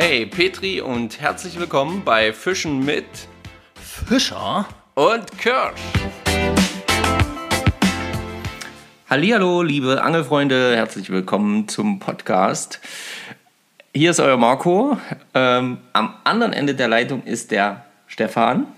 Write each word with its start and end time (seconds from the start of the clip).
Hey 0.00 0.26
Petri 0.26 0.80
und 0.80 1.20
herzlich 1.20 1.58
willkommen 1.58 2.02
bei 2.04 2.32
Fischen 2.32 2.84
mit 2.84 3.04
Fischer 3.74 4.64
und 4.94 5.26
Kirsch. 5.38 5.80
Hallihallo, 9.10 9.62
liebe 9.62 10.00
Angelfreunde, 10.00 10.76
herzlich 10.76 11.10
willkommen 11.10 11.66
zum 11.66 11.98
Podcast. 11.98 12.80
Hier 13.92 14.12
ist 14.12 14.20
euer 14.20 14.36
Marco. 14.36 14.98
Ähm, 15.34 15.78
am 15.94 16.14
anderen 16.22 16.52
Ende 16.52 16.76
der 16.76 16.86
Leitung 16.86 17.24
ist 17.24 17.50
der 17.50 17.84
Stefan. 18.06 18.68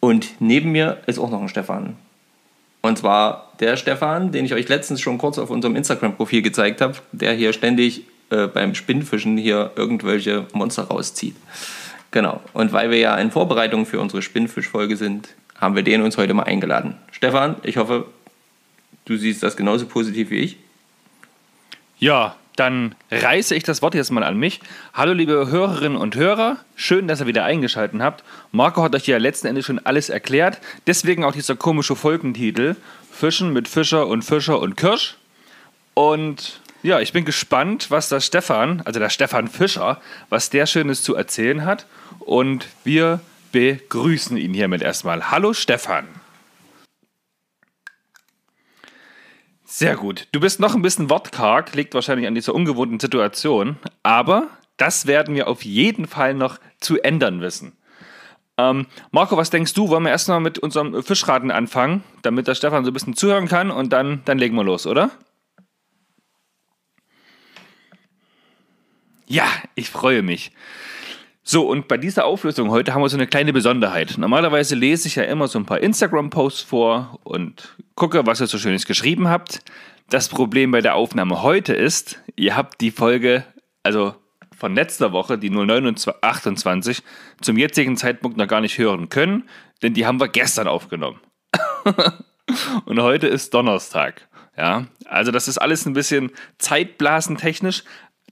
Und 0.00 0.42
neben 0.42 0.72
mir 0.72 1.00
ist 1.06 1.18
auch 1.18 1.30
noch 1.30 1.40
ein 1.40 1.48
Stefan. 1.48 1.96
Und 2.82 2.98
zwar 2.98 3.54
der 3.60 3.78
Stefan, 3.78 4.30
den 4.30 4.44
ich 4.44 4.52
euch 4.52 4.68
letztens 4.68 5.00
schon 5.00 5.16
kurz 5.16 5.38
auf 5.38 5.48
unserem 5.48 5.74
Instagram-Profil 5.74 6.42
gezeigt 6.42 6.82
habe, 6.82 6.98
der 7.12 7.32
hier 7.32 7.54
ständig 7.54 8.04
äh, 8.32 8.46
beim 8.46 8.74
Spinnfischen 8.74 9.36
hier 9.36 9.72
irgendwelche 9.76 10.46
Monster 10.54 10.84
rauszieht. 10.84 11.36
Genau. 12.12 12.40
Und 12.54 12.72
weil 12.72 12.90
wir 12.90 12.96
ja 12.98 13.16
in 13.18 13.30
Vorbereitung 13.30 13.84
für 13.84 14.00
unsere 14.00 14.22
Spinnfischfolge 14.22 14.96
sind, 14.96 15.28
haben 15.58 15.76
wir 15.76 15.82
den 15.82 16.00
uns 16.00 16.16
heute 16.16 16.32
mal 16.32 16.44
eingeladen. 16.44 16.96
Stefan, 17.10 17.56
ich 17.62 17.76
hoffe, 17.76 18.06
du 19.04 19.16
siehst 19.18 19.42
das 19.42 19.54
genauso 19.54 19.84
positiv 19.84 20.30
wie 20.30 20.38
ich. 20.38 20.56
Ja, 21.98 22.34
dann 22.56 22.94
reiße 23.10 23.54
ich 23.54 23.64
das 23.64 23.82
Wort 23.82 23.94
jetzt 23.94 24.10
mal 24.10 24.24
an 24.24 24.38
mich. 24.38 24.60
Hallo 24.94 25.12
liebe 25.12 25.50
Hörerinnen 25.50 25.98
und 25.98 26.16
Hörer, 26.16 26.56
schön, 26.74 27.08
dass 27.08 27.20
ihr 27.20 27.26
wieder 27.26 27.44
eingeschaltet 27.44 28.00
habt. 28.00 28.24
Marco 28.50 28.82
hat 28.82 28.94
euch 28.94 29.06
ja 29.06 29.18
letzten 29.18 29.46
Endes 29.46 29.66
schon 29.66 29.78
alles 29.78 30.08
erklärt, 30.08 30.58
deswegen 30.86 31.24
auch 31.24 31.32
dieser 31.32 31.56
komische 31.56 31.96
Folgentitel 31.96 32.76
Fischen 33.10 33.52
mit 33.52 33.68
Fischer 33.68 34.06
und 34.06 34.22
Fischer 34.22 34.58
und 34.58 34.78
Kirsch. 34.78 35.16
Und 35.94 36.61
ja, 36.82 37.00
ich 37.00 37.12
bin 37.12 37.24
gespannt, 37.24 37.90
was 37.90 38.08
der 38.08 38.20
Stefan, 38.20 38.82
also 38.84 38.98
der 38.98 39.10
Stefan 39.10 39.48
Fischer, 39.48 40.00
was 40.28 40.50
der 40.50 40.66
Schönes 40.66 41.02
zu 41.02 41.14
erzählen 41.14 41.64
hat. 41.64 41.86
Und 42.18 42.68
wir 42.84 43.20
begrüßen 43.52 44.36
ihn 44.36 44.54
hiermit 44.54 44.82
erstmal. 44.82 45.30
Hallo 45.30 45.52
Stefan. 45.52 46.08
Sehr 49.64 49.96
gut. 49.96 50.28
Du 50.32 50.40
bist 50.40 50.60
noch 50.60 50.74
ein 50.74 50.82
bisschen 50.82 51.08
wortkarg, 51.08 51.74
liegt 51.74 51.94
wahrscheinlich 51.94 52.26
an 52.26 52.34
dieser 52.34 52.54
ungewohnten 52.54 53.00
Situation, 53.00 53.76
aber 54.02 54.48
das 54.76 55.06
werden 55.06 55.34
wir 55.34 55.48
auf 55.48 55.64
jeden 55.64 56.06
Fall 56.06 56.34
noch 56.34 56.58
zu 56.80 57.00
ändern 57.00 57.40
wissen. 57.40 57.72
Ähm, 58.58 58.86
Marco, 59.12 59.36
was 59.36 59.48
denkst 59.48 59.72
du? 59.72 59.88
Wollen 59.88 60.02
wir 60.02 60.10
erstmal 60.10 60.40
mit 60.40 60.58
unserem 60.58 61.02
Fischraten 61.02 61.50
anfangen, 61.50 62.02
damit 62.20 62.48
der 62.48 62.54
Stefan 62.54 62.84
so 62.84 62.90
ein 62.90 62.92
bisschen 62.94 63.14
zuhören 63.14 63.48
kann 63.48 63.70
und 63.70 63.94
dann, 63.94 64.20
dann 64.26 64.38
legen 64.38 64.56
wir 64.56 64.64
los, 64.64 64.86
oder? 64.86 65.10
Ja, 69.32 69.46
ich 69.76 69.88
freue 69.88 70.20
mich. 70.20 70.52
So, 71.42 71.66
und 71.66 71.88
bei 71.88 71.96
dieser 71.96 72.26
Auflösung 72.26 72.70
heute 72.70 72.92
haben 72.92 73.00
wir 73.00 73.08
so 73.08 73.16
eine 73.16 73.26
kleine 73.26 73.54
Besonderheit. 73.54 74.18
Normalerweise 74.18 74.74
lese 74.74 75.08
ich 75.08 75.14
ja 75.14 75.22
immer 75.22 75.48
so 75.48 75.58
ein 75.58 75.64
paar 75.64 75.80
Instagram-Posts 75.80 76.60
vor 76.60 77.18
und 77.24 77.74
gucke, 77.94 78.26
was 78.26 78.42
ihr 78.42 78.46
so 78.46 78.58
Schönes 78.58 78.84
geschrieben 78.84 79.28
habt. 79.28 79.60
Das 80.10 80.28
Problem 80.28 80.70
bei 80.70 80.82
der 80.82 80.96
Aufnahme 80.96 81.42
heute 81.42 81.72
ist, 81.72 82.20
ihr 82.36 82.54
habt 82.54 82.82
die 82.82 82.90
Folge, 82.90 83.46
also 83.82 84.14
von 84.54 84.74
letzter 84.74 85.12
Woche, 85.12 85.38
die 85.38 85.48
0928, 85.48 87.02
zum 87.40 87.56
jetzigen 87.56 87.96
Zeitpunkt 87.96 88.36
noch 88.36 88.48
gar 88.48 88.60
nicht 88.60 88.76
hören 88.76 89.08
können, 89.08 89.48
denn 89.80 89.94
die 89.94 90.04
haben 90.04 90.20
wir 90.20 90.28
gestern 90.28 90.68
aufgenommen. 90.68 91.20
und 92.84 93.00
heute 93.00 93.28
ist 93.28 93.54
Donnerstag. 93.54 94.28
Ja, 94.58 94.88
also 95.06 95.30
das 95.30 95.48
ist 95.48 95.56
alles 95.56 95.86
ein 95.86 95.94
bisschen 95.94 96.32
zeitblasentechnisch. 96.58 97.84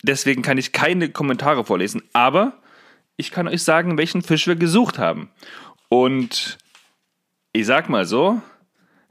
Deswegen 0.02 0.42
kann 0.42 0.58
ich 0.58 0.72
keine 0.72 1.10
Kommentare 1.10 1.64
vorlesen. 1.64 2.02
Aber 2.12 2.54
ich 3.16 3.30
kann 3.30 3.48
euch 3.48 3.62
sagen, 3.62 3.98
welchen 3.98 4.22
Fisch 4.22 4.46
wir 4.46 4.56
gesucht 4.56 4.98
haben. 4.98 5.30
Und 5.88 6.58
ich 7.52 7.66
sag 7.66 7.88
mal 7.88 8.06
so, 8.06 8.40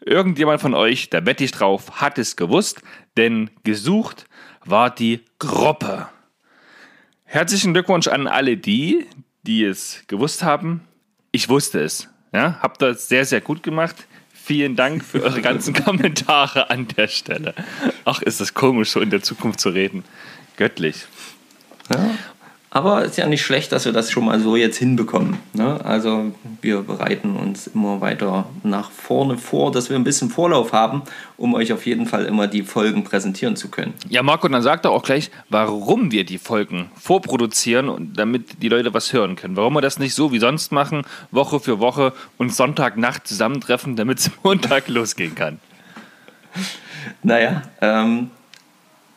irgendjemand 0.04 0.62
von 0.62 0.74
euch, 0.74 1.10
da 1.10 1.26
wette 1.26 1.44
ich 1.44 1.52
drauf, 1.52 2.02
hat 2.02 2.18
es 2.18 2.36
gewusst, 2.36 2.82
denn 3.18 3.50
gesucht 3.64 4.26
war 4.66 4.90
die 4.90 5.22
Gruppe. 5.40 6.10
Herzlichen 7.26 7.74
Glückwunsch 7.74 8.08
an 8.08 8.28
alle 8.28 8.58
die, 8.58 9.06
die 9.44 9.64
es 9.64 10.04
gewusst 10.08 10.44
haben. 10.44 10.82
Ich 11.32 11.50
wusste 11.50 11.82
es. 11.82 12.10
Ja, 12.34 12.60
habt 12.62 12.82
das 12.82 13.08
sehr, 13.08 13.26
sehr 13.26 13.42
gut 13.42 13.62
gemacht. 13.64 14.08
Vielen 14.34 14.76
Dank 14.76 15.04
für 15.04 15.22
eure 15.22 15.42
ganzen 15.42 15.74
Kommentare 15.86 16.70
an 16.70 16.88
der 16.88 17.08
Stelle. 17.08 17.54
Ach, 18.06 18.22
ist 18.22 18.42
das 18.42 18.54
komisch, 18.54 18.90
so 18.90 19.00
in 19.00 19.12
der 19.12 19.22
Zukunft 19.22 19.60
zu 19.60 19.70
reden. 19.70 20.04
Göttlich. 20.60 21.06
Ja. 21.90 22.10
Aber 22.70 23.04
es 23.04 23.12
ist 23.12 23.18
ja 23.18 23.28
nicht 23.28 23.44
schlecht, 23.44 23.72
dass 23.72 23.86
wir 23.86 23.94
das 23.94 24.12
schon 24.12 24.26
mal 24.26 24.42
so 24.42 24.58
jetzt 24.58 24.76
hinbekommen. 24.76 25.38
Ne? 25.54 25.80
Also 25.86 26.34
wir 26.62 26.82
bereiten 26.82 27.38
uns 27.38 27.68
immer 27.68 28.02
weiter 28.02 28.46
nach 28.64 28.92
vorne 28.92 29.38
vor, 29.38 29.72
dass 29.72 29.90
wir 29.90 29.96
ein 29.96 30.04
bisschen 30.04 30.30
Vorlauf 30.30 30.74
haben, 30.74 31.04
um 31.38 31.54
euch 31.54 31.72
auf 31.72 31.86
jeden 31.86 32.08
Fall 32.08 32.26
immer 32.26 32.48
die 32.48 32.64
Folgen 32.64 33.06
präsentieren 33.06 33.56
zu 33.56 33.70
können. 33.70 33.94
Ja, 34.10 34.22
Marco, 34.22 34.50
dann 34.50 34.62
sagt 34.62 34.84
er 34.84 34.92
auch 34.92 35.04
gleich, 35.04 35.32
warum 35.48 36.12
wir 36.12 36.26
die 36.26 36.38
Folgen 36.38 36.92
vorproduzieren 37.00 37.88
und 37.88 38.20
damit 38.20 38.62
die 38.62 38.68
Leute 38.68 38.94
was 38.94 39.14
hören 39.14 39.38
können. 39.38 39.56
Warum 39.56 39.74
wir 39.74 39.82
das 39.82 39.98
nicht 39.98 40.14
so 40.14 40.34
wie 40.34 40.40
sonst 40.40 40.74
machen, 40.74 41.04
Woche 41.32 41.62
für 41.62 41.80
Woche 41.80 42.12
und 42.38 42.54
Sonntagnacht 42.54 43.26
zusammentreffen, 43.26 43.96
damit 43.96 44.20
es 44.20 44.32
Montag 44.44 44.90
losgehen 44.90 45.36
kann. 45.36 45.62
Naja, 47.24 47.62
ähm, 47.82 48.30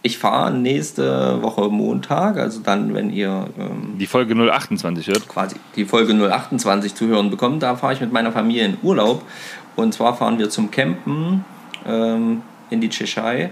ich 0.03 0.19
fahre 0.19 0.53
nächste 0.53 1.41
Woche 1.43 1.69
Montag, 1.69 2.37
also 2.37 2.61
dann, 2.61 2.93
wenn 2.93 3.11
ihr 3.11 3.47
ähm, 3.59 3.97
die 3.99 4.07
Folge 4.07 4.35
028 4.35 5.07
hört. 5.07 5.29
Quasi 5.29 5.57
die 5.77 5.85
Folge 5.85 6.13
028 6.13 6.95
zu 6.95 7.07
hören 7.07 7.31
bekommt, 7.31 7.63
da 7.63 7.77
fahre 7.77 7.95
ich 7.95 8.01
mit 8.01 8.13
meiner 8.13 8.33
Familie 8.33 8.65
in 8.65 8.79
Urlaub. 8.83 9.23
Und 9.77 9.95
zwar 9.95 10.17
fahren 10.17 10.39
wir 10.39 10.51
zum 10.51 10.71
Campen 10.71 11.45
ähm, 11.87 12.43
in 12.71 12.81
die 12.81 12.89
Tschechei. 12.89 13.51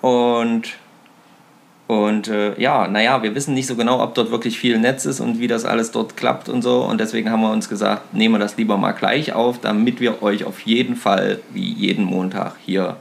Und, 0.00 0.74
und 1.86 2.28
äh, 2.28 2.60
ja, 2.60 2.88
naja, 2.88 3.22
wir 3.22 3.34
wissen 3.36 3.54
nicht 3.54 3.68
so 3.68 3.76
genau, 3.76 4.02
ob 4.02 4.14
dort 4.14 4.32
wirklich 4.32 4.58
viel 4.58 4.78
Netz 4.78 5.06
ist 5.06 5.20
und 5.20 5.38
wie 5.38 5.46
das 5.46 5.64
alles 5.64 5.92
dort 5.92 6.16
klappt 6.16 6.48
und 6.48 6.62
so. 6.62 6.82
Und 6.82 7.00
deswegen 7.00 7.30
haben 7.30 7.40
wir 7.40 7.52
uns 7.52 7.68
gesagt, 7.68 8.12
nehmen 8.12 8.34
wir 8.34 8.40
das 8.40 8.56
lieber 8.56 8.76
mal 8.76 8.92
gleich 8.92 9.32
auf, 9.32 9.60
damit 9.60 10.00
wir 10.00 10.22
euch 10.22 10.44
auf 10.44 10.60
jeden 10.60 10.96
Fall 10.96 11.38
wie 11.52 11.72
jeden 11.72 12.04
Montag 12.04 12.56
hier 12.64 12.96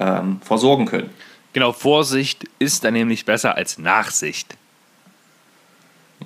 ähm, 0.00 0.38
versorgen 0.40 0.86
können. 0.86 1.10
Genau, 1.58 1.72
Vorsicht 1.72 2.44
ist 2.60 2.84
dann 2.84 2.94
nämlich 2.94 3.24
besser 3.24 3.56
als 3.56 3.78
Nachsicht. 3.78 4.56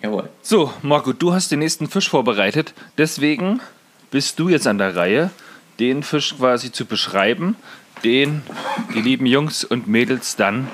Jawohl. 0.02 0.28
So, 0.42 0.74
Marco, 0.82 1.14
du 1.14 1.32
hast 1.32 1.50
den 1.50 1.60
nächsten 1.60 1.88
Fisch 1.88 2.10
vorbereitet. 2.10 2.74
Deswegen 2.98 3.62
bist 4.10 4.38
du 4.38 4.50
jetzt 4.50 4.66
an 4.66 4.76
der 4.76 4.94
Reihe, 4.94 5.30
den 5.80 6.02
Fisch 6.02 6.36
quasi 6.36 6.70
zu 6.70 6.84
beschreiben, 6.84 7.56
den 8.04 8.42
die 8.94 9.00
lieben 9.00 9.24
Jungs 9.24 9.64
und 9.64 9.88
Mädels 9.88 10.36
dann 10.36 10.68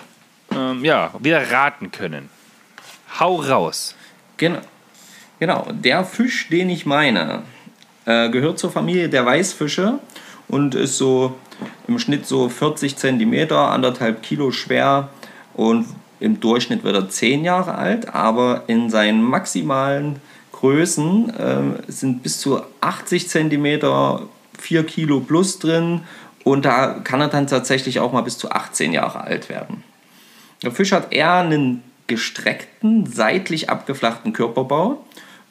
ähm, 0.50 0.84
ja, 0.84 1.14
wieder 1.20 1.52
raten 1.52 1.92
können. 1.92 2.28
Hau 3.20 3.36
raus. 3.36 3.94
Genau. 4.38 4.62
Genau, 5.38 5.68
der 5.70 6.04
Fisch, 6.04 6.48
den 6.48 6.68
ich 6.68 6.84
meine, 6.84 7.44
äh, 8.06 8.28
gehört 8.28 8.58
zur 8.58 8.72
Familie 8.72 9.08
der 9.08 9.24
Weißfische 9.24 10.00
und 10.48 10.74
ist 10.74 10.98
so 10.98 11.38
im 11.86 11.98
Schnitt 11.98 12.26
so 12.26 12.48
40 12.48 12.96
cm, 12.96 13.52
anderthalb 13.52 14.22
Kilo 14.22 14.50
schwer 14.50 15.08
und 15.54 15.86
im 16.20 16.40
Durchschnitt 16.40 16.84
wird 16.84 16.96
er 16.96 17.08
10 17.08 17.44
Jahre 17.44 17.74
alt, 17.74 18.14
aber 18.14 18.64
in 18.66 18.90
seinen 18.90 19.22
maximalen 19.22 20.16
Größen 20.52 21.30
äh, 21.36 21.90
sind 21.90 22.22
bis 22.22 22.38
zu 22.38 22.60
80 22.80 23.28
cm 23.28 23.80
4 24.58 24.86
Kilo 24.86 25.20
plus 25.20 25.58
drin 25.58 26.00
und 26.44 26.64
da 26.64 26.94
kann 27.04 27.20
er 27.20 27.28
dann 27.28 27.46
tatsächlich 27.46 28.00
auch 28.00 28.12
mal 28.12 28.22
bis 28.22 28.38
zu 28.38 28.50
18 28.50 28.92
Jahre 28.92 29.20
alt 29.20 29.48
werden. 29.48 29.84
Der 30.62 30.72
Fisch 30.72 30.92
hat 30.92 31.12
eher 31.12 31.34
einen 31.34 31.82
gestreckten, 32.08 33.06
seitlich 33.06 33.70
abgeflachten 33.70 34.32
Körperbau. 34.32 35.04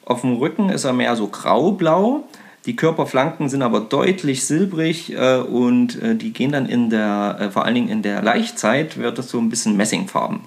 Auf 0.04 0.20
dem 0.20 0.36
Rücken 0.36 0.68
ist 0.68 0.84
er 0.84 0.92
mehr 0.92 1.16
so 1.16 1.28
graublau 1.28 2.24
die 2.68 2.76
Körperflanken 2.76 3.48
sind 3.48 3.62
aber 3.62 3.80
deutlich 3.80 4.44
silbrig 4.44 5.14
äh, 5.14 5.38
und 5.38 6.02
äh, 6.02 6.14
die 6.14 6.34
gehen 6.34 6.52
dann 6.52 6.66
in 6.66 6.90
der, 6.90 7.38
äh, 7.40 7.50
vor 7.50 7.64
allen 7.64 7.74
Dingen 7.74 7.88
in 7.88 8.02
der 8.02 8.20
Laichzeit, 8.20 8.98
wird 8.98 9.16
das 9.16 9.30
so 9.30 9.38
ein 9.38 9.48
bisschen 9.48 9.78
Messingfarben. 9.78 10.40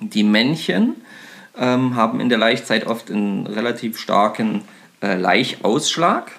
Die 0.00 0.22
Männchen 0.22 0.96
ähm, 1.56 1.96
haben 1.96 2.20
in 2.20 2.28
der 2.28 2.36
Laichzeit 2.36 2.86
oft 2.86 3.10
einen 3.10 3.46
relativ 3.46 3.98
starken 3.98 4.60
äh, 5.00 5.16
Laichausschlag. 5.16 6.30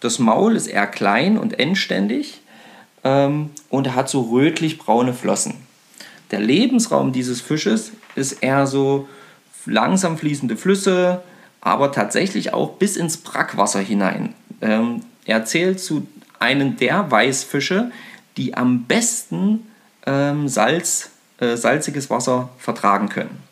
Das 0.00 0.18
Maul 0.18 0.56
ist 0.56 0.66
eher 0.66 0.88
klein 0.88 1.38
und 1.38 1.60
endständig 1.60 2.40
ähm, 3.04 3.50
und 3.68 3.94
hat 3.94 4.08
so 4.08 4.22
rötlich-braune 4.22 5.14
Flossen. 5.14 5.54
Der 6.32 6.40
Lebensraum 6.40 7.12
dieses 7.12 7.40
Fisches 7.40 7.92
ist 8.16 8.42
eher 8.42 8.66
so 8.66 9.08
langsam 9.64 10.18
fließende 10.18 10.56
Flüsse, 10.56 11.22
aber 11.64 11.90
tatsächlich 11.90 12.52
auch 12.52 12.74
bis 12.74 12.96
ins 12.96 13.16
Brackwasser 13.16 13.80
hinein. 13.80 14.34
Ähm, 14.60 15.00
er 15.24 15.44
zählt 15.46 15.80
zu 15.80 16.06
einem 16.38 16.76
der 16.76 17.10
Weißfische, 17.10 17.90
die 18.36 18.54
am 18.54 18.84
besten 18.84 19.66
ähm, 20.06 20.46
Salz, 20.46 21.10
äh, 21.40 21.56
salziges 21.56 22.10
Wasser 22.10 22.50
vertragen 22.58 23.08
können. 23.08 23.42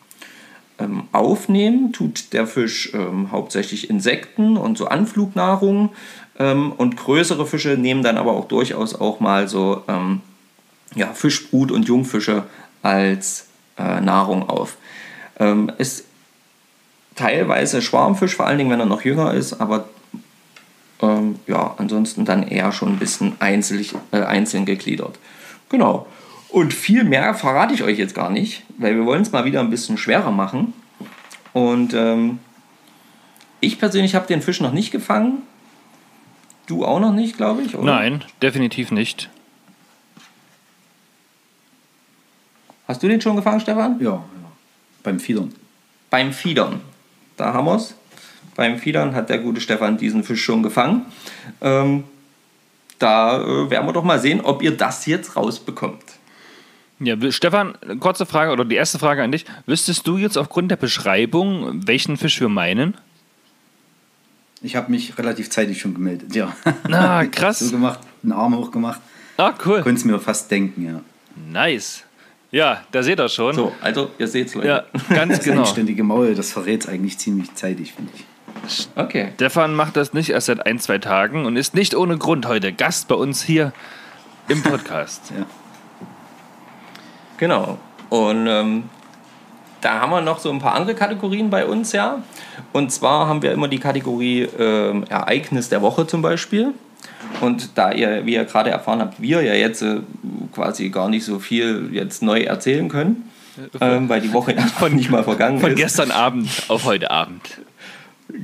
ähm, 0.79 1.03
aufnehmen, 1.11 1.93
tut 1.93 2.33
der 2.33 2.47
Fisch 2.47 2.93
ähm, 2.93 3.31
hauptsächlich 3.31 3.89
Insekten 3.89 4.57
und 4.57 4.77
so 4.77 4.87
Anflugnahrung. 4.87 5.89
Ähm, 6.39 6.71
und 6.71 6.97
größere 6.97 7.45
Fische 7.45 7.77
nehmen 7.77 8.03
dann 8.03 8.17
aber 8.17 8.33
auch 8.33 8.47
durchaus 8.47 8.95
auch 8.95 9.19
mal 9.19 9.47
so 9.47 9.83
ähm, 9.87 10.21
ja, 10.95 11.13
Fischbrut 11.13 11.71
und 11.71 11.87
Jungfische 11.87 12.43
als 12.81 13.47
äh, 13.77 14.01
Nahrung 14.01 14.47
auf. 14.49 14.77
Ist 15.79 16.05
teilweise 17.15 17.81
Schwarmfisch, 17.81 18.35
vor 18.35 18.47
allen 18.47 18.57
Dingen, 18.57 18.69
wenn 18.69 18.79
er 18.79 18.85
noch 18.85 19.03
jünger 19.03 19.33
ist, 19.33 19.53
aber 19.53 19.85
ähm, 21.01 21.39
ja, 21.47 21.75
ansonsten 21.77 22.25
dann 22.25 22.47
eher 22.47 22.71
schon 22.71 22.89
ein 22.89 22.99
bisschen 22.99 23.33
einzeln, 23.39 23.85
äh, 24.11 24.21
einzeln 24.21 24.65
gegliedert. 24.65 25.19
Genau. 25.69 26.07
Und 26.49 26.73
viel 26.73 27.03
mehr 27.03 27.33
verrate 27.33 27.73
ich 27.73 27.83
euch 27.83 27.97
jetzt 27.97 28.15
gar 28.15 28.29
nicht, 28.29 28.63
weil 28.77 28.95
wir 28.95 29.05
wollen 29.05 29.23
es 29.23 29.31
mal 29.31 29.45
wieder 29.45 29.59
ein 29.59 29.69
bisschen 29.69 29.97
schwerer 29.97 30.31
machen. 30.31 30.73
Und 31.51 31.93
ähm, 31.93 32.39
ich 33.59 33.79
persönlich 33.79 34.15
habe 34.15 34.27
den 34.27 34.41
Fisch 34.41 34.61
noch 34.61 34.71
nicht 34.71 34.91
gefangen. 34.91 35.41
Du 36.67 36.85
auch 36.85 36.99
noch 36.99 37.13
nicht, 37.13 37.37
glaube 37.37 37.63
ich, 37.63 37.75
oder? 37.75 37.85
Nein, 37.85 38.23
definitiv 38.41 38.91
nicht. 38.91 39.29
Hast 42.87 43.01
du 43.01 43.07
den 43.07 43.21
schon 43.21 43.35
gefangen, 43.35 43.59
Stefan? 43.59 43.99
Ja, 43.99 44.11
ja. 44.11 44.23
beim 45.01 45.19
Fiedern. 45.19 45.53
Beim 46.09 46.31
Fiedern. 46.31 46.81
Da 47.37 47.53
haben 47.53 47.65
wir 47.65 47.75
es. 47.75 47.95
Beim 48.55 48.77
Fiedern 48.77 49.15
hat 49.15 49.29
der 49.29 49.39
gute 49.39 49.61
Stefan 49.61 49.97
diesen 49.97 50.23
Fisch 50.23 50.43
schon 50.43 50.61
gefangen. 50.63 51.05
Ähm, 51.61 52.03
da 52.99 53.41
äh, 53.41 53.69
werden 53.69 53.87
wir 53.87 53.93
doch 53.93 54.03
mal 54.03 54.19
sehen, 54.19 54.41
ob 54.41 54.61
ihr 54.61 54.77
das 54.77 55.05
jetzt 55.05 55.35
rausbekommt. 55.35 56.03
Ja, 56.99 57.15
Stefan, 57.31 57.73
kurze 57.99 58.25
Frage 58.25 58.51
oder 58.51 58.63
die 58.63 58.75
erste 58.75 58.99
Frage 58.99 59.23
an 59.23 59.31
dich. 59.31 59.45
Wüsstest 59.65 60.07
du 60.07 60.17
jetzt 60.17 60.37
aufgrund 60.37 60.71
der 60.71 60.77
Beschreibung, 60.77 61.85
welchen 61.87 62.17
Fisch 62.17 62.39
wir 62.39 62.49
meinen? 62.49 62.95
Ich 64.61 64.77
habe 64.77 64.89
mich 64.89 65.17
relativ 65.17 65.49
zeitig 65.49 65.81
schon 65.81 65.93
gemeldet, 65.93 66.33
ja. 66.33 66.55
Na, 66.87 67.25
krass. 67.31 67.59
so 67.59 67.71
gemacht, 67.71 67.99
einen 68.21 68.31
Arm 68.31 68.55
hochgemacht. 68.55 69.01
Ah, 69.35 69.53
cool. 69.65 69.81
Könnt 69.81 69.97
es 69.97 70.05
mir 70.05 70.19
fast 70.19 70.49
denken, 70.49 70.85
ja. 70.85 71.01
Nice. 71.51 72.03
Ja, 72.53 72.83
da 72.91 73.01
seht 73.01 73.19
ihr 73.19 73.29
schon. 73.29 73.55
So, 73.55 73.71
also 73.81 74.11
ihr 74.19 74.27
seht 74.27 74.45
es, 74.47 74.53
Leute. 74.53 74.67
Ja, 74.67 74.83
ganz 75.09 75.37
das 75.37 75.43
genau. 75.43 75.61
Anständige 75.61 76.03
Maul, 76.03 76.35
das 76.35 76.51
verrät 76.51 76.83
es 76.83 76.87
eigentlich 76.87 77.17
ziemlich 77.17 77.55
zeitig, 77.55 77.93
finde 77.93 78.11
ich. 78.15 78.87
Okay. 78.95 79.31
Stefan 79.33 79.73
macht 79.73 79.97
das 79.97 80.13
nicht 80.13 80.29
erst 80.29 80.45
seit 80.45 80.63
ein, 80.63 80.77
zwei 80.77 80.99
Tagen 80.99 81.47
und 81.47 81.57
ist 81.57 81.73
nicht 81.73 81.95
ohne 81.95 82.19
Grund 82.19 82.45
heute 82.45 82.71
Gast 82.71 83.07
bei 83.07 83.15
uns 83.15 83.41
hier 83.41 83.73
im 84.49 84.61
Podcast. 84.61 85.33
ja. 85.37 85.47
Genau. 87.37 87.79
Und 88.09 88.45
ähm, 88.45 88.83
da 89.81 90.01
haben 90.01 90.11
wir 90.11 90.21
noch 90.21 90.37
so 90.37 90.51
ein 90.51 90.59
paar 90.59 90.75
andere 90.75 90.93
Kategorien 90.93 91.49
bei 91.49 91.65
uns, 91.65 91.91
ja. 91.91 92.21
Und 92.71 92.91
zwar 92.91 93.25
haben 93.27 93.41
wir 93.41 93.51
immer 93.51 93.67
die 93.67 93.79
Kategorie 93.79 94.43
ähm, 94.59 95.05
Ereignis 95.09 95.69
der 95.69 95.81
Woche 95.81 96.05
zum 96.05 96.21
Beispiel. 96.21 96.75
Und 97.41 97.77
da 97.77 97.91
ihr, 97.91 98.25
wie 98.25 98.33
ihr 98.35 98.45
gerade 98.45 98.69
erfahren 98.69 98.99
habt, 98.99 99.21
wir 99.21 99.41
ja 99.41 99.53
jetzt 99.53 99.81
äh, 99.81 99.97
quasi 100.53 100.89
gar 100.89 101.09
nicht 101.09 101.25
so 101.25 101.39
viel 101.39 101.89
jetzt 101.91 102.21
neu 102.23 102.41
erzählen 102.41 102.89
können, 102.89 103.29
ähm, 103.81 104.09
weil 104.09 104.21
die 104.21 104.33
Woche 104.33 104.55
von 104.77 104.93
nicht 104.95 105.09
mal 105.09 105.23
vergangen 105.23 105.59
Von 105.59 105.71
ist. 105.71 105.77
gestern 105.77 106.11
Abend 106.11 106.49
auf 106.67 106.85
heute 106.85 107.11
Abend. 107.11 107.41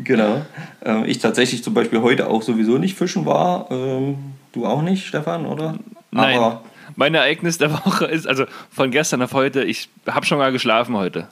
Genau. 0.04 0.46
Ähm, 0.84 1.04
ich 1.06 1.20
tatsächlich 1.20 1.64
zum 1.64 1.74
Beispiel 1.74 2.02
heute 2.02 2.28
auch 2.28 2.42
sowieso 2.42 2.78
nicht 2.78 2.98
fischen 2.98 3.26
war. 3.26 3.68
Ähm, 3.72 4.18
du 4.54 4.66
auch 4.66 4.82
nicht, 4.82 5.08
Stefan, 5.08 5.46
oder? 5.46 5.80
Nein. 6.12 6.38
Aber 6.38 6.64
Mein 6.96 7.16
Ereignis 7.16 7.58
der 7.58 7.72
Woche 7.74 8.06
ist, 8.06 8.28
also 8.28 8.46
von 8.72 8.92
gestern 8.92 9.22
auf 9.22 9.34
heute, 9.34 9.64
ich 9.64 9.90
habe 10.08 10.26
schon 10.26 10.38
mal 10.38 10.52
geschlafen 10.52 10.96
heute. 10.98 11.28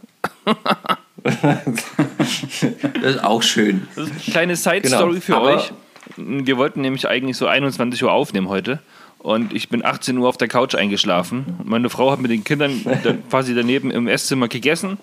das 1.24 3.16
ist 3.16 3.24
auch 3.24 3.44
schön. 3.44 3.88
Das 3.96 4.06
ist 4.06 4.12
eine 4.12 4.22
kleine 4.32 4.56
Side-Story 4.56 5.10
Genau, 5.14 5.22
für 5.22 5.36
aber- 5.36 5.56
euch. 5.58 5.72
Wir 6.18 6.58
wollten 6.58 6.82
nämlich 6.82 7.08
eigentlich 7.08 7.38
so 7.38 7.48
21 7.48 8.04
Uhr 8.04 8.12
aufnehmen 8.12 8.50
heute. 8.50 8.80
Und 9.20 9.54
ich 9.54 9.70
bin 9.70 9.84
18 9.84 10.18
Uhr 10.18 10.28
auf 10.28 10.38
der 10.38 10.48
Couch 10.48 10.76
eingeschlafen. 10.76 11.58
Meine 11.64 11.90
Frau 11.90 12.12
hat 12.12 12.20
mit 12.20 12.32
den 12.32 12.44
Kindern 12.44 12.82
quasi 13.30 13.56
daneben 13.56 13.92
im 13.92 14.08
Esszimmer 14.08 14.48
gegessen 14.48 14.98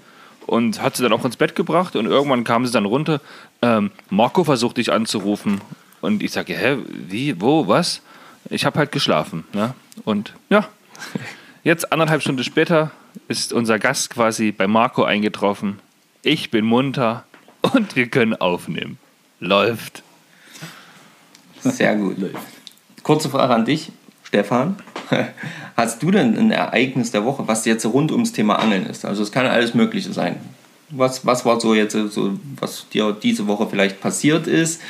und 0.47 0.81
hat 0.81 0.97
sie 0.97 1.03
dann 1.03 1.13
auch 1.13 1.25
ins 1.25 1.37
Bett 1.37 1.55
gebracht. 1.55 1.97
Und 1.97 2.07
irgendwann 2.07 2.45
kam 2.45 2.67
sie 2.67 2.73
dann 2.73 2.85
runter. 2.85 3.21
Ähm, 3.63 3.91
Marco 4.11 4.45
versucht 4.45 4.77
dich 4.77 4.93
anzurufen. 4.93 5.61
Und 6.01 6.23
ich 6.23 6.33
sage, 6.33 6.55
hä, 6.55 6.79
wie, 6.89 7.41
wo, 7.41 7.67
was? 7.67 8.03
Ich 8.51 8.65
habe 8.65 8.79
halt 8.79 8.93
geschlafen. 8.93 9.45
Ne? 9.53 9.75
Und 10.05 10.35
ja, 10.51 10.69
jetzt 11.63 11.93
anderthalb 11.93 12.23
Stunden 12.23 12.45
später 12.45 12.91
ist 13.29 13.53
unser 13.53 13.79
Gast 13.79 14.11
quasi 14.11 14.53
bei 14.53 14.67
Marco 14.67 15.05
eingetroffen. 15.05 15.79
Ich 16.23 16.51
bin 16.51 16.65
munter 16.65 17.25
und 17.73 17.97
wir 17.97 18.09
können 18.09 18.35
aufnehmen. 18.35 18.99
Läuft. 19.41 20.03
Sehr 21.71 21.97
gut. 21.97 22.17
Kurze 23.03 23.29
Frage 23.29 23.55
an 23.55 23.65
dich, 23.65 23.91
Stefan. 24.23 24.77
Hast 25.77 26.03
du 26.03 26.11
denn 26.11 26.37
ein 26.37 26.51
Ereignis 26.51 27.11
der 27.11 27.25
Woche, 27.25 27.47
was 27.47 27.65
jetzt 27.65 27.85
rund 27.87 28.13
ums 28.13 28.33
Thema 28.33 28.59
Angeln 28.59 28.87
ist? 28.87 29.05
Also 29.05 29.23
es 29.23 29.33
kann 29.33 29.47
alles 29.47 29.75
Mögliche 29.75 30.13
sein. 30.13 30.37
Was, 30.91 31.27
was 31.27 31.45
war 31.45 31.61
so 31.61 31.75
jetzt 31.75 31.93
so, 31.93 32.39
was 32.61 32.89
dir 32.89 33.13
diese 33.13 33.47
Woche 33.47 33.67
vielleicht 33.69 34.01
passiert 34.01 34.47
ist 34.47 34.81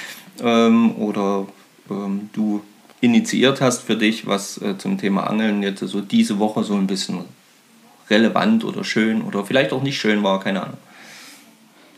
ähm, 0.42 0.96
oder 0.96 1.46
ähm, 1.90 2.28
du 2.32 2.62
initiiert 3.00 3.60
hast 3.60 3.82
für 3.82 3.96
dich, 3.96 4.26
was 4.26 4.60
äh, 4.60 4.76
zum 4.76 4.98
Thema 4.98 5.28
Angeln 5.28 5.62
jetzt 5.62 5.80
so 5.80 6.00
diese 6.00 6.38
Woche 6.38 6.64
so 6.64 6.74
ein 6.74 6.86
bisschen 6.86 7.20
relevant 8.10 8.64
oder 8.64 8.84
schön 8.84 9.22
oder 9.22 9.44
vielleicht 9.44 9.72
auch 9.72 9.82
nicht 9.82 9.98
schön 9.98 10.22
war, 10.22 10.40
keine 10.40 10.62
Ahnung. 10.62 10.78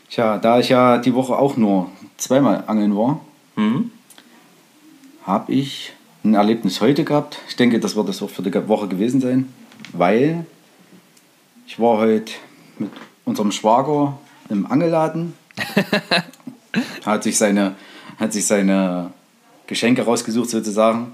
Tja, 0.09 0.37
da 0.37 0.59
ich 0.59 0.69
ja 0.69 0.99
die 0.99 1.13
Woche 1.13 1.37
auch 1.37 1.57
nur 1.57 1.89
zweimal 2.17 2.63
angeln 2.67 2.95
war, 2.95 3.19
Mhm. 3.57 3.91
Habe 5.27 5.51
ich 5.51 5.91
ein 6.23 6.33
Erlebnis 6.33 6.81
heute 6.81 7.03
gehabt. 7.03 7.39
Ich 7.49 7.57
denke, 7.57 7.79
das 7.79 7.95
wird 7.95 8.09
es 8.09 8.23
auch 8.23 8.29
für 8.29 8.41
die 8.41 8.67
Woche 8.67 8.87
gewesen 8.87 9.21
sein, 9.21 9.53
weil 9.91 10.45
ich 11.67 11.79
war 11.79 11.97
heute 11.97 12.31
mit 12.79 12.89
unserem 13.25 13.51
Schwager 13.51 14.17
im 14.49 14.65
Angelladen. 14.65 15.33
hat 17.05 17.23
sich 17.23 17.37
seine, 17.37 17.75
hat 18.17 18.31
sich 18.31 18.45
seine 18.45 19.11
Geschenke 19.67 20.03
rausgesucht 20.03 20.49
sozusagen. 20.49 21.11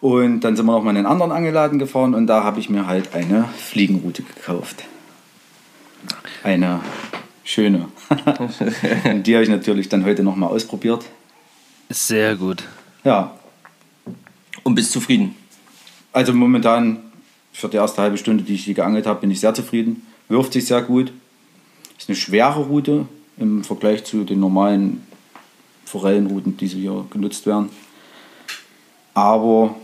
Und 0.00 0.40
dann 0.40 0.56
sind 0.56 0.66
wir 0.66 0.72
noch 0.72 0.82
mal 0.82 0.90
in 0.90 0.98
einen 0.98 1.06
anderen 1.06 1.32
Angeladen 1.32 1.78
gefahren 1.78 2.14
und 2.14 2.26
da 2.26 2.44
habe 2.44 2.60
ich 2.60 2.68
mir 2.68 2.86
halt 2.86 3.14
eine 3.14 3.48
Fliegenroute 3.56 4.22
gekauft. 4.22 4.84
Eine 6.42 6.80
schöne. 7.44 7.88
und 9.04 9.26
die 9.26 9.34
habe 9.34 9.44
ich 9.44 9.50
natürlich 9.50 9.88
dann 9.88 10.04
heute 10.04 10.22
noch 10.22 10.36
mal 10.36 10.48
ausprobiert. 10.48 11.04
Sehr 11.88 12.36
gut. 12.36 12.64
Ja, 13.04 13.36
Und 14.64 14.74
bist 14.74 14.92
zufrieden? 14.92 15.34
also 16.12 16.32
momentan 16.32 16.98
für 17.52 17.68
die 17.68 17.76
erste 17.78 18.02
halbe 18.02 18.16
Stunde, 18.18 18.44
die 18.44 18.54
ich 18.54 18.64
die 18.64 18.74
geangelt 18.74 19.06
habe, 19.06 19.20
bin 19.20 19.30
ich 19.30 19.40
sehr 19.40 19.54
zufrieden. 19.54 20.06
Wirft 20.28 20.52
sich 20.52 20.66
sehr 20.66 20.82
gut. 20.82 21.12
Ist 21.98 22.08
eine 22.08 22.16
schwere 22.16 22.60
Route 22.60 23.06
im 23.36 23.64
Vergleich 23.64 24.04
zu 24.04 24.24
den 24.24 24.40
normalen 24.40 25.06
Forellenrouten, 25.84 26.56
die 26.56 26.66
so 26.68 26.76
hier 26.78 27.04
genutzt 27.10 27.46
werden. 27.46 27.70
Aber 29.14 29.74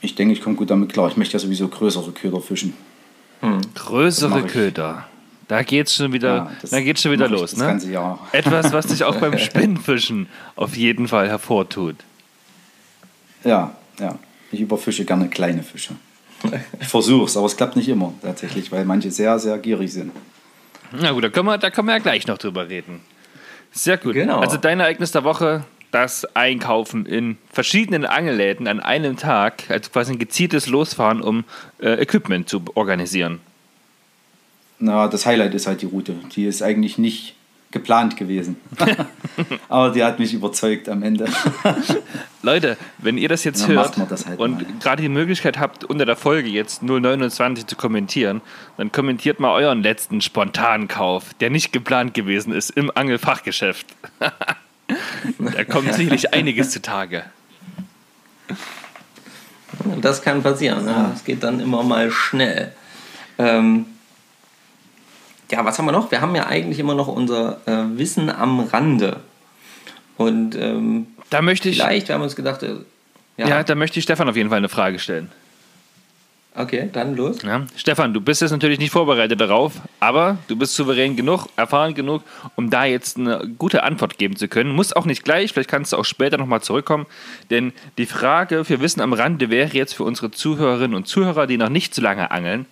ich 0.00 0.14
denke, 0.14 0.32
ich 0.34 0.40
komme 0.42 0.56
gut 0.56 0.70
damit 0.70 0.92
klar. 0.92 1.08
Ich 1.08 1.16
möchte 1.16 1.32
ja 1.34 1.38
sowieso 1.38 1.68
größere 1.68 2.12
Köder 2.12 2.40
fischen. 2.40 2.74
Größere 3.74 4.30
mach 4.30 4.46
ich. 4.46 4.52
Köder. 4.52 5.08
Da 5.48 5.62
geht's 5.62 5.94
schon 5.94 6.12
wieder, 6.12 6.34
Ja, 6.36 6.52
da 6.70 6.80
geht's 6.80 7.02
schon 7.02 7.12
wieder 7.12 7.28
los, 7.28 7.56
ne? 7.56 7.78
Etwas, 8.32 8.72
was 8.72 8.86
dich 8.86 9.04
auch 9.04 9.16
beim 9.16 9.38
Spinnfischen 9.38 10.28
auf 10.56 10.76
jeden 10.76 11.08
Fall 11.08 11.28
hervortut. 11.28 11.96
Ja, 13.44 13.74
ja. 13.98 14.18
Ich 14.50 14.60
überfische 14.60 15.04
gerne 15.04 15.28
kleine 15.28 15.62
Fische. 15.62 15.94
Ich 16.80 16.88
versuche 16.88 17.24
es, 17.26 17.36
aber 17.36 17.46
es 17.46 17.56
klappt 17.56 17.76
nicht 17.76 17.88
immer 17.88 18.12
tatsächlich, 18.22 18.70
weil 18.72 18.84
manche 18.84 19.10
sehr, 19.10 19.38
sehr 19.38 19.58
gierig 19.58 19.92
sind. 19.92 20.12
Na 20.92 21.12
gut, 21.12 21.24
da 21.24 21.28
können 21.28 21.46
wir, 21.46 21.58
da 21.58 21.70
können 21.70 21.88
wir 21.88 21.94
ja 21.94 22.00
gleich 22.00 22.26
noch 22.26 22.38
drüber 22.38 22.68
reden. 22.68 23.00
Sehr 23.72 23.96
gut. 23.96 24.14
Genau. 24.14 24.40
Also 24.40 24.58
dein 24.58 24.80
Ereignis 24.80 25.12
der 25.12 25.24
Woche, 25.24 25.64
das 25.90 26.24
Einkaufen 26.36 27.06
in 27.06 27.38
verschiedenen 27.52 28.04
Angelläden 28.04 28.66
an 28.66 28.80
einem 28.80 29.16
Tag, 29.16 29.64
also 29.70 29.90
quasi 29.90 30.12
ein 30.12 30.18
gezieltes 30.18 30.66
Losfahren, 30.66 31.22
um 31.22 31.44
äh, 31.80 32.02
Equipment 32.02 32.48
zu 32.48 32.62
organisieren. 32.74 33.40
Na, 34.84 35.06
das 35.06 35.26
Highlight 35.26 35.54
ist 35.54 35.68
halt 35.68 35.80
die 35.80 35.86
Route. 35.86 36.16
Die 36.34 36.44
ist 36.44 36.60
eigentlich 36.60 36.98
nicht 36.98 37.36
geplant 37.70 38.16
gewesen. 38.16 38.56
Aber 39.68 39.90
die 39.90 40.02
hat 40.02 40.18
mich 40.18 40.34
überzeugt 40.34 40.88
am 40.88 41.04
Ende. 41.04 41.26
Leute, 42.42 42.76
wenn 42.98 43.16
ihr 43.16 43.28
das 43.28 43.44
jetzt 43.44 43.62
Dann 43.62 43.76
hört 43.76 44.10
das 44.10 44.26
halt 44.26 44.40
und 44.40 44.54
mal. 44.54 44.66
gerade 44.80 45.00
die 45.00 45.08
Möglichkeit 45.08 45.60
habt, 45.60 45.84
unter 45.84 46.04
der 46.04 46.16
Folge 46.16 46.48
jetzt 46.48 46.82
029 46.82 47.64
zu 47.68 47.76
kommentieren, 47.76 48.40
dann 48.76 48.90
kommentiert 48.90 49.38
mal 49.38 49.52
euren 49.52 49.84
letzten 49.84 50.20
Spontankauf, 50.20 51.32
der 51.34 51.50
nicht 51.50 51.72
geplant 51.72 52.12
gewesen 52.12 52.52
ist 52.52 52.70
im 52.70 52.90
Angelfachgeschäft. 52.92 53.86
da 55.38 55.64
kommt 55.64 55.94
sicherlich 55.94 56.34
einiges 56.34 56.72
zutage. 56.72 57.22
Das 60.00 60.22
kann 60.22 60.42
passieren. 60.42 60.84
Ne? 60.84 61.10
Das 61.12 61.24
geht 61.24 61.44
dann 61.44 61.60
immer 61.60 61.84
mal 61.84 62.10
schnell. 62.10 62.72
Ähm, 63.38 63.86
ja, 65.52 65.64
was 65.64 65.78
haben 65.78 65.84
wir 65.84 65.92
noch? 65.92 66.10
Wir 66.10 66.22
haben 66.22 66.34
ja 66.34 66.46
eigentlich 66.46 66.78
immer 66.78 66.94
noch 66.94 67.08
unser 67.08 67.60
äh, 67.66 67.98
Wissen 67.98 68.30
am 68.30 68.60
Rande. 68.60 69.18
Und 70.16 70.56
ähm, 70.56 71.08
Da 71.30 71.42
möchte 71.42 71.68
ich, 71.68 71.76
vielleicht, 71.76 72.08
wir 72.08 72.14
haben 72.14 72.22
uns 72.22 72.36
gedacht, 72.36 72.62
äh, 72.62 72.76
ja, 73.36 73.48
ja, 73.48 73.62
da 73.62 73.74
möchte 73.74 73.98
ich 73.98 74.04
Stefan 74.04 74.28
auf 74.28 74.36
jeden 74.36 74.48
Fall 74.48 74.58
eine 74.58 74.70
Frage 74.70 74.98
stellen. 74.98 75.30
okay, 76.54 76.88
dann 76.92 77.16
los. 77.16 77.42
Ja. 77.42 77.66
Stefan, 77.76 78.14
du 78.14 78.20
bist 78.20 78.40
jetzt 78.40 78.50
natürlich 78.50 78.78
nicht 78.78 78.92
vorbereitet 78.92 79.40
darauf, 79.40 79.74
aber 80.00 80.38
du 80.48 80.56
bist 80.56 80.74
souverän 80.74 81.16
genug, 81.16 81.48
erfahren 81.56 81.94
genug, 81.94 82.22
um 82.56 82.70
da 82.70 82.84
jetzt 82.84 83.18
eine 83.18 83.46
gute 83.58 83.82
Antwort 83.82 84.16
geben 84.16 84.36
zu 84.36 84.48
können. 84.48 84.70
Muss 84.70 84.94
auch 84.94 85.06
nicht 85.06 85.22
gleich, 85.22 85.52
vielleicht 85.52 85.70
kannst 85.70 85.92
du 85.92 85.98
auch 85.98 86.04
später 86.04 86.38
nochmal 86.38 86.62
zurückkommen, 86.62 87.06
denn 87.50 87.72
die 87.98 88.06
Frage 88.06 88.64
für 88.64 88.80
Wissen 88.80 89.00
am 89.02 89.12
Rande 89.12 89.50
wäre 89.50 89.72
jetzt 89.72 89.94
für 89.94 90.04
unsere 90.04 90.30
Zuhörerinnen 90.30 90.94
und 90.94 91.06
Zuhörer, 91.06 91.46
die 91.46 91.58
noch 91.58 91.70
nicht 91.70 91.94
so 91.94 92.00
lange 92.00 92.30
angeln, 92.30 92.66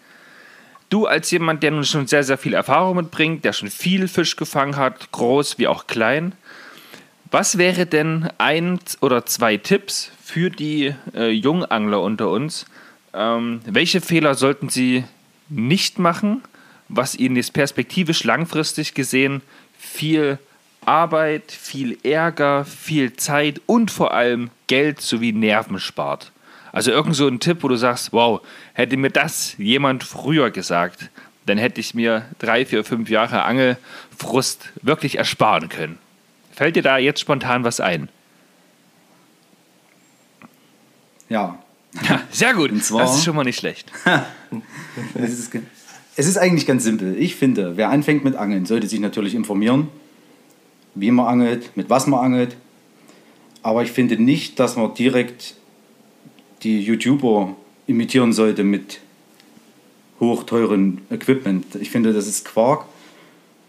Du 0.90 1.06
als 1.06 1.30
jemand, 1.30 1.62
der 1.62 1.70
nun 1.70 1.84
schon 1.84 2.08
sehr, 2.08 2.24
sehr 2.24 2.36
viel 2.36 2.52
Erfahrung 2.52 2.96
mitbringt, 2.96 3.44
der 3.44 3.52
schon 3.52 3.70
viel 3.70 4.08
Fisch 4.08 4.34
gefangen 4.34 4.76
hat, 4.76 5.12
groß 5.12 5.56
wie 5.58 5.68
auch 5.68 5.86
klein, 5.86 6.34
was 7.30 7.58
wäre 7.58 7.86
denn 7.86 8.28
ein 8.38 8.80
oder 9.00 9.24
zwei 9.24 9.56
Tipps 9.56 10.10
für 10.20 10.50
die 10.50 10.94
äh, 11.14 11.30
Jungangler 11.30 12.02
unter 12.02 12.28
uns? 12.28 12.66
Ähm, 13.14 13.60
welche 13.66 14.00
Fehler 14.00 14.34
sollten 14.34 14.68
sie 14.68 15.04
nicht 15.48 16.00
machen, 16.00 16.42
was 16.88 17.14
ihnen 17.14 17.36
jetzt 17.36 17.52
perspektivisch 17.52 18.24
langfristig 18.24 18.94
gesehen 18.94 19.42
viel 19.78 20.38
Arbeit, 20.84 21.52
viel 21.52 21.98
Ärger, 22.02 22.64
viel 22.64 23.12
Zeit 23.12 23.60
und 23.66 23.92
vor 23.92 24.12
allem 24.12 24.50
Geld 24.66 25.00
sowie 25.00 25.32
Nerven 25.32 25.78
spart? 25.78 26.32
Also 26.72 26.90
irgend 26.90 27.16
so 27.16 27.26
ein 27.26 27.40
Tipp, 27.40 27.58
wo 27.62 27.68
du 27.68 27.76
sagst, 27.76 28.12
wow, 28.12 28.40
hätte 28.74 28.96
mir 28.96 29.10
das 29.10 29.54
jemand 29.58 30.04
früher 30.04 30.50
gesagt, 30.50 31.10
dann 31.46 31.58
hätte 31.58 31.80
ich 31.80 31.94
mir 31.94 32.26
drei, 32.38 32.64
vier, 32.64 32.84
fünf 32.84 33.10
Jahre 33.10 33.42
Angelfrust 33.42 34.68
wirklich 34.82 35.18
ersparen 35.18 35.68
können. 35.68 35.98
Fällt 36.52 36.76
dir 36.76 36.82
da 36.82 36.98
jetzt 36.98 37.20
spontan 37.20 37.64
was 37.64 37.80
ein? 37.80 38.08
Ja, 41.28 41.58
Ja, 42.08 42.20
sehr 42.30 42.54
gut. 42.54 42.70
Zwar- 42.84 43.00
das 43.02 43.16
ist 43.16 43.24
schon 43.24 43.34
mal 43.36 43.44
nicht 43.44 43.58
schlecht. 43.58 43.90
es 45.14 45.32
ist, 45.38 45.52
es 46.16 46.26
ist 46.26 46.36
eigentlich 46.38 46.66
ganz 46.66 46.84
simpel. 46.84 47.16
Ich 47.18 47.34
finde, 47.36 47.76
wer 47.76 47.90
anfängt 47.90 48.22
mit 48.24 48.36
Angeln, 48.36 48.66
sollte 48.66 48.86
sich 48.86 49.00
natürlich 49.00 49.34
informieren, 49.34 49.88
wie 50.94 51.10
man 51.10 51.26
angelt, 51.26 51.76
mit 51.76 51.90
was 51.90 52.06
man 52.06 52.20
angelt. 52.24 52.56
Aber 53.62 53.82
ich 53.82 53.90
finde 53.92 54.22
nicht, 54.22 54.58
dass 54.60 54.76
man 54.76 54.94
direkt 54.94 55.54
die 56.62 56.80
YouTuber 56.82 57.54
imitieren 57.86 58.32
sollte 58.32 58.64
mit 58.64 59.00
hochteuren 60.20 61.00
Equipment. 61.10 61.74
Ich 61.80 61.90
finde, 61.90 62.12
das 62.12 62.26
ist 62.26 62.44
Quark. 62.44 62.84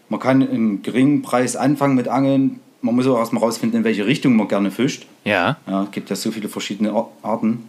Man 0.08 0.20
kann 0.20 0.42
im 0.42 0.82
geringen 0.82 1.22
Preis 1.22 1.56
anfangen 1.56 1.94
mit 1.94 2.08
Angeln. 2.08 2.60
Man 2.82 2.94
muss 2.94 3.06
auch 3.06 3.16
erstmal 3.18 3.42
rausfinden, 3.42 3.78
in 3.78 3.84
welche 3.84 4.06
Richtung 4.06 4.36
man 4.36 4.48
gerne 4.48 4.70
fischt. 4.70 5.06
Ja. 5.24 5.56
Ja, 5.66 5.84
es 5.84 5.90
gibt 5.92 6.10
ja 6.10 6.16
so 6.16 6.30
viele 6.30 6.48
verschiedene 6.48 6.92
Ar- 6.92 7.10
Arten. 7.22 7.64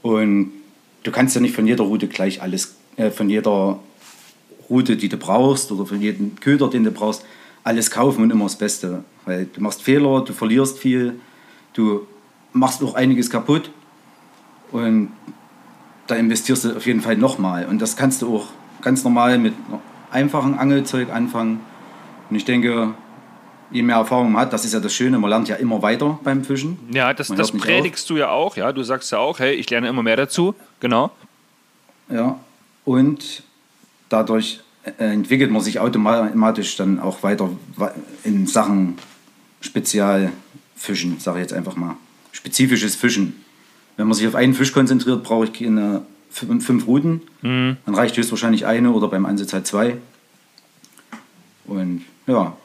Und 0.00 0.52
du 1.02 1.10
kannst 1.10 1.34
ja 1.34 1.40
nicht 1.40 1.54
von 1.54 1.66
jeder 1.66 1.84
Route 1.84 2.08
gleich 2.08 2.40
alles, 2.40 2.76
äh, 2.96 3.10
von 3.10 3.28
jeder 3.28 3.78
Route, 4.70 4.96
die 4.96 5.08
du 5.08 5.16
brauchst, 5.18 5.70
oder 5.70 5.84
von 5.84 6.00
jedem 6.00 6.36
Köder, 6.36 6.68
den 6.70 6.84
du 6.84 6.90
brauchst, 6.90 7.24
alles 7.64 7.90
kaufen 7.90 8.22
und 8.22 8.30
immer 8.30 8.44
das 8.44 8.56
Beste. 8.56 9.04
Weil 9.26 9.46
du 9.52 9.60
machst 9.60 9.82
Fehler, 9.82 10.22
du 10.24 10.32
verlierst 10.32 10.78
viel, 10.78 11.20
du 11.74 12.06
machst 12.52 12.82
auch 12.82 12.94
einiges 12.94 13.28
kaputt 13.30 13.70
und 14.72 15.12
da 16.06 16.16
investierst 16.16 16.64
du 16.64 16.76
auf 16.76 16.86
jeden 16.86 17.00
Fall 17.00 17.16
nochmal. 17.16 17.66
Und 17.66 17.80
das 17.80 17.96
kannst 17.96 18.22
du 18.22 18.36
auch 18.36 18.46
ganz 18.80 19.04
normal 19.04 19.38
mit 19.38 19.54
einfachem 20.10 20.58
Angelzeug 20.58 21.10
anfangen. 21.10 21.60
Und 22.28 22.36
ich 22.36 22.44
denke, 22.44 22.94
je 23.70 23.82
mehr 23.82 23.96
Erfahrung 23.96 24.32
man 24.32 24.42
hat, 24.42 24.52
das 24.52 24.64
ist 24.64 24.74
ja 24.74 24.80
das 24.80 24.92
Schöne, 24.92 25.18
man 25.18 25.30
lernt 25.30 25.48
ja 25.48 25.56
immer 25.56 25.82
weiter 25.82 26.18
beim 26.24 26.44
Fischen. 26.44 26.78
Ja, 26.92 27.14
das, 27.14 27.28
das 27.28 27.52
predigst 27.52 28.08
du 28.10 28.16
ja 28.16 28.30
auch. 28.30 28.56
Ja, 28.56 28.72
du 28.72 28.82
sagst 28.82 29.12
ja 29.12 29.18
auch, 29.18 29.38
hey, 29.38 29.54
ich 29.54 29.70
lerne 29.70 29.88
immer 29.88 30.02
mehr 30.02 30.16
dazu. 30.16 30.54
Genau. 30.80 31.10
Ja, 32.10 32.38
und 32.84 33.42
dadurch 34.08 34.60
äh, 34.84 35.12
entwickelt 35.12 35.50
man 35.50 35.62
sich 35.62 35.78
automatisch 35.80 36.76
dann 36.76 37.00
auch 37.00 37.22
weiter 37.22 37.50
in 38.24 38.46
Sachen 38.46 38.98
Spezialfischen, 39.60 41.20
sage 41.20 41.38
ich 41.38 41.42
jetzt 41.42 41.52
einfach 41.52 41.76
mal. 41.76 41.96
Spezifisches 42.32 42.96
Fischen. 42.96 43.41
Wenn 43.96 44.06
man 44.06 44.14
sich 44.14 44.26
auf 44.26 44.34
einen 44.34 44.54
Fisch 44.54 44.72
konzentriert, 44.72 45.22
brauche 45.22 45.44
ich 45.44 45.52
keine 45.52 46.02
fünf, 46.30 46.86
Routen. 46.86 47.22
Dann 47.42 47.76
reicht 47.86 48.16
höchstwahrscheinlich 48.16 48.66
eine 48.66 48.92
oder 48.92 49.08
beim 49.08 49.26
Ansatz 49.26 49.52
halt 49.52 49.66
zwei. 49.66 49.98
Und 51.66 52.02
ja, 52.26 52.56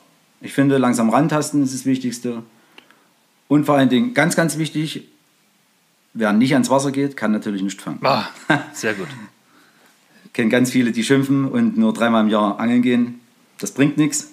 ich 0.41 0.53
finde, 0.53 0.77
langsam 0.77 1.09
rantasten 1.09 1.63
ist 1.63 1.73
das 1.73 1.85
Wichtigste. 1.85 2.43
Und 3.47 3.65
vor 3.65 3.75
allen 3.75 3.89
Dingen, 3.89 4.13
ganz, 4.13 4.35
ganz 4.35 4.57
wichtig, 4.57 5.07
wer 6.13 6.33
nicht 6.33 6.53
ans 6.53 6.69
Wasser 6.69 6.91
geht, 6.91 7.17
kann 7.17 7.31
natürlich 7.31 7.61
nicht 7.61 7.81
fangen. 7.81 7.99
Ah, 8.03 8.27
sehr 8.73 8.93
gut. 8.93 9.07
kenne 10.33 10.49
ganz 10.49 10.71
viele, 10.71 10.91
die 10.91 11.03
schimpfen 11.03 11.45
und 11.45 11.77
nur 11.77 11.93
dreimal 11.93 12.23
im 12.23 12.29
Jahr 12.29 12.59
angeln 12.59 12.81
gehen. 12.81 13.19
Das 13.59 13.71
bringt 13.71 13.97
nichts. 13.97 14.31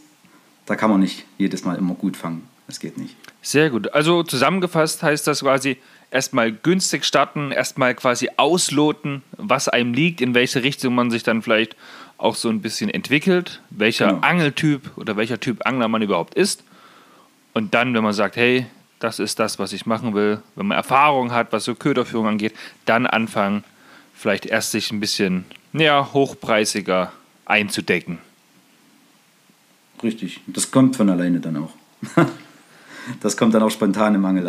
Da 0.67 0.77
kann 0.77 0.91
man 0.91 1.01
nicht 1.01 1.25
jedes 1.39 1.65
Mal 1.65 1.77
immer 1.77 1.95
gut 1.95 2.17
fangen. 2.17 2.43
Das 2.67 2.81
geht 2.81 2.97
nicht. 2.97 3.17
Sehr 3.43 3.69
gut. 3.69 3.93
Also 3.93 4.23
zusammengefasst 4.23 5.03
heißt 5.03 5.27
das 5.27 5.41
quasi 5.41 5.77
erstmal 6.14 6.52
günstig 6.52 7.04
starten, 7.04 7.50
erstmal 7.50 7.94
quasi 7.94 8.30
ausloten, 8.37 9.23
was 9.37 9.68
einem 9.68 9.92
liegt, 9.92 10.21
in 10.21 10.35
welche 10.35 10.62
Richtung 10.62 10.94
man 10.94 11.11
sich 11.11 11.25
dann 11.25 11.42
vielleicht 11.42 11.76
auch 12.16 12.37
so 12.37 12.49
ein 12.49 12.62
bisschen 12.62 12.88
entwickelt, 12.88 13.61
welcher 13.71 14.09
Genau. 14.09 14.21
Angeltyp 14.21 14.92
oder 14.97 15.16
welcher 15.16 15.40
Typ 15.40 15.66
Angler 15.66 15.88
man 15.88 16.02
überhaupt 16.02 16.35
ist. 16.35 16.62
Und 17.52 17.75
dann, 17.75 17.92
wenn 17.94 18.04
man 18.04 18.12
sagt, 18.12 18.37
hey, 18.37 18.66
das 19.00 19.18
ist 19.18 19.38
das, 19.40 19.59
was 19.59 19.73
ich 19.73 19.87
machen 19.87 20.14
will, 20.14 20.40
wenn 20.54 20.66
man 20.66 20.76
Erfahrung 20.76 21.33
hat, 21.33 21.52
was 21.52 21.64
so 21.64 21.75
Köderführung 21.75 22.28
angeht, 22.28 22.54
dann 22.85 23.06
anfangen, 23.06 23.64
vielleicht 24.14 24.47
erst 24.47 24.71
sich 24.71 24.92
ein 24.92 25.00
bisschen 25.00 25.44
ja, 25.73 26.11
hochpreisiger 26.12 27.12
einzudecken. 27.44 28.18
Richtig. 30.02 30.40
Das 30.47 30.71
kommt 30.71 30.97
von 30.97 31.11
alleine 31.11 31.40
dann 31.40 31.56
auch. 31.56 31.73
Das 33.21 33.37
kommt 33.37 33.55
dann 33.55 33.63
auch 33.63 33.71
spontan 33.71 34.15
im 34.15 34.25
Angel. 34.25 34.49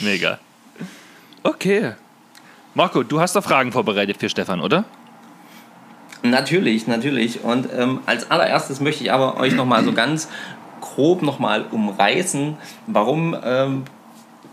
Mega. 0.00 0.38
Okay. 1.42 1.92
Marco, 2.74 3.02
du 3.02 3.20
hast 3.20 3.34
da 3.34 3.42
Fragen 3.42 3.72
vorbereitet 3.72 4.16
für 4.18 4.28
Stefan, 4.28 4.60
oder? 4.60 4.84
Natürlich, 6.22 6.86
natürlich. 6.86 7.42
Und 7.42 7.68
ähm, 7.76 8.00
als 8.06 8.30
allererstes 8.30 8.80
möchte 8.80 9.02
ich 9.04 9.12
aber 9.12 9.38
euch 9.38 9.54
nochmal 9.54 9.84
so 9.84 9.92
ganz 9.92 10.28
grob 10.80 11.22
nochmal 11.22 11.64
umreißen, 11.70 12.56
warum 12.86 13.36
ähm, 13.42 13.84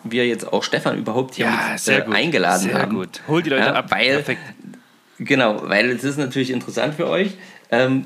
wir 0.04 0.26
jetzt 0.28 0.52
auch 0.52 0.64
Stefan 0.64 0.98
überhaupt 0.98 1.36
hier 1.36 1.48
mit, 1.50 1.88
äh, 1.88 2.04
eingeladen 2.12 2.64
sehr 2.70 2.82
haben. 2.82 2.96
gut. 2.96 3.22
Hol 3.28 3.44
die 3.44 3.50
Leute 3.50 3.64
Ja, 3.66 3.74
ab. 3.74 3.92
weil- 3.92 4.16
Perfekt. 4.16 4.42
Genau, 5.20 5.62
weil 5.68 5.90
es 5.90 6.04
ist 6.04 6.18
natürlich 6.18 6.52
interessant 6.52 6.94
für 6.94 7.08
euch. 7.08 7.32
Ähm, 7.72 8.06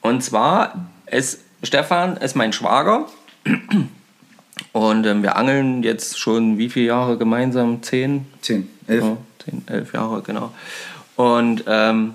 und 0.00 0.22
zwar, 0.24 0.86
es, 1.06 1.40
Stefan 1.62 2.16
ist 2.16 2.34
mein 2.36 2.52
Schwager. 2.52 3.06
Und 4.72 5.06
ähm, 5.06 5.22
wir 5.22 5.36
angeln 5.36 5.82
jetzt 5.82 6.18
schon 6.18 6.58
wie 6.58 6.68
viele 6.68 6.86
Jahre 6.86 7.18
gemeinsam? 7.18 7.82
Zehn? 7.82 8.26
Zehn, 8.40 8.68
elf. 8.86 9.04
Ja, 9.04 9.16
zehn, 9.44 9.64
elf 9.66 9.92
Jahre, 9.92 10.22
genau. 10.22 10.52
Und 11.16 11.64
ähm, 11.66 12.14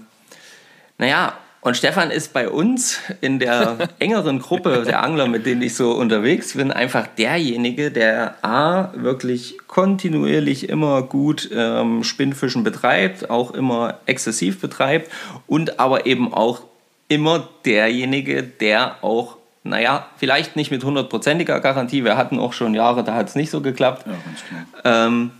naja, 0.98 1.34
und 1.62 1.76
Stefan 1.76 2.10
ist 2.10 2.32
bei 2.32 2.50
uns 2.50 3.00
in 3.20 3.40
der 3.40 3.90
engeren 4.00 4.40
Gruppe 4.40 4.84
der 4.86 5.04
Angler, 5.04 5.28
mit 5.28 5.46
denen 5.46 5.62
ich 5.62 5.76
so 5.76 5.92
unterwegs 5.92 6.54
bin, 6.54 6.72
einfach 6.72 7.06
derjenige, 7.06 7.92
der 7.92 8.36
A, 8.44 8.94
wirklich 8.96 9.58
kontinuierlich 9.68 10.70
immer 10.70 11.02
gut 11.02 11.50
ähm, 11.54 12.06
Spinnfischen 12.06 12.64
betreibt, 12.64 13.30
auch 13.30 13.52
immer 13.52 14.00
exzessiv 14.06 14.62
betreibt 14.62 15.12
und 15.48 15.82
aber 15.82 16.06
eben 16.06 16.34
auch 16.34 16.62
immer 17.10 17.48
derjenige, 17.66 18.44
der 18.44 19.04
auch, 19.04 19.36
naja, 19.64 20.06
vielleicht 20.18 20.56
nicht 20.56 20.72
mit 20.72 20.84
hundertprozentiger 20.86 21.60
Garantie, 21.60 22.06
wir 22.06 22.16
hatten 22.16 22.40
auch 22.40 22.54
schon 22.54 22.74
Jahre, 22.74 23.04
da 23.04 23.16
hat 23.16 23.28
es 23.28 23.36
nicht 23.36 23.50
so 23.52 23.60
geklappt, 23.62 24.06
Ja, 24.08 24.14
klar. 24.84 25.08
ähm, 25.08 25.32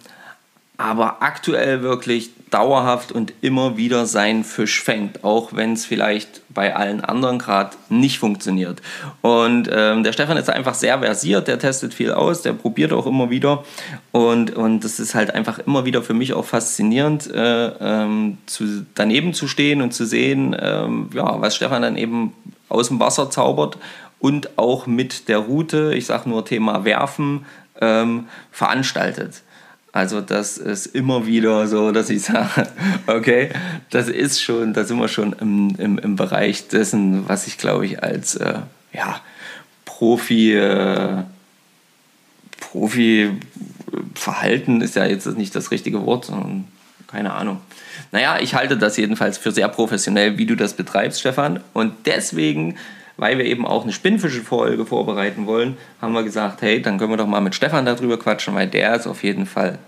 aber 0.78 1.22
aktuell 1.22 1.82
wirklich 1.82 2.32
dauerhaft 2.50 3.12
und 3.12 3.34
immer 3.42 3.78
wieder 3.78 4.06
seinen 4.06 4.44
Fisch 4.44 4.82
fängt, 4.82 5.24
auch 5.24 5.54
wenn 5.54 5.74
es 5.74 5.86
vielleicht 5.86 6.42
bei 6.50 6.76
allen 6.76 7.02
anderen 7.02 7.40
gerade 7.40 7.76
nicht 7.90 8.20
funktioniert. 8.20 8.82
Und 9.22 9.70
ähm, 9.72 10.04
der 10.04 10.14
Stefan 10.14 10.38
ist 10.38 10.50
einfach 10.50 10.74
sehr 10.74 11.00
versiert, 11.00 11.48
der 11.48 11.60
testet 11.60 11.94
viel 11.94 12.12
aus, 12.12 12.42
der 12.42 12.54
probiert 12.54 12.92
auch 12.94 13.06
immer 13.06 13.30
wieder 13.30 13.64
und, 14.12 14.56
und 14.56 14.84
das 14.84 15.00
ist 15.00 15.16
halt 15.16 15.34
einfach 15.34 15.60
immer 15.60 15.86
wieder 15.86 16.02
für 16.02 16.14
mich 16.14 16.34
auch 16.34 16.46
faszinierend, 16.46 17.32
äh, 17.34 17.68
ähm, 17.68 18.38
zu, 18.46 18.86
daneben 18.96 19.34
zu 19.34 19.48
stehen 19.48 19.82
und 19.82 19.94
zu 19.94 20.06
sehen, 20.06 20.56
ähm, 20.60 21.10
ja, 21.14 21.42
was 21.42 21.56
Stefan 21.56 21.82
dann 21.82 21.98
eben 21.98 22.34
aus 22.68 22.88
dem 22.88 23.00
Wasser 23.00 23.30
zaubert 23.30 23.78
und 24.20 24.58
auch 24.58 24.88
mit 24.88 25.28
der 25.30 25.40
Route, 25.40 25.94
ich 25.96 26.06
sage 26.06 26.30
nur 26.30 26.46
Thema 26.46 26.84
Werfen, 26.84 27.46
ähm, 27.82 28.28
veranstaltet. 28.52 29.42
Also 29.92 30.22
das 30.22 30.58
ist 30.58 30.88
immer 30.88 31.26
wieder 31.26 31.68
so, 31.68 31.92
dass 31.92 32.10
ich 32.10 32.22
sage, 32.22 32.68
okay, 33.08 33.50
das 33.90 34.08
ist 34.08 34.42
schon, 34.42 34.74
da 34.74 34.84
sind 34.84 35.00
wir 35.00 35.08
schon 35.08 35.34
im, 35.34 35.76
im, 35.78 35.98
im 35.98 36.16
Bereich 36.16 36.68
dessen, 36.68 37.28
was 37.28 37.48
ich 37.48 37.58
glaube 37.58 37.86
ich 37.86 38.04
als 38.04 38.36
äh, 38.36 38.60
ja, 38.94 39.20
Profi, 39.86 40.54
äh, 40.54 41.24
Profi-Verhalten 42.60 44.82
ist 44.82 44.96
ja 44.96 45.06
jetzt 45.06 45.26
nicht 45.26 45.56
das 45.56 45.72
richtige 45.72 46.06
Wort, 46.06 46.26
sondern 46.26 46.68
keine 47.08 47.34
Ahnung. 47.34 47.62
Naja, 48.12 48.38
ich 48.40 48.54
halte 48.54 48.78
das 48.78 48.98
jedenfalls 48.98 49.40
für 49.40 49.52
sehr 49.52 49.68
professionell, 49.68 50.38
wie 50.38 50.46
du 50.46 50.56
das 50.56 50.76
betreibst, 50.76 51.20
Stefan. 51.20 51.62
Und 51.74 51.94
deswegen 52.06 52.78
weil 53.20 53.38
wir 53.38 53.46
eben 53.46 53.66
auch 53.66 53.84
eine 53.84 53.92
Spinnfische-Folge 53.92 54.86
vorbereiten 54.86 55.46
wollen, 55.46 55.78
haben 56.02 56.14
wir 56.14 56.24
gesagt, 56.24 56.62
hey, 56.62 56.82
dann 56.82 56.98
können 56.98 57.12
wir 57.12 57.18
doch 57.18 57.28
mal 57.28 57.42
mit 57.42 57.54
Stefan 57.54 57.86
darüber 57.86 58.18
quatschen, 58.18 58.56
weil 58.56 58.68
der 58.68 58.96
ist 58.96 59.08
auf 59.08 59.24
jeden 59.24 59.46
Fall 59.46 59.80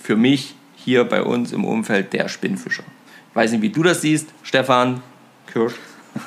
für 0.00 0.16
mich 0.16 0.54
hier 0.74 1.04
bei 1.04 1.22
uns 1.22 1.52
im 1.52 1.64
Umfeld 1.64 2.12
der 2.12 2.28
Spinnfischer. 2.28 2.82
Ich 3.30 3.36
weiß 3.36 3.52
nicht, 3.52 3.62
wie 3.62 3.70
du 3.70 3.82
das 3.82 4.00
siehst, 4.00 4.28
Stefan 4.42 5.00
Kirsch. 5.52 5.74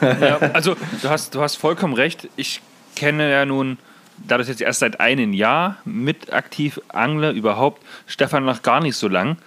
ja, 0.01 0.37
also 0.53 0.75
du 1.01 1.09
hast, 1.09 1.35
du 1.35 1.41
hast 1.41 1.57
vollkommen 1.57 1.93
recht. 1.93 2.29
Ich 2.37 2.61
kenne 2.95 3.29
ja 3.29 3.45
nun, 3.45 3.77
da 4.17 4.37
das 4.37 4.47
jetzt 4.47 4.61
erst 4.61 4.79
seit 4.79 4.99
einem 5.01 5.33
Jahr 5.33 5.77
mit 5.83 6.31
aktiv 6.31 6.79
angle 6.87 7.31
überhaupt, 7.31 7.83
Stefan 8.07 8.45
noch 8.45 8.61
gar 8.61 8.81
nicht 8.81 8.95
so 8.95 9.09
lang. 9.09 9.37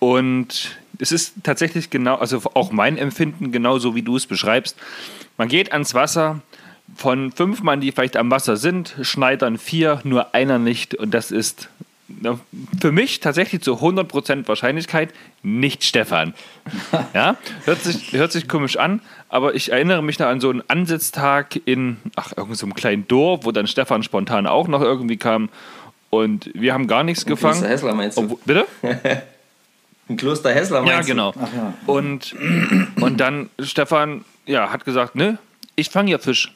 Und 0.00 0.76
es 0.98 1.12
ist 1.12 1.34
tatsächlich 1.42 1.90
genau, 1.90 2.16
also 2.16 2.42
auch 2.54 2.72
mein 2.72 2.98
Empfinden 2.98 3.52
genauso 3.52 3.94
wie 3.94 4.02
du 4.02 4.16
es 4.16 4.26
beschreibst. 4.26 4.76
Man 5.36 5.48
geht 5.48 5.72
ans 5.72 5.94
Wasser, 5.94 6.40
von 6.96 7.32
fünf 7.32 7.62
Mann, 7.62 7.80
die 7.80 7.92
vielleicht 7.92 8.16
am 8.16 8.30
Wasser 8.30 8.56
sind, 8.56 8.96
schneidern 9.02 9.58
vier, 9.58 10.00
nur 10.04 10.34
einer 10.34 10.58
nicht. 10.58 10.94
Und 10.94 11.12
das 11.12 11.30
ist 11.30 11.68
für 12.80 12.90
mich 12.90 13.20
tatsächlich 13.20 13.62
zu 13.62 13.74
100% 13.74 14.48
Wahrscheinlichkeit 14.48 15.12
nicht 15.42 15.84
Stefan. 15.84 16.34
Ja, 17.14 17.36
hört 17.64 17.82
sich, 17.82 18.12
hört 18.12 18.32
sich 18.32 18.48
komisch 18.48 18.76
an, 18.76 19.00
aber 19.28 19.54
ich 19.54 19.72
erinnere 19.72 20.02
mich 20.02 20.18
noch 20.18 20.26
an 20.26 20.40
so 20.40 20.50
einen 20.50 20.62
Ansitztag 20.68 21.60
in, 21.64 21.96
ach, 22.16 22.32
irgendeinem 22.32 22.54
so 22.56 22.66
kleinen 22.68 23.08
Dorf, 23.08 23.44
wo 23.44 23.52
dann 23.52 23.66
Stefan 23.66 24.02
spontan 24.02 24.46
auch 24.46 24.68
noch 24.68 24.82
irgendwie 24.82 25.16
kam 25.16 25.48
und 26.10 26.50
wir 26.54 26.74
haben 26.74 26.86
gar 26.86 27.04
nichts 27.04 27.24
in 27.24 27.30
gefangen. 27.30 27.62
Hessler 27.64 27.94
meinst 27.94 28.16
du? 28.16 28.22
Obwohl, 28.22 28.38
bitte? 28.44 28.66
in 30.08 30.16
Kloster 30.16 30.52
Hessler 30.52 30.82
meinst 30.82 31.08
ja, 31.08 31.14
genau. 31.14 31.32
du? 31.32 31.40
Ja. 31.40 31.74
Und, 31.86 32.34
und 33.00 33.18
dann 33.18 33.50
Stefan 33.60 34.24
ja, 34.46 34.70
hat 34.70 34.84
gesagt, 34.84 35.14
ne, 35.14 35.38
ich 35.76 35.90
fange 35.90 36.08
hier 36.08 36.18
Fisch 36.18 36.52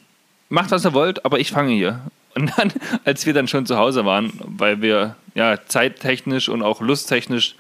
macht, 0.49 0.71
was 0.71 0.85
ihr 0.85 0.93
wollt, 0.93 1.25
aber 1.25 1.39
ich 1.39 1.51
fange 1.51 1.73
hier. 1.73 2.01
Und 2.35 2.53
dann, 2.57 2.73
als 3.05 3.27
wir 3.27 3.35
dann 3.35 3.49
schon 3.49 3.67
zu 3.67 3.77
Hause 3.77 4.05
waren, 4.05 4.33
weil 4.45 4.83
wir 4.83 5.17
ja 5.35 5.59
zeittechnisch 5.67 6.49
und 6.49 6.63
auch 6.63 6.81
lusttechnisch 6.81 7.55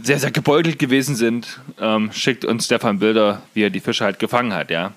sehr, 0.00 0.18
sehr 0.18 0.30
gebeutelt 0.30 0.78
gewesen 0.78 1.16
sind, 1.16 1.60
ähm, 1.78 2.10
schickt 2.12 2.44
uns 2.44 2.64
Stefan 2.64 2.98
Bilder, 2.98 3.42
wie 3.54 3.62
er 3.62 3.70
die 3.70 3.80
Fische 3.80 4.04
halt 4.04 4.18
gefangen 4.18 4.54
hat, 4.54 4.70
ja. 4.70 4.92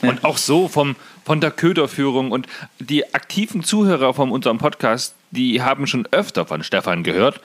Und 0.00 0.24
auch 0.24 0.38
so 0.38 0.68
vom, 0.68 0.96
von 1.24 1.40
der 1.40 1.50
Köderführung 1.50 2.30
und 2.30 2.46
die 2.78 3.14
aktiven 3.14 3.62
Zuhörer 3.62 4.14
von 4.14 4.30
unserem 4.30 4.58
Podcast, 4.58 5.14
die 5.30 5.60
haben 5.60 5.86
schon 5.86 6.06
öfter 6.10 6.46
von 6.46 6.62
Stefan 6.62 7.02
gehört. 7.02 7.40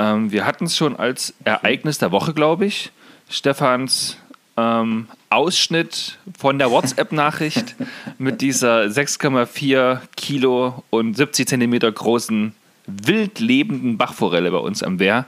Ähm, 0.00 0.32
wir 0.32 0.46
hatten 0.46 0.64
es 0.64 0.76
schon 0.76 0.96
als 0.96 1.34
Ereignis 1.44 1.98
der 1.98 2.10
Woche, 2.10 2.32
glaube 2.32 2.64
ich. 2.64 2.90
Stefans 3.28 4.16
ähm, 4.56 5.08
Ausschnitt 5.28 6.18
von 6.38 6.58
der 6.58 6.70
WhatsApp-Nachricht 6.70 7.76
mit 8.18 8.40
dieser 8.40 8.84
6,4 8.84 10.00
Kilo 10.16 10.82
und 10.88 11.16
70 11.18 11.46
Zentimeter 11.46 11.92
großen 11.92 12.54
wild 12.86 13.40
lebenden 13.40 13.98
Bachforelle 13.98 14.50
bei 14.50 14.58
uns 14.58 14.82
am 14.82 14.98
Wehr. 14.98 15.26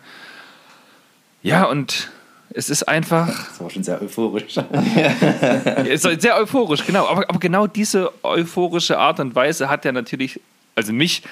Ja, 1.42 1.64
und 1.64 2.10
es 2.54 2.70
ist 2.70 2.84
einfach. 2.84 3.28
Das 3.28 3.60
war 3.60 3.70
schon 3.70 3.82
sehr 3.82 4.00
euphorisch. 4.00 4.56
ist 5.84 6.02
sehr 6.02 6.36
euphorisch, 6.36 6.86
genau. 6.86 7.06
Aber, 7.08 7.28
aber 7.28 7.38
genau 7.38 7.66
diese 7.66 8.10
euphorische 8.24 8.98
Art 8.98 9.20
und 9.20 9.34
Weise 9.34 9.68
hat 9.68 9.84
ja 9.84 9.92
natürlich, 9.92 10.40
also 10.74 10.94
mich 10.94 11.22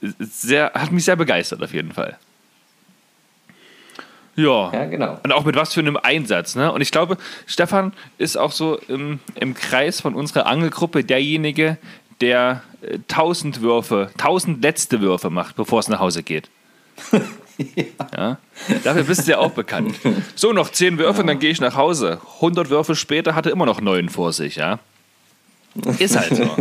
sehr, 0.00 0.72
hat 0.74 0.90
mich 0.90 1.04
sehr 1.04 1.16
begeistert 1.16 1.62
auf 1.62 1.72
jeden 1.72 1.92
Fall. 1.92 2.18
Ja. 4.38 4.72
ja, 4.72 4.84
genau. 4.84 5.18
Und 5.24 5.32
auch 5.32 5.44
mit 5.44 5.56
was 5.56 5.74
für 5.74 5.80
einem 5.80 5.96
Einsatz. 5.96 6.54
Ne? 6.54 6.70
Und 6.70 6.80
ich 6.80 6.92
glaube, 6.92 7.16
Stefan 7.46 7.92
ist 8.18 8.38
auch 8.38 8.52
so 8.52 8.78
im, 8.86 9.18
im 9.34 9.54
Kreis 9.54 10.00
von 10.00 10.14
unserer 10.14 10.46
Angelgruppe 10.46 11.02
derjenige, 11.02 11.76
der 12.20 12.62
äh, 12.82 13.00
tausend 13.08 13.62
Würfe, 13.62 14.10
tausend 14.16 14.62
letzte 14.62 15.00
Würfe 15.00 15.28
macht, 15.28 15.56
bevor 15.56 15.80
es 15.80 15.88
nach 15.88 15.98
Hause 15.98 16.22
geht. 16.22 16.48
ja. 17.58 17.84
ja. 18.16 18.38
Dafür 18.84 19.02
bist 19.02 19.26
du 19.26 19.32
ja 19.32 19.38
auch 19.38 19.50
bekannt. 19.50 19.96
So, 20.36 20.52
noch 20.52 20.70
zehn 20.70 20.98
Würfe 20.98 21.16
ja. 21.16 21.20
und 21.22 21.26
dann 21.26 21.40
gehe 21.40 21.50
ich 21.50 21.60
nach 21.60 21.74
Hause. 21.74 22.20
100 22.36 22.70
Würfe 22.70 22.94
später 22.94 23.34
hatte 23.34 23.50
immer 23.50 23.66
noch 23.66 23.80
neun 23.80 24.08
vor 24.08 24.32
sich, 24.32 24.54
ja. 24.54 24.78
Ist 25.98 26.16
halt 26.16 26.36
so. 26.36 26.44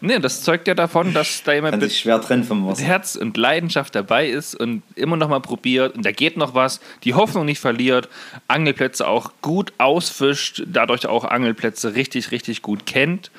Nee, 0.00 0.18
das 0.18 0.42
zeugt 0.42 0.68
ja 0.68 0.74
davon, 0.74 1.14
dass 1.14 1.42
da 1.42 1.54
jemand 1.54 1.80
mit 1.80 1.92
schwer 1.92 2.22
vom 2.22 2.74
Herz 2.76 3.16
und 3.16 3.36
Leidenschaft 3.36 3.94
dabei 3.94 4.28
ist 4.28 4.54
und 4.54 4.82
immer 4.94 5.16
noch 5.16 5.28
mal 5.28 5.40
probiert 5.40 5.94
und 5.94 6.04
da 6.04 6.12
geht 6.12 6.36
noch 6.36 6.54
was, 6.54 6.80
die 7.04 7.14
Hoffnung 7.14 7.46
nicht 7.46 7.60
verliert, 7.60 8.08
Angelplätze 8.46 9.08
auch 9.08 9.32
gut 9.40 9.72
ausfischt, 9.78 10.64
dadurch 10.66 11.06
auch 11.06 11.24
Angelplätze 11.24 11.94
richtig, 11.94 12.30
richtig 12.30 12.60
gut 12.60 12.84
kennt 12.84 13.30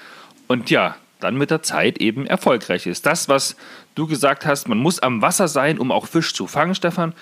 und 0.47 0.71
ja, 0.71 0.95
dann 1.19 1.37
mit 1.37 1.51
der 1.51 1.63
Zeit 1.63 1.99
eben 1.99 2.25
erfolgreich 2.25 2.87
ist. 2.87 3.05
Das, 3.05 3.29
was 3.29 3.55
du 3.95 4.07
gesagt 4.07 4.45
hast, 4.45 4.67
man 4.67 4.77
muss 4.77 4.99
am 4.99 5.21
Wasser 5.21 5.47
sein, 5.47 5.79
um 5.79 5.91
auch 5.91 6.07
Fisch 6.07 6.33
zu 6.33 6.47
fangen, 6.47 6.75
Stefan, 6.75 7.13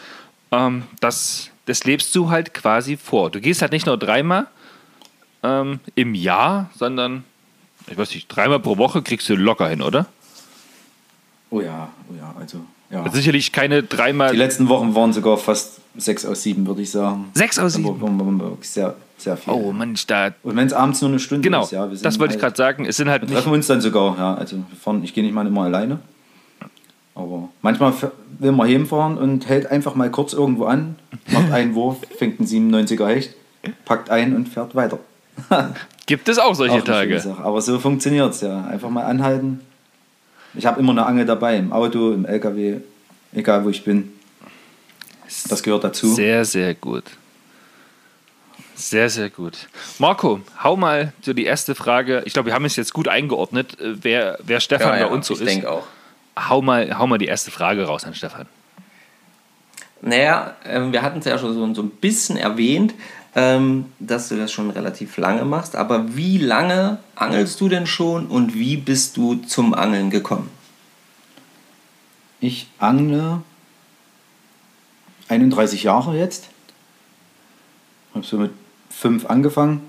ähm, 0.51 0.83
das, 0.99 1.49
das 1.65 1.83
lebst 1.83 2.15
du 2.15 2.29
halt 2.29 2.53
quasi 2.53 2.97
vor. 2.97 3.31
Du 3.31 3.41
gehst 3.41 3.61
halt 3.61 3.71
nicht 3.71 3.85
nur 3.85 3.97
dreimal 3.97 4.47
ähm, 5.43 5.79
im 5.95 6.15
Jahr, 6.15 6.69
sondern 6.75 7.23
ich 7.87 7.97
weiß 7.97 8.13
nicht, 8.13 8.27
dreimal 8.27 8.59
pro 8.59 8.77
Woche 8.77 9.01
kriegst 9.01 9.29
du 9.29 9.35
locker 9.35 9.69
hin, 9.69 9.81
oder? 9.81 10.07
Oh 11.49 11.61
ja, 11.61 11.89
oh 12.09 12.15
ja, 12.17 12.33
also. 12.39 12.59
Ja. 12.89 13.03
Also 13.03 13.17
sicherlich 13.17 13.51
keine 13.51 13.83
dreimal. 13.83 14.31
Die 14.31 14.37
letzten 14.37 14.69
Wochen 14.69 14.93
waren 14.93 15.11
sogar 15.11 15.37
fast 15.37 15.79
sechs 15.97 16.25
aus 16.25 16.43
sieben, 16.43 16.67
würde 16.67 16.81
ich 16.81 16.91
sagen. 16.91 17.29
Sechs 17.33 17.57
aus 17.57 17.73
sieben? 17.73 18.57
Sehr, 18.61 18.95
sehr 19.17 19.37
viel. 19.37 19.53
Oh 19.53 19.71
Mensch, 19.71 20.05
da. 20.05 20.31
Und 20.43 20.55
wenn 20.55 20.67
es 20.67 20.73
abends 20.73 21.01
nur 21.01 21.09
eine 21.09 21.19
Stunde 21.19 21.41
genau, 21.41 21.63
ist, 21.63 21.71
ja. 21.71 21.87
das 21.87 22.19
wollte 22.19 22.31
halt, 22.31 22.35
ich 22.35 22.41
gerade 22.41 22.55
sagen. 22.55 22.85
Es 22.85 22.97
sind 22.97 23.09
halt. 23.09 23.27
Wir 23.27 23.35
treffen 23.35 23.53
uns 23.53 23.67
dann 23.67 23.81
sogar, 23.81 24.17
ja. 24.17 24.35
Also 24.35 24.63
fahren, 24.81 25.03
ich 25.03 25.13
gehe 25.13 25.23
nicht 25.23 25.33
mal 25.33 25.47
immer 25.47 25.63
alleine. 25.63 25.99
Aber 27.15 27.49
manchmal 27.61 27.93
will 28.39 28.51
man 28.51 28.67
hinfahren 28.67 29.17
und 29.17 29.47
hält 29.47 29.71
einfach 29.71 29.95
mal 29.95 30.11
kurz 30.11 30.33
irgendwo 30.33 30.65
an, 30.65 30.95
macht 31.31 31.51
einen 31.51 31.73
Wurf, 31.73 32.01
fängt 32.17 32.39
einen 32.39 32.75
97er 32.75 33.07
Hecht, 33.07 33.35
packt 33.85 34.09
ein 34.09 34.35
und 34.35 34.49
fährt 34.49 34.75
weiter. 34.75 34.99
Gibt 36.05 36.29
es 36.29 36.37
auch 36.37 36.55
solche 36.55 36.77
auch 36.77 36.83
Tage? 36.83 37.35
Aber 37.43 37.61
so 37.61 37.79
funktioniert 37.79 38.33
es 38.33 38.41
ja. 38.41 38.65
Einfach 38.65 38.89
mal 38.89 39.03
anhalten. 39.03 39.61
Ich 40.53 40.65
habe 40.65 40.79
immer 40.79 40.91
eine 40.91 41.05
Angel 41.05 41.25
dabei, 41.25 41.57
im 41.57 41.73
Auto, 41.73 42.13
im 42.13 42.25
LKW, 42.25 42.77
egal 43.33 43.65
wo 43.65 43.69
ich 43.69 43.83
bin. 43.83 44.13
Das 45.49 45.63
gehört 45.63 45.83
dazu. 45.83 46.13
Sehr, 46.13 46.45
sehr 46.45 46.73
gut. 46.75 47.03
Sehr, 48.75 49.09
sehr 49.09 49.29
gut. 49.29 49.67
Marco, 49.99 50.41
hau 50.63 50.75
mal 50.75 51.13
so 51.21 51.33
die 51.33 51.45
erste 51.45 51.75
Frage. 51.75 52.23
Ich 52.25 52.33
glaube, 52.33 52.47
wir 52.47 52.53
haben 52.53 52.65
es 52.65 52.75
jetzt 52.75 52.93
gut 52.93 53.07
eingeordnet, 53.07 53.79
äh, 53.79 53.95
wer, 54.01 54.37
wer 54.43 54.59
Stefan 54.59 54.89
ja, 54.89 54.97
ja, 54.97 55.07
bei 55.07 55.13
uns 55.13 55.27
so 55.27 55.33
ich 55.33 55.41
ist. 55.41 55.47
Ich 55.47 55.53
denke 55.53 55.71
auch. 55.71 55.87
Hau 56.37 56.61
mal, 56.61 56.97
hau 56.97 57.07
mal 57.07 57.17
die 57.17 57.25
erste 57.25 57.51
Frage 57.51 57.85
raus 57.85 58.03
an 58.03 58.13
Stefan. 58.13 58.47
Naja, 60.01 60.55
ähm, 60.65 60.91
wir 60.91 61.01
hatten 61.01 61.19
es 61.19 61.25
ja 61.25 61.39
schon 61.39 61.53
so, 61.53 61.73
so 61.73 61.81
ein 61.81 61.89
bisschen 61.89 62.37
erwähnt 62.37 62.93
ähm, 63.35 63.85
dass 63.99 64.29
du 64.29 64.37
das 64.37 64.51
schon 64.51 64.69
relativ 64.69 65.17
lange 65.17 65.43
machst. 65.43 65.75
Aber 65.75 66.15
wie 66.15 66.37
lange 66.37 66.99
angelst 67.15 67.59
du 67.59 67.69
denn 67.69 67.85
schon 67.85 68.27
und 68.27 68.55
wie 68.55 68.77
bist 68.77 69.17
du 69.17 69.35
zum 69.35 69.73
Angeln 69.73 70.09
gekommen? 70.09 70.49
Ich 72.39 72.67
angle 72.79 73.41
31 75.27 75.83
Jahre 75.83 76.17
jetzt. 76.17 76.49
Habe 78.13 78.25
so 78.25 78.37
mit 78.37 78.51
fünf 78.89 79.25
angefangen. 79.25 79.81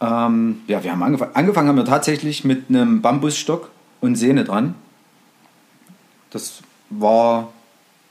Ähm, 0.00 0.60
ja, 0.66 0.84
wir 0.84 0.92
haben 0.92 1.02
angefangen. 1.02 1.34
Angefangen 1.34 1.68
haben 1.68 1.76
wir 1.76 1.84
tatsächlich 1.84 2.44
mit 2.44 2.68
einem 2.68 3.02
Bambusstock 3.02 3.70
und 4.00 4.16
Sehne 4.16 4.44
dran. 4.44 4.74
Das 6.30 6.62
war 6.90 7.52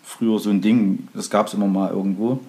früher 0.01 0.39
so 0.39 0.49
ein 0.49 0.61
Ding, 0.61 1.07
das 1.13 1.29
gab 1.29 1.47
es 1.47 1.53
immer 1.53 1.67
mal 1.67 1.91
irgendwo. 1.91 2.39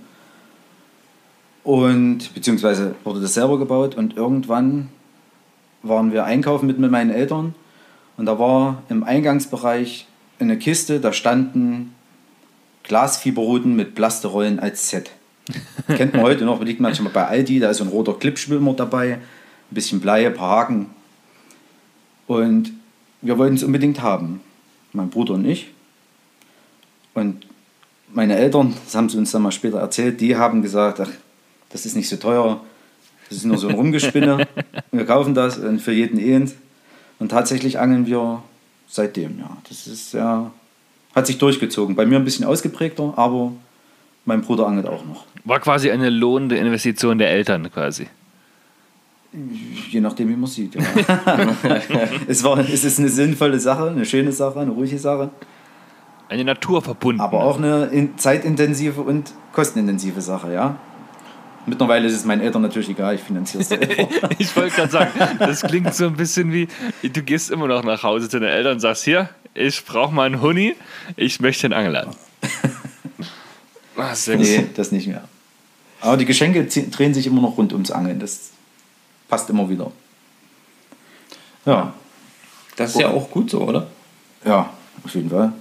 Und 1.64 2.35
beziehungsweise 2.35 2.94
wurde 3.05 3.20
das 3.20 3.35
selber 3.35 3.59
gebaut 3.59 3.94
und 3.94 4.16
irgendwann 4.16 4.90
waren 5.83 6.12
wir 6.12 6.24
einkaufen 6.24 6.66
mit, 6.66 6.79
mit 6.79 6.90
meinen 6.90 7.11
Eltern 7.11 7.55
und 8.16 8.27
da 8.27 8.38
war 8.38 8.83
im 8.90 9.03
Eingangsbereich 9.03 10.07
eine 10.38 10.59
Kiste, 10.59 11.00
da 11.00 11.12
standen 11.12 11.94
Glasfiberruten 12.83 13.74
mit 13.74 13.94
Plasterollen 13.94 14.61
als 14.61 14.90
Set. 14.90 15.11
Kennt 15.88 16.12
man 16.12 16.22
heute 16.22 16.44
noch, 16.44 16.62
liegt 16.62 16.81
manchmal 16.81 17.12
bei 17.12 17.27
Aldi, 17.27 17.61
da 17.61 17.70
ist 17.70 17.81
ein 17.81 17.88
roter 17.88 18.14
Clipschwimmer 18.14 18.74
dabei, 18.74 19.14
ein 19.14 19.20
bisschen 19.70 20.00
Blei, 20.00 20.27
ein 20.27 20.35
paar 20.35 20.50
Haken. 20.50 20.90
Und 22.27 22.72
wir 23.22 23.38
wollten 23.38 23.57
es 23.57 23.62
unbedingt 23.62 24.03
haben. 24.03 24.40
mein 24.92 25.09
Bruder 25.09 25.35
und 25.35 25.46
ich. 25.46 25.70
Und 27.14 27.46
meine 28.12 28.37
Eltern, 28.37 28.74
das 28.85 28.94
haben 28.94 29.09
sie 29.09 29.18
uns 29.18 29.31
dann 29.31 29.42
mal 29.42 29.53
später 29.53 29.79
erzählt, 29.79 30.20
die 30.20 30.37
haben 30.37 30.62
gesagt, 30.62 31.00
ach, 31.00 31.11
das 31.75 31.85
ist 31.87 31.97
nicht 31.97 32.09
so 32.09 32.17
teuer, 32.17 32.61
das 33.29 33.39
ist 33.39 33.45
nur 33.45 33.59
so 33.59 33.67
ein 33.67 33.75
Rumgespinne. 33.75 34.47
wir 34.93 35.05
kaufen 35.07 35.35
das 35.35 35.59
und 35.59 35.81
für 35.83 35.91
jeden 35.93 36.21
ehend. 36.21 36.53
Und 37.19 37.31
tatsächlich 37.31 37.81
angeln 37.81 38.07
wir 38.07 38.43
seitdem, 38.89 39.41
ja. 39.41 39.57
Das 39.69 39.89
ist 39.89 40.15
ja, 40.15 40.53
hat 41.17 41.27
sich 41.27 41.39
durchgezogen. 41.39 41.97
Bei 41.97 42.07
mir 42.07 42.17
ein 42.17 42.25
bisschen 42.25 42.45
ausgeprägter, 42.47 43.13
aber 43.17 43.51
mein 44.25 44.43
Bruder 44.43 44.69
angelt 44.69 44.87
auch 44.87 45.05
noch. 45.05 45.25
War 45.45 45.59
quasi 45.59 45.91
eine 45.91 46.11
lohnende 46.11 46.57
Investition 46.57 47.19
der 47.19 47.31
Eltern 47.31 47.71
quasi. 47.73 48.07
Je 49.91 50.01
nachdem, 50.01 50.29
wie 50.29 50.37
man 50.37 50.49
sieht. 50.49 50.77
Ja. 50.77 50.83
es, 52.29 52.45
war, 52.45 52.59
es 52.61 52.85
ist 52.85 53.01
eine 53.01 53.09
sinnvolle 53.09 53.59
Sache, 53.59 53.89
eine 53.89 54.05
schöne 54.05 54.31
Sache, 54.31 54.61
eine 54.61 54.71
ruhige 54.71 54.97
Sache. 54.99 55.31
Eine 56.29 56.45
naturverbundene. 56.45 57.25
Aber 57.25 57.43
auch 57.43 57.59
eine 57.59 57.87
in- 57.87 58.17
zeitintensive 58.17 59.01
und 59.01 59.33
kostenintensive 59.53 60.21
Sache, 60.21 60.53
ja. 60.53 60.77
Mittlerweile 61.66 62.07
ist 62.07 62.14
es 62.14 62.24
meinen 62.24 62.42
Eltern 62.42 62.62
natürlich 62.62 62.88
egal, 62.90 63.14
ich 63.14 63.20
finanziere 63.22 63.62
es 63.62 63.68
selber. 63.68 64.09
Ich 64.38 64.55
wollte 64.55 64.77
gerade 64.77 64.92
sagen, 64.92 65.11
das 65.38 65.62
klingt 65.62 65.94
so 65.94 66.07
ein 66.07 66.14
bisschen 66.16 66.53
wie, 66.53 66.68
du 67.03 67.22
gehst 67.22 67.50
immer 67.50 67.66
noch 67.66 67.83
nach 67.83 68.03
Hause 68.03 68.29
zu 68.29 68.38
den 68.38 68.48
Eltern 68.48 68.74
und 68.74 68.81
sagst, 68.81 69.05
hier, 69.05 69.31
ich 69.55 69.85
brauche 69.85 70.12
mal 70.12 70.27
einen 70.27 70.42
Huni, 70.42 70.74
ich 71.16 71.40
möchte 71.40 71.66
einen 71.66 71.74
Angler. 71.74 72.11
Sehr 74.14 74.37
gut. 74.37 74.46
nee, 74.46 74.66
das 74.74 74.92
nicht 74.92 75.07
mehr. 75.07 75.24
Aber 76.00 76.16
die 76.16 76.24
Geschenke 76.27 76.64
drehen 76.66 77.14
sich 77.14 77.27
immer 77.27 77.40
noch 77.40 77.57
rund 77.57 77.72
ums 77.72 77.90
Angeln. 77.90 78.18
Das 78.20 78.50
passt 79.29 79.48
immer 79.48 79.70
wieder. 79.70 79.90
Ja, 81.64 81.94
Das 82.77 82.90
ist 82.90 83.00
ja 83.00 83.09
auch 83.09 83.31
gut 83.31 83.50
so, 83.50 83.62
oder? 83.62 83.87
ja, 84.44 84.68
auf 85.03 85.14
jeden 85.14 85.31
Fall. 85.31 85.53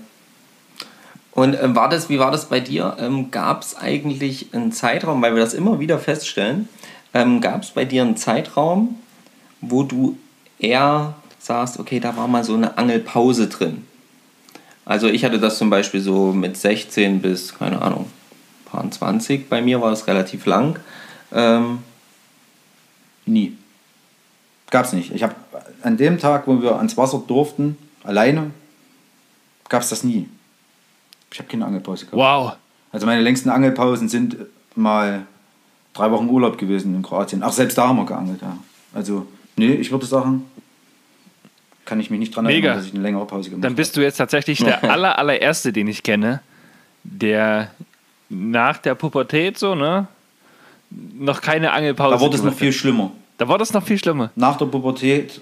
Und 1.33 1.57
ähm, 1.59 1.75
war 1.75 1.89
das, 1.89 2.09
wie 2.09 2.19
war 2.19 2.31
das 2.31 2.49
bei 2.49 2.59
dir? 2.59 2.95
Ähm, 2.99 3.31
Gab 3.31 3.63
es 3.63 3.75
eigentlich 3.75 4.53
einen 4.53 4.71
Zeitraum, 4.71 5.21
weil 5.21 5.33
wir 5.35 5.41
das 5.41 5.53
immer 5.53 5.79
wieder 5.79 5.99
feststellen, 5.99 6.69
ähm, 7.13 7.41
gab 7.41 7.63
es 7.63 7.71
bei 7.71 7.85
dir 7.85 8.03
einen 8.03 8.17
Zeitraum, 8.17 8.95
wo 9.61 9.83
du 9.83 10.17
eher 10.59 11.15
sagst, 11.39 11.79
okay, 11.79 11.99
da 11.99 12.15
war 12.17 12.27
mal 12.27 12.43
so 12.43 12.55
eine 12.55 12.77
Angelpause 12.77 13.47
drin? 13.47 13.85
Also 14.85 15.07
ich 15.07 15.23
hatte 15.23 15.39
das 15.39 15.57
zum 15.57 15.69
Beispiel 15.69 16.01
so 16.01 16.33
mit 16.33 16.57
16 16.57 17.21
bis, 17.21 17.55
keine 17.55 17.81
Ahnung, 17.81 18.07
paar 18.65 18.89
20. 18.89 19.49
Bei 19.49 19.61
mir 19.61 19.81
war 19.81 19.91
das 19.91 20.07
relativ 20.07 20.45
lang. 20.45 20.79
Ähm, 21.31 21.79
Nie. 23.25 23.57
Gab's 24.69 24.93
nicht. 24.93 25.11
Ich 25.13 25.23
habe 25.23 25.35
an 25.81 25.97
dem 25.97 26.17
Tag, 26.17 26.47
wo 26.47 26.61
wir 26.61 26.77
ans 26.77 26.97
Wasser 26.97 27.21
durften, 27.25 27.77
alleine, 28.03 28.51
gab's 29.69 29.89
das 29.89 30.03
nie. 30.03 30.27
Ich 31.33 31.39
habe 31.39 31.49
keine 31.49 31.65
Angelpause 31.65 32.05
gehabt. 32.05 32.17
Wow. 32.17 32.53
Also 32.91 33.07
meine 33.07 33.21
längsten 33.21 33.49
Angelpausen 33.49 34.07
sind 34.07 34.37
mal 34.75 35.25
drei 35.93 36.11
Wochen 36.11 36.29
Urlaub 36.29 36.59
gewesen 36.59 36.95
in 36.95 37.01
Kroatien. 37.01 37.41
Ach, 37.43 37.51
selbst 37.51 37.77
da 37.77 37.87
haben 37.87 37.97
wir 37.97 38.05
geangelt, 38.05 38.41
ja. 38.41 38.57
Also, 38.93 39.25
nee, 39.55 39.73
ich 39.73 39.91
würde 39.91 40.05
sagen, 40.05 40.45
kann 41.85 41.99
ich 41.99 42.11
mich 42.11 42.19
nicht 42.19 42.35
dran 42.35 42.45
Mega. 42.45 42.67
erinnern, 42.67 42.77
dass 42.77 42.87
ich 42.87 42.93
eine 42.93 43.01
längere 43.01 43.25
Pause 43.25 43.49
gemacht 43.49 43.65
Dann 43.65 43.75
bist 43.75 43.97
du 43.97 44.01
jetzt 44.01 44.17
tatsächlich 44.17 44.59
der 44.59 44.83
aller, 44.89 45.17
allererste, 45.17 45.73
den 45.73 45.87
ich 45.87 46.03
kenne, 46.03 46.41
der 47.03 47.71
nach 48.29 48.77
der 48.77 48.93
Pubertät 48.93 49.57
so, 49.57 49.73
ne, 49.73 50.07
noch 50.91 51.41
keine 51.41 51.71
Angelpause 51.71 52.13
habe. 52.13 52.19
Da 52.19 52.25
wurde 52.25 52.37
es 52.37 52.43
noch 52.43 52.53
viel 52.53 52.71
schlimmer. 52.71 53.11
Da 53.39 53.47
war 53.47 53.57
das 53.57 53.73
noch 53.73 53.83
viel 53.83 53.97
schlimmer. 53.97 54.29
Nach 54.35 54.57
der 54.57 54.67
Pubertät, 54.67 55.41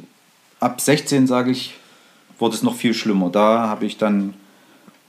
ab 0.61 0.79
16 0.79 1.27
sage 1.27 1.51
ich, 1.51 1.75
wurde 2.39 2.55
es 2.55 2.63
noch 2.63 2.75
viel 2.75 2.93
schlimmer. 2.93 3.29
Da 3.29 3.67
habe 3.67 3.85
ich 3.85 3.97
dann 3.97 4.33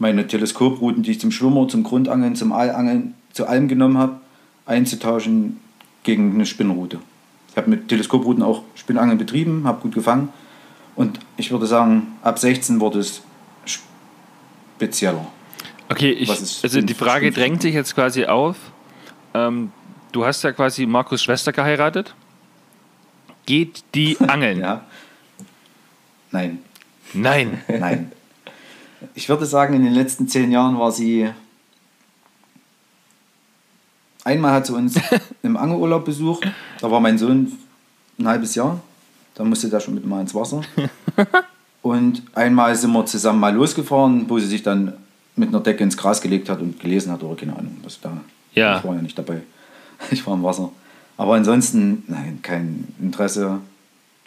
meine 0.03 0.27
Teleskoprouten, 0.27 1.05
die 1.05 1.13
ich 1.13 1.21
zum 1.21 1.31
Schwimmer, 1.31 1.69
zum 1.69 1.85
Grundangeln, 1.85 2.35
zum 2.35 2.53
Allangeln, 2.53 3.15
zu 3.33 3.47
allem 3.47 3.69
genommen 3.69 3.99
habe, 3.99 4.17
einzutauschen 4.67 5.61
gegen 6.03 6.35
eine 6.35 6.45
Spinnroute. 6.45 6.99
Ich 7.51 7.57
habe 7.57 7.71
mit 7.71 7.89
Teleskoprouten 7.89 8.43
auch 8.43 8.65
Spinnangeln 8.75 9.17
betrieben, 9.17 9.63
habe 9.65 9.81
gut 9.81 9.95
gefangen. 9.95 10.31
Und 10.97 11.21
ich 11.37 11.53
würde 11.53 11.67
sagen, 11.67 12.19
ab 12.23 12.39
16 12.39 12.81
wurde 12.81 12.99
es 12.99 13.23
spezieller. 13.65 15.25
Okay, 15.89 16.11
ich, 16.11 16.29
also 16.31 16.81
die 16.81 16.95
Frage 16.95 17.31
drängt 17.31 17.63
sich 17.63 17.75
jetzt 17.75 17.95
quasi 17.95 18.25
auf. 18.25 18.57
Ähm, 19.35 19.71
du 20.11 20.27
hast 20.27 20.43
ja 20.43 20.51
quasi 20.51 20.85
Markus 20.85 21.23
Schwester 21.23 21.53
geheiratet. 21.53 22.15
Geht 23.47 23.85
die 23.95 24.19
angeln? 24.27 24.59
Ja. 24.59 24.85
Nein, 26.33 26.59
Nein. 27.13 27.63
nein. 27.69 28.13
Ich 29.15 29.29
würde 29.29 29.47
sagen, 29.47 29.75
in 29.75 29.85
den 29.85 29.95
letzten 29.95 30.29
zehn 30.29 30.51
Jahren 30.51 30.79
war 30.79 30.93
sie. 30.93 31.31
Einmal 34.25 34.53
hat 34.53 34.67
sie 34.67 34.75
uns 34.75 34.95
im 35.43 35.57
Angelurlaub 35.57 36.05
besucht. 36.05 36.49
Da 36.81 36.91
war 36.91 37.01
mein 37.01 37.19
Sohn 37.19 37.53
ein 38.19 38.29
halbes 38.29 38.55
Jahr. 38.55 38.81
Da 39.35 39.45
musste 39.45 39.69
der 39.69 39.81
schon 39.81 39.95
mit 39.95 40.07
mal 40.07 40.21
ins 40.21 40.35
Wasser. 40.35 40.63
Und 41.83 42.23
einmal 42.35 42.75
sind 42.77 42.93
wir 42.93 43.05
zusammen 43.07 43.41
mal 43.41 43.55
losgefahren, 43.55 44.29
wo 44.29 44.39
sie 44.39 44.47
sich 44.47 44.63
dann 44.63 44.93
mit 45.35 45.49
einer 45.49 45.61
Decke 45.61 45.83
ins 45.83 45.97
Gras 45.97 46.21
gelegt 46.21 46.49
hat 46.49 46.61
und 46.61 46.79
gelesen 46.79 47.11
hat 47.11 47.23
oder 47.23 47.35
keine 47.35 47.57
Ahnung. 47.57 47.79
Das 47.83 48.01
da. 48.01 48.21
Ja. 48.55 48.79
Ich 48.79 48.85
war 48.85 48.95
ja 48.95 49.03
nicht 49.03 49.19
dabei. 49.19 49.43
Ich 50.11 50.27
war 50.27 50.35
im 50.35 50.43
Wasser. 50.43 50.73
Aber 51.17 51.35
ansonsten, 51.35 52.03
nein, 52.09 52.41
kein 52.43 52.89
Interesse. 53.01 53.61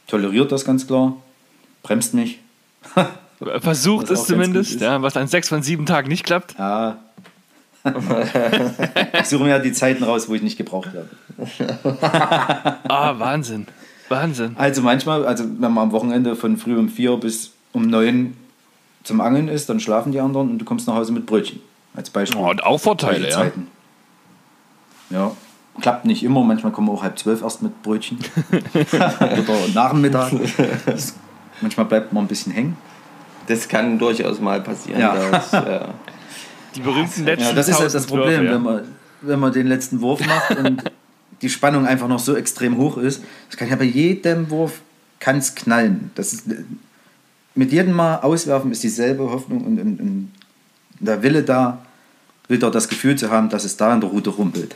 Toleriert 0.07 0.53
das 0.53 0.63
ganz 0.63 0.87
klar. 0.87 1.17
Bremst 1.83 2.13
mich. 2.13 2.39
Versucht 3.59 4.09
es 4.09 4.25
zumindest, 4.25 4.81
ja, 4.81 5.01
was 5.01 5.17
an 5.17 5.27
sechs 5.27 5.49
von 5.49 5.61
sieben 5.61 5.85
Tagen 5.85 6.07
nicht 6.07 6.25
klappt. 6.25 6.55
Ja. 6.57 6.97
ich 9.19 9.25
suche 9.27 9.43
mir 9.43 9.49
ja 9.49 9.59
die 9.59 9.73
Zeiten 9.73 10.03
raus, 10.03 10.27
wo 10.27 10.33
ich 10.33 10.41
nicht 10.41 10.57
gebraucht 10.57 10.89
werde. 10.93 11.09
Ah, 12.87 13.19
Wahnsinn. 13.19 13.67
Wahnsinn. 14.09 14.55
Also 14.57 14.81
manchmal, 14.81 15.25
also 15.25 15.43
wenn 15.43 15.71
man 15.71 15.85
am 15.85 15.91
Wochenende 15.91 16.35
von 16.35 16.57
früh 16.57 16.77
um 16.77 16.89
vier 16.89 17.17
bis 17.17 17.51
um 17.73 17.87
neun 17.87 18.35
zum 19.03 19.21
Angeln 19.21 19.47
ist, 19.47 19.69
dann 19.69 19.79
schlafen 19.79 20.11
die 20.11 20.19
anderen 20.19 20.49
und 20.49 20.59
du 20.59 20.65
kommst 20.65 20.87
nach 20.87 20.95
Hause 20.95 21.11
mit 21.11 21.25
Brötchen. 21.25 21.59
Als 21.95 22.09
Beispiel. 22.09 22.39
Oh, 22.39 22.49
und 22.49 22.63
auch 22.63 22.79
Vorteile, 22.79 23.29
ja. 23.29 23.51
Ja. 25.09 25.31
Klappt 25.81 26.05
nicht 26.05 26.23
immer, 26.23 26.43
manchmal 26.43 26.71
kommen 26.71 26.87
wir 26.87 26.93
auch 26.93 27.03
halb 27.03 27.19
zwölf 27.19 27.41
erst 27.41 27.61
mit 27.61 27.83
Brötchen. 27.83 28.17
Oder 28.73 29.67
nach 29.73 29.91
dem 29.91 30.01
Mittag. 30.01 30.31
Manchmal 31.61 31.85
bleibt 31.85 32.13
man 32.13 32.25
ein 32.25 32.27
bisschen 32.27 32.53
hängen. 32.53 32.77
Das 33.47 33.67
kann 33.67 33.97
durchaus 33.99 34.39
mal 34.39 34.61
passieren. 34.61 34.99
Ja. 34.99 35.29
Dass, 35.31 35.53
äh, 35.53 35.79
Die 36.75 36.81
berühmten 36.81 37.25
letzten 37.25 37.47
Ja, 37.47 37.53
das 37.53 37.69
ist 37.69 37.79
halt 37.79 37.93
das 37.93 38.03
1000 38.03 38.09
Problem, 38.09 38.41
Würfe, 38.41 38.45
ja. 38.45 38.53
wenn, 38.53 38.61
man, 38.61 38.81
wenn 39.21 39.39
man 39.39 39.53
den 39.53 39.67
letzten 39.67 40.01
Wurf 40.01 40.25
macht 40.25 40.57
und 40.57 40.83
die 41.41 41.49
Spannung 41.49 41.85
einfach 41.85 42.07
noch 42.07 42.19
so 42.19 42.35
extrem 42.35 42.77
hoch 42.77 42.97
ist. 42.97 43.23
Das 43.49 43.57
kann 43.57 43.69
ja 43.69 43.75
bei 43.75 43.85
jedem 43.85 44.49
Wurf 44.49 44.81
kann's 45.19 45.55
knallen. 45.55 46.11
Das 46.15 46.33
ist, 46.33 46.45
mit 47.55 47.71
jedem 47.71 47.93
Mal 47.93 48.17
auswerfen 48.17 48.71
ist 48.71 48.83
dieselbe 48.83 49.23
Hoffnung 49.29 49.65
und, 49.65 49.79
und, 49.79 49.99
und 49.99 50.31
der 50.99 51.23
Wille 51.23 51.43
da, 51.43 51.79
wieder 52.47 52.69
das 52.69 52.89
Gefühl 52.89 53.15
zu 53.15 53.31
haben, 53.31 53.49
dass 53.49 53.63
es 53.63 53.77
da 53.77 53.93
in 53.93 54.01
der 54.01 54.09
Route 54.09 54.29
rumpelt. 54.29 54.75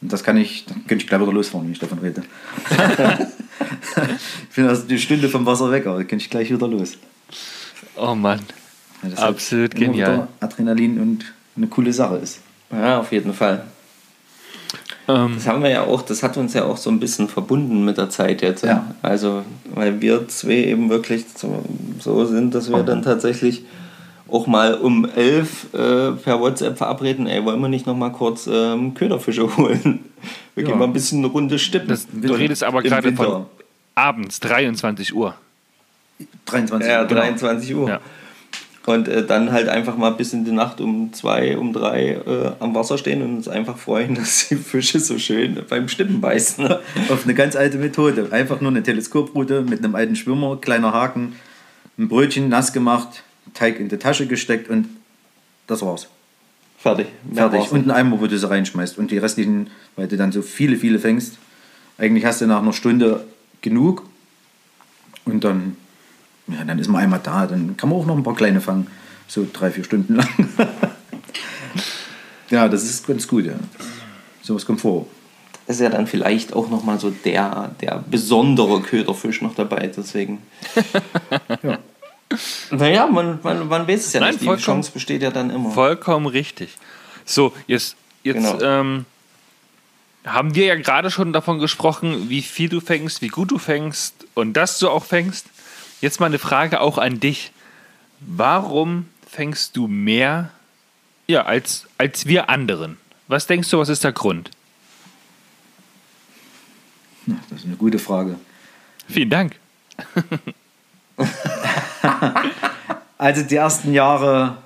Und 0.00 0.12
das 0.12 0.24
kann 0.24 0.36
ich, 0.36 0.64
dann 0.66 0.86
könnte 0.86 1.04
ich 1.04 1.06
gleich 1.06 1.20
wieder 1.20 1.32
losfahren, 1.32 1.66
wenn 1.66 1.72
ich 1.72 1.78
davon 1.78 1.98
rede. 1.98 2.22
ich 4.48 4.56
bin 4.56 4.66
also 4.66 4.86
eine 4.88 4.98
Stunde 4.98 5.28
vom 5.28 5.44
Wasser 5.44 5.70
weg, 5.70 5.86
aber 5.86 5.98
dann 5.98 6.08
könnte 6.08 6.24
ich 6.24 6.30
gleich 6.30 6.50
wieder 6.50 6.66
los. 6.66 6.96
Oh 8.00 8.14
Mann. 8.14 8.40
Ja, 9.02 9.08
das 9.10 9.20
halt 9.20 9.34
Absolut 9.34 9.74
immer 9.74 9.86
genial. 9.86 10.28
Adrenalin 10.40 11.00
und 11.00 11.24
eine 11.56 11.66
coole 11.66 11.92
Sache 11.92 12.16
ist. 12.16 12.40
ja, 12.72 12.98
auf 13.00 13.12
jeden 13.12 13.32
Fall. 13.34 13.64
Ähm, 15.08 15.32
Das 15.36 15.46
haben 15.46 15.62
wir 15.62 15.70
ja 15.70 15.82
auch, 15.82 16.02
das 16.02 16.22
hat 16.22 16.36
uns 16.36 16.54
ja 16.54 16.64
auch 16.64 16.76
so 16.76 16.90
ein 16.90 17.00
bisschen 17.00 17.28
verbunden 17.28 17.84
mit 17.84 17.98
der 17.98 18.10
Zeit 18.10 18.42
jetzt. 18.42 18.62
Ja. 18.64 18.94
Also, 19.02 19.42
weil 19.74 20.00
wir 20.00 20.28
zwei 20.28 20.52
eben 20.54 20.88
wirklich 20.90 21.24
so, 21.34 22.24
sind, 22.26 22.54
dass 22.54 22.70
wir 22.70 22.82
dann 22.82 23.02
tatsächlich 23.02 23.64
auch 24.28 24.46
mal 24.46 24.74
um 24.74 25.04
elf 25.16 25.66
äh, 25.74 26.12
per 26.12 26.38
WhatsApp 26.40 26.78
verabreden, 26.78 27.26
ey, 27.26 27.44
wollen 27.44 27.60
wir 27.60 27.68
nicht 27.68 27.86
noch 27.86 27.96
mal 27.96 28.10
kurz 28.12 28.48
ähm, 28.50 28.94
Köderfische 28.94 29.56
holen? 29.56 30.04
Wir 30.54 30.62
Ja. 30.64 30.70
gehen 30.70 30.78
mal 30.78 30.84
ein 30.84 30.92
bisschen 30.92 31.18
eine 31.18 31.26
Runde 31.28 31.58
stippen. 31.58 31.88
das, 31.88 32.06
du 32.12 32.32
redest 32.32 32.62
aber 32.62 32.82
gerade 32.82 33.12
von 33.12 33.46
abends, 33.96 34.38
23 34.40 35.14
Uhr. 35.14 35.34
23 36.46 36.88
Ja, 36.88 37.04
genau. 37.04 37.20
23 37.20 37.74
Uhr. 37.74 37.88
Ja. 37.88 38.00
Und 38.86 39.08
äh, 39.08 39.24
dann 39.24 39.52
halt 39.52 39.68
einfach 39.68 39.96
mal 39.96 40.10
bis 40.10 40.32
in 40.32 40.44
die 40.44 40.52
Nacht 40.52 40.80
um 40.80 41.12
zwei, 41.12 41.56
um 41.58 41.72
drei 41.72 42.12
äh, 42.12 42.52
am 42.60 42.74
Wasser 42.74 42.98
stehen 42.98 43.22
und 43.22 43.36
uns 43.36 43.48
einfach 43.48 43.76
freuen, 43.76 44.14
dass 44.16 44.48
die 44.48 44.56
Fische 44.56 44.98
so 45.00 45.18
schön 45.18 45.62
beim 45.68 45.88
Stippen 45.88 46.20
beißen. 46.20 46.66
Auf 47.08 47.24
eine 47.24 47.34
ganz 47.34 47.56
alte 47.56 47.78
Methode. 47.78 48.28
Einfach 48.30 48.60
nur 48.60 48.70
eine 48.70 48.82
Teleskoproute 48.82 49.62
mit 49.62 49.84
einem 49.84 49.94
alten 49.94 50.16
Schwimmer, 50.16 50.56
kleiner 50.60 50.92
Haken, 50.92 51.34
ein 51.98 52.08
Brötchen 52.08 52.48
nass 52.48 52.72
gemacht, 52.72 53.22
Teig 53.54 53.80
in 53.80 53.88
die 53.88 53.98
Tasche 53.98 54.26
gesteckt 54.26 54.70
und 54.70 54.88
das 55.66 55.82
war's. 55.82 56.08
Fertig. 56.78 57.08
Mehr 57.30 57.50
Fertig. 57.50 57.70
Und 57.72 57.86
ein 57.86 57.90
Eimer, 57.90 58.20
wo 58.20 58.26
du 58.26 58.38
sie 58.38 58.48
reinschmeißt. 58.48 58.96
Und 58.96 59.10
die 59.10 59.18
restlichen, 59.18 59.68
weil 59.96 60.08
du 60.08 60.16
dann 60.16 60.32
so 60.32 60.40
viele, 60.40 60.76
viele 60.76 60.98
fängst. 60.98 61.36
Eigentlich 61.98 62.24
hast 62.24 62.40
du 62.40 62.46
nach 62.46 62.62
einer 62.62 62.72
Stunde 62.72 63.24
genug. 63.60 64.04
Und 65.26 65.44
dann 65.44 65.76
Ja, 66.50 66.64
dann 66.64 66.78
ist 66.78 66.88
man 66.88 67.02
einmal 67.02 67.20
da, 67.22 67.46
dann 67.46 67.76
kann 67.76 67.88
man 67.88 67.98
auch 67.98 68.06
noch 68.06 68.16
ein 68.16 68.22
paar 68.22 68.34
kleine 68.34 68.60
fangen. 68.60 68.86
So 69.28 69.46
drei, 69.52 69.70
vier 69.70 69.84
Stunden 69.84 70.16
lang. 70.16 70.28
ja, 72.50 72.68
das 72.68 72.82
ist 72.84 73.06
ganz 73.06 73.26
gut, 73.28 73.46
ja. 73.46 73.54
Sowas 74.42 74.66
kommt 74.66 74.80
vor. 74.80 75.06
Das 75.66 75.76
ist 75.76 75.82
ja 75.82 75.88
dann 75.90 76.06
vielleicht 76.08 76.52
auch 76.52 76.68
nochmal 76.68 76.98
so 76.98 77.10
der, 77.10 77.70
der 77.80 78.02
besondere 78.10 78.80
Köderfisch 78.80 79.40
noch 79.42 79.54
dabei, 79.54 79.86
deswegen. 79.94 80.42
Ja. 81.62 81.78
Naja, 82.70 83.06
man, 83.08 83.40
man, 83.42 83.66
man 83.66 83.88
weiß 83.88 84.06
es 84.06 84.12
ja 84.12 84.20
Nein, 84.20 84.30
nicht. 84.30 84.40
Die 84.42 84.44
vollkommen- 84.44 84.64
Chance 84.64 84.92
besteht 84.92 85.20
ja 85.20 85.32
dann 85.32 85.50
immer. 85.50 85.70
Vollkommen 85.72 86.26
richtig. 86.26 86.76
So, 87.24 87.52
jetzt, 87.66 87.96
jetzt 88.22 88.36
Genau. 88.36 88.60
ähm, 88.62 89.04
haben 90.24 90.54
wir 90.54 90.66
ja 90.66 90.76
gerade 90.76 91.10
schon 91.10 91.32
davon 91.32 91.58
gesprochen, 91.58 92.28
wie 92.28 92.42
viel 92.42 92.68
du 92.68 92.80
fängst, 92.80 93.20
wie 93.20 93.28
gut 93.28 93.50
du 93.50 93.58
fängst 93.58 94.14
und 94.34 94.52
dass 94.52 94.78
du 94.78 94.88
auch 94.90 95.04
fängst. 95.04 95.46
Jetzt 96.00 96.20
mal 96.20 96.26
eine 96.26 96.38
Frage 96.38 96.80
auch 96.80 96.98
an 96.98 97.20
dich. 97.20 97.52
Warum 98.20 99.08
fängst 99.28 99.76
du 99.76 99.86
mehr 99.86 100.50
ja, 101.26 101.44
als, 101.44 101.86
als 101.98 102.26
wir 102.26 102.48
anderen? 102.50 102.96
Was 103.28 103.46
denkst 103.46 103.70
du, 103.70 103.78
was 103.78 103.88
ist 103.88 104.04
der 104.04 104.12
Grund? 104.12 104.50
Ja, 107.26 107.36
Das 107.50 107.60
ist 107.60 107.66
eine 107.66 107.76
gute 107.76 107.98
Frage. 107.98 108.36
Vielen 109.08 109.30
Dank. 109.30 109.56
Also 113.20 113.42
die 113.42 113.56
ersten 113.56 113.92
Jahre 113.92 114.56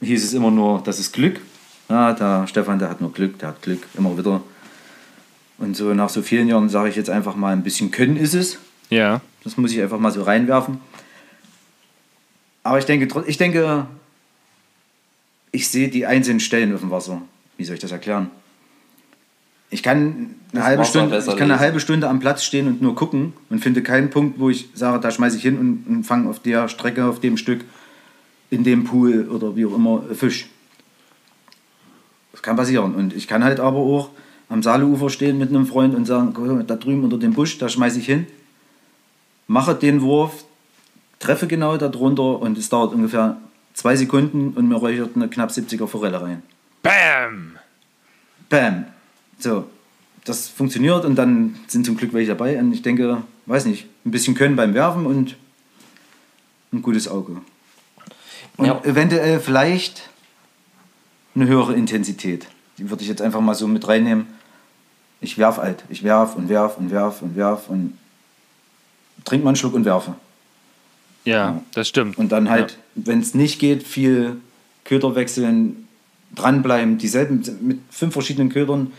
hieß 0.00 0.24
es 0.24 0.34
immer 0.34 0.50
nur, 0.50 0.82
das 0.82 0.98
ist 0.98 1.12
Glück. 1.12 1.40
Ja, 1.88 2.12
der 2.14 2.48
Stefan, 2.48 2.80
der 2.80 2.90
hat 2.90 3.00
nur 3.00 3.12
Glück, 3.12 3.38
der 3.38 3.50
hat 3.50 3.62
Glück, 3.62 3.86
immer 3.96 4.18
wieder. 4.18 4.42
Und 5.58 5.76
so 5.76 5.94
nach 5.94 6.08
so 6.08 6.20
vielen 6.20 6.48
Jahren 6.48 6.68
sage 6.68 6.88
ich 6.88 6.96
jetzt 6.96 7.10
einfach 7.10 7.36
mal, 7.36 7.52
ein 7.52 7.62
bisschen 7.62 7.92
Können 7.92 8.16
ist 8.16 8.34
es. 8.34 8.58
Ja. 8.90 9.20
Das 9.46 9.56
muss 9.56 9.70
ich 9.70 9.80
einfach 9.80 10.00
mal 10.00 10.10
so 10.10 10.24
reinwerfen. 10.24 10.78
Aber 12.64 12.80
ich 12.80 12.84
denke, 12.84 13.22
ich 13.28 13.38
denke, 13.38 13.86
ich 15.52 15.68
sehe 15.68 15.88
die 15.88 16.04
einzelnen 16.04 16.40
Stellen 16.40 16.74
auf 16.74 16.80
dem 16.80 16.90
Wasser. 16.90 17.22
Wie 17.56 17.64
soll 17.64 17.76
ich 17.76 17.80
das 17.80 17.92
erklären? 17.92 18.28
Ich 19.70 19.84
kann 19.84 20.00
eine, 20.00 20.34
Das 20.52 20.64
halbe 20.64 20.84
Stunde, 20.84 21.18
ich 21.18 21.24
kann 21.26 21.36
eine 21.36 21.46
lesen. 21.46 21.60
halbe 21.60 21.78
Stunde 21.78 22.08
am 22.08 22.18
Platz 22.18 22.42
stehen 22.42 22.66
und 22.66 22.82
nur 22.82 22.96
gucken 22.96 23.34
und 23.48 23.60
finde 23.60 23.84
keinen 23.84 24.10
Punkt, 24.10 24.40
wo 24.40 24.50
ich 24.50 24.68
sage, 24.74 24.98
da 24.98 25.12
schmeiße 25.12 25.36
ich 25.36 25.42
hin 25.44 25.58
und, 25.58 25.84
und 25.86 26.02
fange 26.02 26.28
auf 26.28 26.40
der 26.40 26.66
Strecke, 26.66 27.04
auf 27.04 27.20
dem 27.20 27.36
Stück, 27.36 27.64
in 28.50 28.64
dem 28.64 28.82
Pool 28.82 29.28
oder 29.28 29.54
wie 29.54 29.64
auch 29.64 29.76
immer 29.76 30.02
Fisch. 30.12 30.48
Das 32.32 32.42
kann 32.42 32.56
passieren. 32.56 32.96
Und 32.96 33.14
ich 33.14 33.28
kann 33.28 33.44
halt 33.44 33.60
aber 33.60 33.78
auch 33.78 34.10
am 34.48 34.64
Saaleufer 34.64 35.08
stehen 35.08 35.38
mit 35.38 35.50
einem 35.50 35.66
Freund 35.66 35.94
und 35.94 36.04
sagen, 36.04 36.34
da 36.66 36.74
drüben 36.74 37.04
unter 37.04 37.18
dem 37.18 37.32
Busch, 37.32 37.58
da 37.58 37.68
schmeiße 37.68 38.00
ich 38.00 38.06
hin, 38.06 38.26
mache 39.46 39.74
den 39.74 40.02
Wurf, 40.02 40.44
treffe 41.18 41.46
genau 41.46 41.76
da 41.76 41.88
drunter 41.88 42.40
und 42.40 42.58
es 42.58 42.68
dauert 42.68 42.92
ungefähr 42.92 43.36
zwei 43.74 43.96
Sekunden 43.96 44.52
und 44.54 44.68
mir 44.68 44.76
räuchert 44.76 45.10
eine 45.16 45.28
knapp 45.28 45.50
70er 45.50 45.86
Forelle 45.86 46.20
rein. 46.20 46.42
Bam! 46.82 47.58
Bam. 48.48 48.86
So, 49.38 49.64
das 50.24 50.48
funktioniert 50.48 51.04
und 51.04 51.16
dann 51.16 51.56
sind 51.66 51.84
zum 51.86 51.96
Glück 51.96 52.12
welche 52.12 52.28
dabei. 52.30 52.58
Und 52.58 52.72
ich 52.72 52.82
denke, 52.82 53.22
weiß 53.46 53.66
nicht, 53.66 53.86
ein 54.04 54.10
bisschen 54.10 54.34
Können 54.34 54.56
beim 54.56 54.74
Werfen 54.74 55.06
und 55.06 55.36
ein 56.72 56.82
gutes 56.82 57.08
Auge. 57.08 57.36
Und 58.56 58.66
Ja. 58.66 58.80
eventuell 58.84 59.40
vielleicht 59.40 60.08
eine 61.34 61.46
höhere 61.46 61.74
Intensität. 61.74 62.46
Die 62.78 62.88
würde 62.90 63.02
ich 63.02 63.08
jetzt 63.08 63.22
einfach 63.22 63.40
mal 63.40 63.54
so 63.54 63.68
mit 63.68 63.86
reinnehmen. 63.86 64.26
Ich 65.20 65.38
werf 65.38 65.58
halt. 65.58 65.84
Ich 65.88 66.02
werf 66.02 66.34
und 66.36 66.48
werf 66.48 66.78
und 66.78 66.90
werf 66.90 67.22
und 67.22 67.36
werf 67.36 67.68
und 67.68 67.98
trink 69.26 69.44
mal 69.44 69.50
einen 69.50 69.56
Schluck 69.56 69.74
und 69.74 69.84
werfe. 69.84 70.14
Ja, 71.26 71.60
das 71.74 71.88
stimmt. 71.88 72.16
Und 72.16 72.32
dann 72.32 72.48
halt, 72.48 72.78
wenn 72.94 73.20
es 73.20 73.34
nicht 73.34 73.58
geht, 73.58 73.82
viel 73.82 74.36
Köder 74.84 75.14
wechseln, 75.14 75.88
dranbleiben, 76.34 76.96
dieselben, 76.96 77.42
mit 77.60 77.80
fünf 77.90 78.14
verschiedenen 78.14 78.48
Ködern 78.48 78.92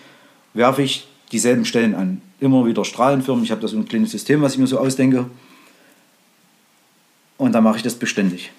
werfe 0.54 0.84
ich 0.84 1.08
dieselben 1.32 1.66
Stellen 1.66 1.96
an. 1.96 2.22
Immer 2.40 2.66
wieder 2.66 2.86
strahlenförmig. 2.86 3.46
Ich 3.46 3.52
habe 3.52 3.62
da 3.62 3.68
so 3.68 3.78
ein 3.78 3.88
kleines 3.88 4.12
System, 4.12 4.42
was 4.42 4.54
ich 4.54 4.60
mir 4.60 4.68
so 4.68 4.78
ausdenke. 4.78 5.26
Und 7.38 7.54
dann 7.54 7.64
mache 7.64 7.78
ich 7.78 7.84
das 7.84 7.96
beständig. 7.96 8.52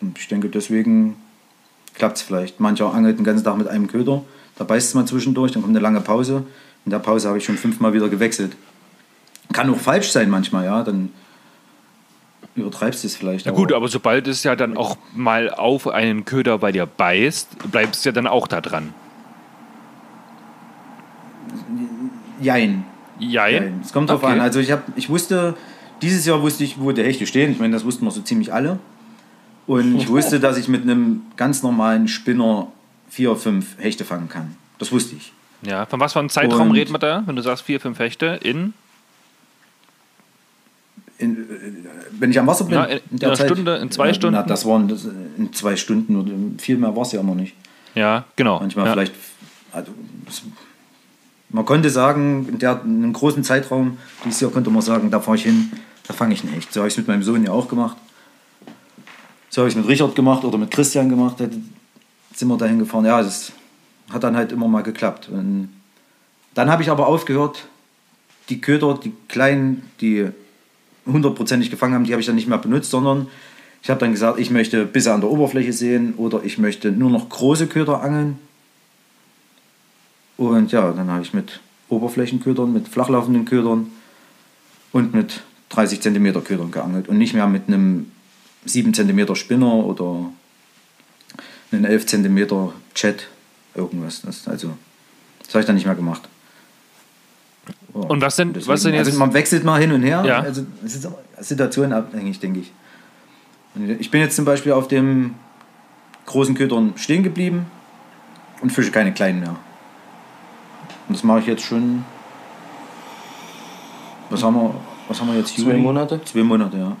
Und 0.00 0.18
ich 0.18 0.28
denke, 0.28 0.48
deswegen 0.48 1.16
klappt 1.94 2.16
es 2.16 2.22
vielleicht. 2.22 2.60
Mancher 2.60 2.92
angelt 2.92 3.18
den 3.18 3.24
ganzen 3.24 3.44
Tag 3.44 3.58
mit 3.58 3.68
einem 3.68 3.86
Köder, 3.86 4.24
da 4.56 4.64
beißt 4.64 4.88
es 4.88 4.94
mal 4.94 5.06
zwischendurch, 5.06 5.52
dann 5.52 5.62
kommt 5.62 5.74
eine 5.74 5.82
lange 5.82 6.00
Pause. 6.00 6.44
In 6.84 6.90
der 6.90 6.98
Pause 6.98 7.28
habe 7.28 7.38
ich 7.38 7.44
schon 7.44 7.56
fünfmal 7.56 7.92
wieder 7.94 8.08
gewechselt. 8.08 8.56
Kann 9.52 9.70
auch 9.72 9.78
falsch 9.78 10.10
sein 10.10 10.30
manchmal, 10.30 10.64
ja. 10.64 10.82
Dann 10.82 11.10
übertreibst 12.54 13.02
du 13.02 13.06
es 13.08 13.16
vielleicht. 13.16 13.46
Na 13.46 13.52
gut, 13.52 13.72
aber 13.72 13.88
sobald 13.88 14.26
es 14.28 14.42
ja 14.44 14.56
dann 14.56 14.76
auch 14.76 14.96
mal 15.14 15.50
auf 15.50 15.88
einen 15.88 16.24
Köder 16.24 16.58
bei 16.58 16.72
dir 16.72 16.86
beißt, 16.86 17.70
bleibst 17.70 18.04
du 18.04 18.08
ja 18.10 18.12
dann 18.12 18.26
auch 18.26 18.46
da 18.48 18.60
dran. 18.60 18.92
Jein. 22.40 22.84
Jein? 23.18 23.80
Es 23.84 23.92
kommt 23.92 24.10
drauf 24.10 24.22
Okay. 24.22 24.32
an. 24.32 24.40
Also 24.40 24.58
ich, 24.60 24.72
hab, 24.72 24.82
ich 24.96 25.08
wusste, 25.08 25.54
dieses 26.00 26.26
Jahr 26.26 26.42
wusste 26.42 26.64
ich, 26.64 26.80
wo 26.80 26.90
die 26.92 27.02
Hechte 27.02 27.26
stehen. 27.26 27.52
Ich 27.52 27.58
meine, 27.58 27.72
das 27.72 27.84
wussten 27.84 28.04
wir 28.04 28.10
so 28.10 28.20
ziemlich 28.20 28.52
alle. 28.52 28.78
Und 29.66 29.96
ich 29.96 30.08
wusste, 30.10 30.40
dass 30.40 30.56
ich 30.58 30.68
mit 30.68 30.82
einem 30.82 31.22
ganz 31.36 31.62
normalen 31.62 32.08
Spinner 32.08 32.68
vier, 33.08 33.36
fünf 33.36 33.78
Hechte 33.78 34.04
fangen 34.04 34.28
kann. 34.28 34.56
Das 34.78 34.90
wusste 34.90 35.14
ich. 35.16 35.32
Ja, 35.62 35.86
von 35.86 36.00
was 36.00 36.14
für 36.14 36.18
einem 36.18 36.28
Zeitraum 36.30 36.70
Und- 36.70 36.76
reden 36.76 36.92
wir 36.92 36.98
da, 36.98 37.22
wenn 37.26 37.36
du 37.36 37.42
sagst 37.42 37.64
vier, 37.64 37.78
fünf 37.80 37.98
Hechte 38.00 38.40
in, 38.42 38.74
In, 41.22 41.46
wenn 42.18 42.30
ich 42.30 42.38
am 42.38 42.46
Wasser 42.46 42.64
bin, 42.64 42.74
Ja, 42.74 42.84
in- 42.84 43.00
in 43.10 43.24
einer 43.24 43.36
Stunde, 43.36 43.76
in 43.76 43.90
zwei 43.90 44.12
Stunden? 44.12 44.34
Na, 44.34 44.42
das 44.42 44.66
waren 44.66 44.88
das, 44.88 45.06
in 45.38 45.52
zwei 45.52 45.76
Stunden 45.76 46.16
oder 46.16 46.32
viel 46.58 46.76
mehr 46.78 46.94
war 46.96 47.02
es 47.02 47.12
ja 47.12 47.20
immer 47.20 47.34
nicht. 47.34 47.54
ja, 47.94 48.24
genau. 48.36 48.58
Manchmal 48.60 48.86
ja. 48.86 48.92
vielleicht. 48.92 49.14
Also, 49.72 49.92
man 51.50 51.64
konnte 51.64 51.90
sagen, 51.90 52.48
in, 52.48 52.58
der, 52.58 52.80
in 52.84 53.02
einem 53.04 53.12
großen 53.12 53.44
Zeitraum, 53.44 53.98
dieses 54.24 54.40
Jahr 54.40 54.50
konnte 54.50 54.70
man 54.70 54.82
sagen, 54.82 55.10
da 55.10 55.20
fahre 55.20 55.36
ich 55.36 55.44
hin, 55.44 55.70
da 56.08 56.14
fange 56.14 56.34
ich 56.34 56.42
einen 56.42 56.52
Hecht. 56.54 56.72
So 56.72 56.80
habe 56.80 56.88
ich 56.88 56.94
es 56.94 56.98
mit 56.98 57.08
meinem 57.08 57.22
Sohn 57.22 57.44
ja 57.44 57.52
auch 57.52 57.68
gemacht. 57.68 57.96
So 59.50 59.60
habe 59.62 59.68
ich 59.68 59.74
es 59.74 59.80
mit 59.80 59.88
Richard 59.88 60.14
gemacht 60.14 60.44
oder 60.44 60.56
mit 60.58 60.70
Christian 60.70 61.08
gemacht. 61.08 61.36
Da 61.38 61.46
sind 62.34 62.48
wir 62.48 62.56
dahin 62.56 62.78
gefahren. 62.78 63.04
Ja, 63.04 63.22
das 63.22 63.52
hat 64.10 64.24
dann 64.24 64.34
halt 64.36 64.50
immer 64.52 64.66
mal 64.68 64.82
geklappt. 64.82 65.28
Und 65.30 65.68
dann 66.54 66.70
habe 66.70 66.82
ich 66.82 66.90
aber 66.90 67.06
aufgehört, 67.06 67.66
die 68.48 68.60
Köder, 68.60 68.98
die 69.02 69.12
kleinen, 69.28 69.90
die 70.00 70.28
hundertprozentig 71.06 71.70
gefangen 71.70 71.94
haben, 71.94 72.04
die 72.04 72.12
habe 72.12 72.20
ich 72.20 72.26
dann 72.26 72.36
nicht 72.36 72.48
mehr 72.48 72.58
benutzt, 72.58 72.90
sondern 72.90 73.28
ich 73.82 73.90
habe 73.90 74.00
dann 74.00 74.12
gesagt, 74.12 74.38
ich 74.38 74.50
möchte 74.50 74.84
Bisse 74.84 75.12
an 75.12 75.20
der 75.20 75.30
Oberfläche 75.30 75.72
sehen 75.72 76.14
oder 76.16 76.42
ich 76.44 76.58
möchte 76.58 76.92
nur 76.92 77.10
noch 77.10 77.28
große 77.28 77.66
Köder 77.66 78.02
angeln. 78.02 78.38
Und 80.36 80.72
ja, 80.72 80.92
dann 80.92 81.10
habe 81.10 81.22
ich 81.22 81.34
mit 81.34 81.60
Oberflächenködern, 81.88 82.72
mit 82.72 82.88
flachlaufenden 82.88 83.44
Ködern 83.44 83.90
und 84.92 85.14
mit 85.14 85.42
30 85.70 86.00
cm 86.00 86.44
Ködern 86.44 86.70
geangelt 86.70 87.08
und 87.08 87.18
nicht 87.18 87.34
mehr 87.34 87.46
mit 87.46 87.66
einem 87.66 88.12
7 88.64 88.94
cm 88.94 89.34
Spinner 89.34 89.84
oder 89.84 90.30
einem 91.72 91.84
11 91.84 92.06
cm 92.06 92.70
Chat 92.94 93.28
irgendwas. 93.74 94.22
Das, 94.22 94.46
also, 94.46 94.76
das 95.40 95.50
habe 95.50 95.60
ich 95.60 95.66
dann 95.66 95.74
nicht 95.74 95.86
mehr 95.86 95.94
gemacht. 95.94 96.28
Und 97.92 98.22
was 98.22 98.36
denn- 98.36 98.52
deswegen- 98.52 98.72
was 98.72 98.82
denn 98.82 98.94
jetzt- 98.94 99.06
Also 99.08 99.18
man 99.18 99.32
wechselt 99.34 99.64
mal 99.64 99.80
hin 99.80 99.92
und 99.92 100.02
her. 100.02 100.22
Ja. 100.26 100.40
Also 100.40 100.64
es 100.84 100.96
ist 100.96 101.08
situationabhängig, 101.40 102.40
denke 102.40 102.60
ich. 102.60 102.72
Und 103.74 103.88
ich 103.88 104.10
bin 104.10 104.20
jetzt 104.20 104.36
zum 104.36 104.44
Beispiel 104.44 104.72
auf 104.72 104.88
dem 104.88 105.34
großen 106.26 106.54
Ködern 106.54 106.94
stehen 106.96 107.22
geblieben 107.22 107.66
und 108.60 108.70
fische 108.70 108.90
keine 108.90 109.12
kleinen 109.12 109.40
mehr. 109.40 109.56
Und 111.08 111.16
das 111.16 111.22
mache 111.24 111.40
ich 111.40 111.46
jetzt 111.46 111.64
schon. 111.64 112.04
Was 114.30 114.42
haben 114.42 114.54
wir, 114.54 114.74
was 115.08 115.20
haben 115.20 115.28
wir 115.28 115.38
jetzt? 115.38 115.56
Zwei 115.58 115.74
Monate? 115.76 116.20
Zwei 116.24 116.42
Monate, 116.42 116.78
ja. 116.78 116.96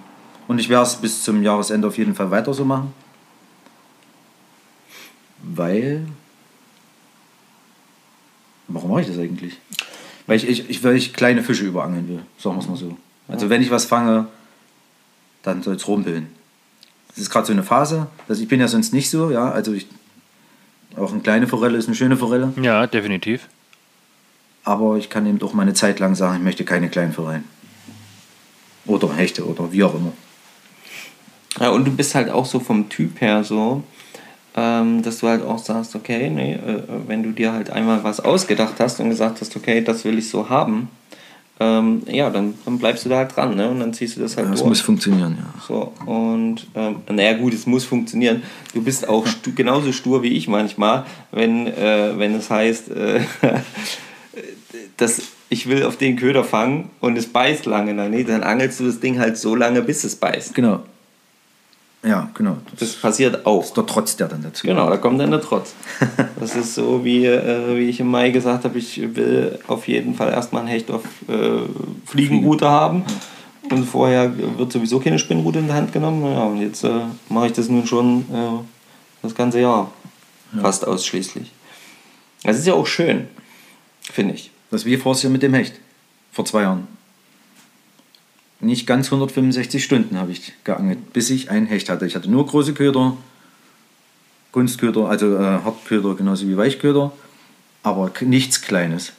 Und 0.48 0.58
ich 0.58 0.68
werde 0.68 0.84
es 0.86 0.96
bis 0.96 1.22
zum 1.22 1.42
Jahresende 1.42 1.88
auf 1.88 1.96
jeden 1.96 2.14
Fall 2.14 2.30
weiter 2.30 2.52
so 2.52 2.64
machen. 2.64 2.92
Weil. 5.42 6.04
Warum 8.68 8.90
mache 8.90 9.02
ich 9.02 9.06
das 9.08 9.18
eigentlich? 9.18 9.58
Weil 10.32 10.38
ich, 10.38 10.48
ich, 10.48 10.70
ich, 10.70 10.82
weil 10.82 10.96
ich 10.96 11.12
kleine 11.12 11.42
Fische 11.42 11.66
überangeln 11.66 12.08
will, 12.08 12.22
sagen 12.38 12.56
wir 12.56 12.62
es 12.62 12.66
mal 12.66 12.78
so. 12.78 12.96
Also 13.28 13.50
wenn 13.50 13.60
ich 13.60 13.70
was 13.70 13.84
fange, 13.84 14.28
dann 15.42 15.62
soll 15.62 15.74
es 15.74 15.86
rumpeln. 15.86 16.28
Das 17.08 17.18
ist 17.18 17.28
gerade 17.28 17.46
so 17.46 17.52
eine 17.52 17.62
Phase. 17.62 18.06
Also 18.30 18.42
ich 18.42 18.48
bin 18.48 18.58
ja 18.58 18.66
sonst 18.66 18.94
nicht 18.94 19.10
so, 19.10 19.30
ja. 19.30 19.50
Also 19.50 19.74
ich, 19.74 19.86
auch 20.96 21.12
eine 21.12 21.20
kleine 21.20 21.46
Forelle 21.48 21.76
ist 21.76 21.86
eine 21.86 21.96
schöne 21.96 22.16
Forelle. 22.16 22.50
Ja, 22.62 22.86
definitiv. 22.86 23.46
Aber 24.64 24.96
ich 24.96 25.10
kann 25.10 25.26
eben 25.26 25.42
auch 25.42 25.52
mal 25.52 25.64
eine 25.64 25.74
Zeit 25.74 25.98
lang 25.98 26.14
sagen, 26.14 26.38
ich 26.38 26.42
möchte 26.42 26.64
keine 26.64 26.88
kleinen 26.88 27.12
Forellen. 27.12 27.44
Oder 28.86 29.14
Hechte 29.14 29.46
oder 29.46 29.70
wie 29.70 29.84
auch 29.84 29.94
immer. 29.94 30.14
Ja, 31.60 31.68
und 31.68 31.84
du 31.84 31.90
bist 31.90 32.14
halt 32.14 32.30
auch 32.30 32.46
so 32.46 32.58
vom 32.58 32.88
Typ 32.88 33.20
her 33.20 33.44
so, 33.44 33.84
ähm, 34.56 35.02
dass 35.02 35.18
du 35.18 35.28
halt 35.28 35.42
auch 35.42 35.58
sagst, 35.58 35.94
okay, 35.94 36.28
nee, 36.30 36.54
äh, 36.54 36.82
wenn 37.06 37.22
du 37.22 37.32
dir 37.32 37.52
halt 37.52 37.70
einmal 37.70 38.04
was 38.04 38.20
ausgedacht 38.20 38.74
hast 38.78 39.00
und 39.00 39.08
gesagt 39.08 39.40
hast, 39.40 39.56
okay, 39.56 39.82
das 39.82 40.04
will 40.04 40.18
ich 40.18 40.28
so 40.28 40.48
haben, 40.48 40.88
ähm, 41.60 42.02
ja, 42.06 42.28
dann, 42.30 42.54
dann 42.64 42.78
bleibst 42.78 43.04
du 43.04 43.08
da 43.08 43.18
halt 43.18 43.36
dran, 43.36 43.54
ne? 43.54 43.70
Und 43.70 43.80
dann 43.80 43.92
ziehst 43.92 44.16
du 44.16 44.20
das 44.20 44.36
halt 44.36 44.48
Das 44.50 44.60
durch. 44.60 44.68
muss 44.68 44.80
funktionieren, 44.80 45.36
ja. 45.38 45.62
So, 45.66 45.92
und 46.06 46.66
ähm, 46.74 46.96
naja 47.10 47.34
gut, 47.34 47.54
es 47.54 47.66
muss 47.66 47.84
funktionieren. 47.84 48.42
Du 48.74 48.82
bist 48.82 49.08
auch 49.08 49.26
stu 49.26 49.52
genauso 49.54 49.92
stur 49.92 50.22
wie 50.22 50.32
ich 50.32 50.48
manchmal, 50.48 51.04
wenn, 51.30 51.66
äh, 51.68 52.18
wenn 52.18 52.34
es 52.34 52.50
heißt, 52.50 52.90
äh, 52.90 53.20
dass 54.96 55.22
ich 55.50 55.68
will 55.68 55.84
auf 55.84 55.98
den 55.98 56.16
Köder 56.16 56.44
fangen 56.44 56.90
und 57.00 57.16
es 57.16 57.26
beißt 57.26 57.66
lange. 57.66 57.92
Na, 57.94 58.08
nee, 58.08 58.24
dann 58.24 58.42
angelst 58.42 58.80
du 58.80 58.86
das 58.86 59.00
Ding 59.00 59.18
halt 59.18 59.36
so 59.36 59.54
lange, 59.54 59.82
bis 59.82 60.02
es 60.04 60.16
beißt. 60.16 60.54
Genau. 60.54 60.80
Ja, 62.04 62.30
genau. 62.34 62.56
Das 62.70 62.80
Das 62.80 62.92
passiert 62.96 63.46
auch. 63.46 63.62
ist 63.62 63.76
der 63.76 63.86
Trotz, 63.86 64.16
der 64.16 64.26
dann 64.28 64.42
dazu 64.42 64.66
Genau, 64.66 64.90
da 64.90 64.96
kommt 64.96 65.20
dann 65.20 65.30
der 65.30 65.40
Trotz. 65.40 65.72
Das 66.40 66.56
ist 66.56 66.74
so, 66.74 67.04
wie, 67.04 67.26
äh, 67.26 67.76
wie 67.76 67.88
ich 67.88 68.00
im 68.00 68.08
Mai 68.08 68.30
gesagt 68.30 68.64
habe, 68.64 68.76
ich 68.78 69.00
will 69.14 69.58
auf 69.68 69.86
jeden 69.86 70.14
Fall 70.14 70.32
erstmal 70.32 70.62
ein 70.62 70.68
Hecht 70.68 70.90
auf 70.90 71.02
äh, 71.28 71.60
Fliegenroute 72.06 72.68
haben. 72.68 73.04
Und 73.70 73.84
vorher 73.84 74.32
wird 74.58 74.72
sowieso 74.72 74.98
keine 74.98 75.20
Spinnrute 75.20 75.60
in 75.60 75.66
die 75.68 75.72
Hand 75.72 75.92
genommen. 75.92 76.24
Ja, 76.24 76.42
und 76.44 76.60
jetzt 76.60 76.82
äh, 76.82 76.90
mache 77.28 77.46
ich 77.46 77.52
das 77.52 77.68
nun 77.68 77.86
schon 77.86 78.22
äh, 78.32 78.64
das 79.22 79.34
ganze 79.34 79.60
Jahr. 79.60 79.92
Fast 80.60 80.86
ausschließlich. 80.86 81.50
Das 82.42 82.58
ist 82.58 82.66
ja 82.66 82.74
auch 82.74 82.86
schön, 82.86 83.28
finde 84.02 84.34
ich. 84.34 84.50
Das 84.70 84.84
wie 84.84 84.96
vorher 84.96 85.30
mit 85.30 85.42
dem 85.42 85.54
Hecht. 85.54 85.74
Vor 86.32 86.44
zwei 86.44 86.62
Jahren. 86.62 86.88
Nicht 88.62 88.86
ganz 88.86 89.06
165 89.06 89.82
Stunden 89.82 90.16
habe 90.16 90.30
ich 90.30 90.52
geangelt, 90.62 91.12
bis 91.12 91.30
ich 91.30 91.50
ein 91.50 91.66
Hecht 91.66 91.88
hatte. 91.88 92.06
Ich 92.06 92.14
hatte 92.14 92.30
nur 92.30 92.46
große 92.46 92.74
Köder, 92.74 93.16
Kunstköder, 94.52 95.08
also 95.08 95.36
äh, 95.36 95.40
Hartköder 95.40 96.14
genauso 96.14 96.46
wie 96.46 96.56
Weichköder, 96.56 97.10
aber 97.82 98.12
nichts 98.20 98.62
Kleines. 98.62 99.14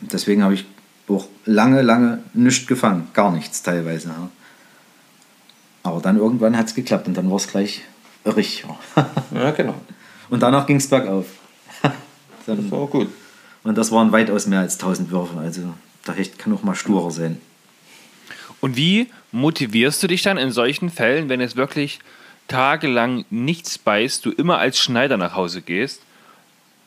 Deswegen 0.00 0.44
habe 0.44 0.54
ich 0.54 0.66
auch 1.08 1.26
lange, 1.46 1.82
lange 1.82 2.22
nichts 2.32 2.68
gefangen. 2.68 3.08
Gar 3.12 3.32
nichts 3.32 3.64
teilweise. 3.64 4.08
Ja. 4.10 4.30
Aber 5.82 6.00
dann 6.00 6.16
irgendwann 6.16 6.56
hat 6.56 6.66
es 6.66 6.76
geklappt 6.76 7.08
und 7.08 7.16
dann 7.16 7.28
war 7.28 7.38
es 7.38 7.48
gleich 7.48 7.82
richtig. 8.24 8.64
Ja, 9.34 9.50
genau. 9.50 9.74
und 10.30 10.40
danach 10.44 10.66
ging 10.66 10.76
es 10.76 10.88
bergauf. 10.88 11.26
Das 11.82 12.56
dann, 12.56 12.70
war 12.70 12.78
auch 12.78 12.90
gut. 12.90 13.08
und 13.64 13.76
das 13.76 13.90
waren 13.90 14.12
weitaus 14.12 14.46
mehr 14.46 14.60
als 14.60 14.74
1000 14.74 15.10
Würfe. 15.10 15.36
Also 15.40 15.74
der 16.06 16.14
Hecht 16.14 16.38
kann 16.38 16.52
auch 16.52 16.62
mal 16.62 16.76
sturer 16.76 17.10
sein. 17.10 17.40
Und 18.60 18.76
wie 18.76 19.08
motivierst 19.32 20.02
du 20.02 20.06
dich 20.06 20.22
dann 20.22 20.38
in 20.38 20.50
solchen 20.50 20.90
Fällen, 20.90 21.28
wenn 21.28 21.40
es 21.40 21.56
wirklich 21.56 22.00
tagelang 22.48 23.24
nichts 23.30 23.78
beißt, 23.78 24.24
du 24.24 24.30
immer 24.30 24.58
als 24.58 24.78
Schneider 24.78 25.16
nach 25.16 25.34
Hause 25.34 25.62
gehst, 25.62 26.02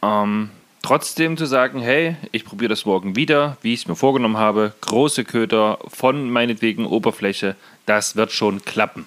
ähm, 0.02 0.50
trotzdem 0.82 1.38
zu 1.38 1.46
sagen, 1.46 1.82
hey, 1.82 2.16
ich 2.32 2.46
probiere 2.46 2.70
das 2.70 2.86
morgen 2.86 3.16
wieder, 3.16 3.58
wie 3.62 3.74
ich 3.74 3.82
es 3.82 3.88
mir 3.88 3.96
vorgenommen 3.96 4.38
habe, 4.38 4.74
große 4.82 5.26
Köder 5.26 5.80
von 5.88 6.30
meinetwegen 6.30 6.86
Oberfläche, 6.86 7.56
das 7.86 8.16
wird 8.16 8.32
schon 8.32 8.64
klappen. 8.64 9.06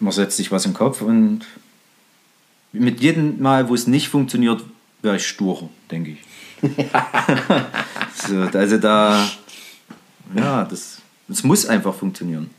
Man 0.00 0.12
setzt 0.12 0.38
sich 0.38 0.50
was 0.50 0.64
im 0.64 0.74
Kopf 0.74 1.02
und 1.02 1.46
mit 2.72 3.00
jedem 3.00 3.40
Mal, 3.42 3.68
wo 3.68 3.74
es 3.74 3.86
nicht 3.86 4.08
funktioniert, 4.08 4.64
wäre 5.02 5.16
ich 5.16 5.26
sturer, 5.26 5.68
denke 5.90 6.12
ich. 6.12 6.18
so, 8.14 8.40
also 8.40 8.78
da, 8.78 9.28
ja, 10.34 10.64
das, 10.64 11.02
das 11.28 11.42
muss 11.42 11.66
einfach 11.66 11.94
funktionieren. 11.94 12.50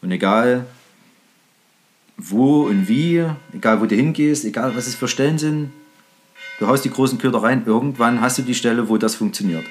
Und 0.00 0.10
egal 0.10 0.66
wo 2.16 2.64
und 2.64 2.88
wie, 2.88 3.24
egal 3.52 3.80
wo 3.80 3.86
du 3.86 3.94
hingehst, 3.94 4.44
egal 4.44 4.76
was 4.76 4.86
es 4.86 4.94
für 4.94 5.08
Stellen 5.08 5.38
sind, 5.38 5.72
du 6.58 6.66
haust 6.66 6.84
die 6.84 6.90
großen 6.90 7.18
Köder 7.18 7.42
rein, 7.42 7.64
irgendwann 7.66 8.20
hast 8.20 8.38
du 8.38 8.42
die 8.42 8.54
Stelle, 8.54 8.88
wo 8.88 8.96
das 8.96 9.14
funktioniert. 9.14 9.64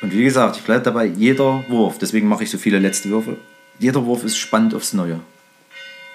Und 0.00 0.12
wie 0.12 0.24
gesagt, 0.24 0.56
ich 0.56 0.62
bleibe 0.62 0.82
dabei, 0.82 1.06
jeder 1.06 1.64
Wurf, 1.68 1.98
deswegen 1.98 2.28
mache 2.28 2.44
ich 2.44 2.50
so 2.50 2.58
viele 2.58 2.78
letzte 2.78 3.08
Würfe, 3.10 3.36
jeder 3.78 4.04
Wurf 4.04 4.24
ist 4.24 4.36
spannend 4.36 4.74
aufs 4.74 4.92
Neue. 4.92 5.20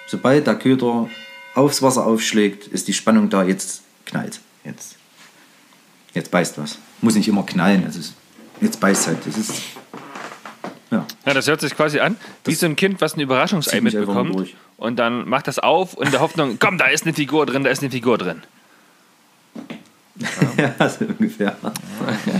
Sobald 0.06 0.46
der 0.46 0.54
Köder 0.54 1.08
aufs 1.54 1.82
Wasser 1.82 2.06
aufschlägt, 2.06 2.66
ist 2.66 2.88
die 2.88 2.92
Spannung 2.92 3.30
da, 3.30 3.42
jetzt 3.42 3.82
knallt. 4.06 4.40
Jetzt, 4.64 4.93
jetzt 6.14 6.30
beißt 6.30 6.58
was. 6.58 6.78
Muss 7.00 7.14
nicht 7.14 7.28
immer 7.28 7.44
knallen, 7.44 7.84
es 7.86 7.96
ist, 7.96 8.14
jetzt 8.60 8.80
beißt 8.80 9.08
halt. 9.08 9.18
Das 9.26 9.36
ist, 9.36 9.52
ja. 10.90 11.04
Ja, 11.26 11.34
das 11.34 11.46
hört 11.46 11.60
sich 11.60 11.74
quasi 11.74 12.00
an 12.00 12.16
wie 12.44 12.52
Das 12.52 12.60
so 12.60 12.66
ein 12.66 12.76
Kind, 12.76 13.00
was 13.00 13.16
ein 13.16 13.20
Überraschungsei 13.20 13.80
mitbekommt 13.80 14.54
und 14.76 14.96
dann 14.96 15.28
macht 15.28 15.48
das 15.48 15.58
auf 15.58 16.00
in 16.00 16.10
der 16.10 16.20
Hoffnung, 16.20 16.58
komm, 16.60 16.78
da 16.78 16.86
ist 16.86 17.04
eine 17.04 17.14
Figur 17.14 17.46
drin, 17.46 17.64
da 17.64 17.70
ist 17.70 17.82
eine 17.82 17.90
Figur 17.90 18.18
drin. 18.18 18.42
ja, 20.56 20.88
so 20.88 21.04
ungefähr. 21.06 21.56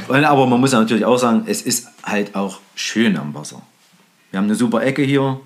Und, 0.06 0.24
aber 0.24 0.46
man 0.46 0.60
muss 0.60 0.72
ja 0.72 0.78
natürlich 0.80 1.04
auch 1.04 1.18
sagen, 1.18 1.42
es 1.46 1.62
ist 1.62 1.88
halt 2.04 2.36
auch 2.36 2.60
schön 2.76 3.16
am 3.16 3.34
Wasser. 3.34 3.62
Wir 4.30 4.38
haben 4.38 4.44
eine 4.46 4.54
super 4.54 4.82
Ecke 4.82 5.02
hier. 5.02 5.40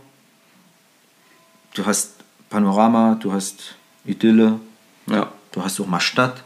Du 1.74 1.86
hast 1.86 2.14
Panorama, 2.50 3.16
du 3.20 3.32
hast 3.32 3.76
Idylle, 4.04 4.58
Ja. 5.06 5.28
du 5.52 5.62
hast 5.62 5.80
auch 5.80 5.86
mal 5.86 6.00
Stadt. 6.00 6.42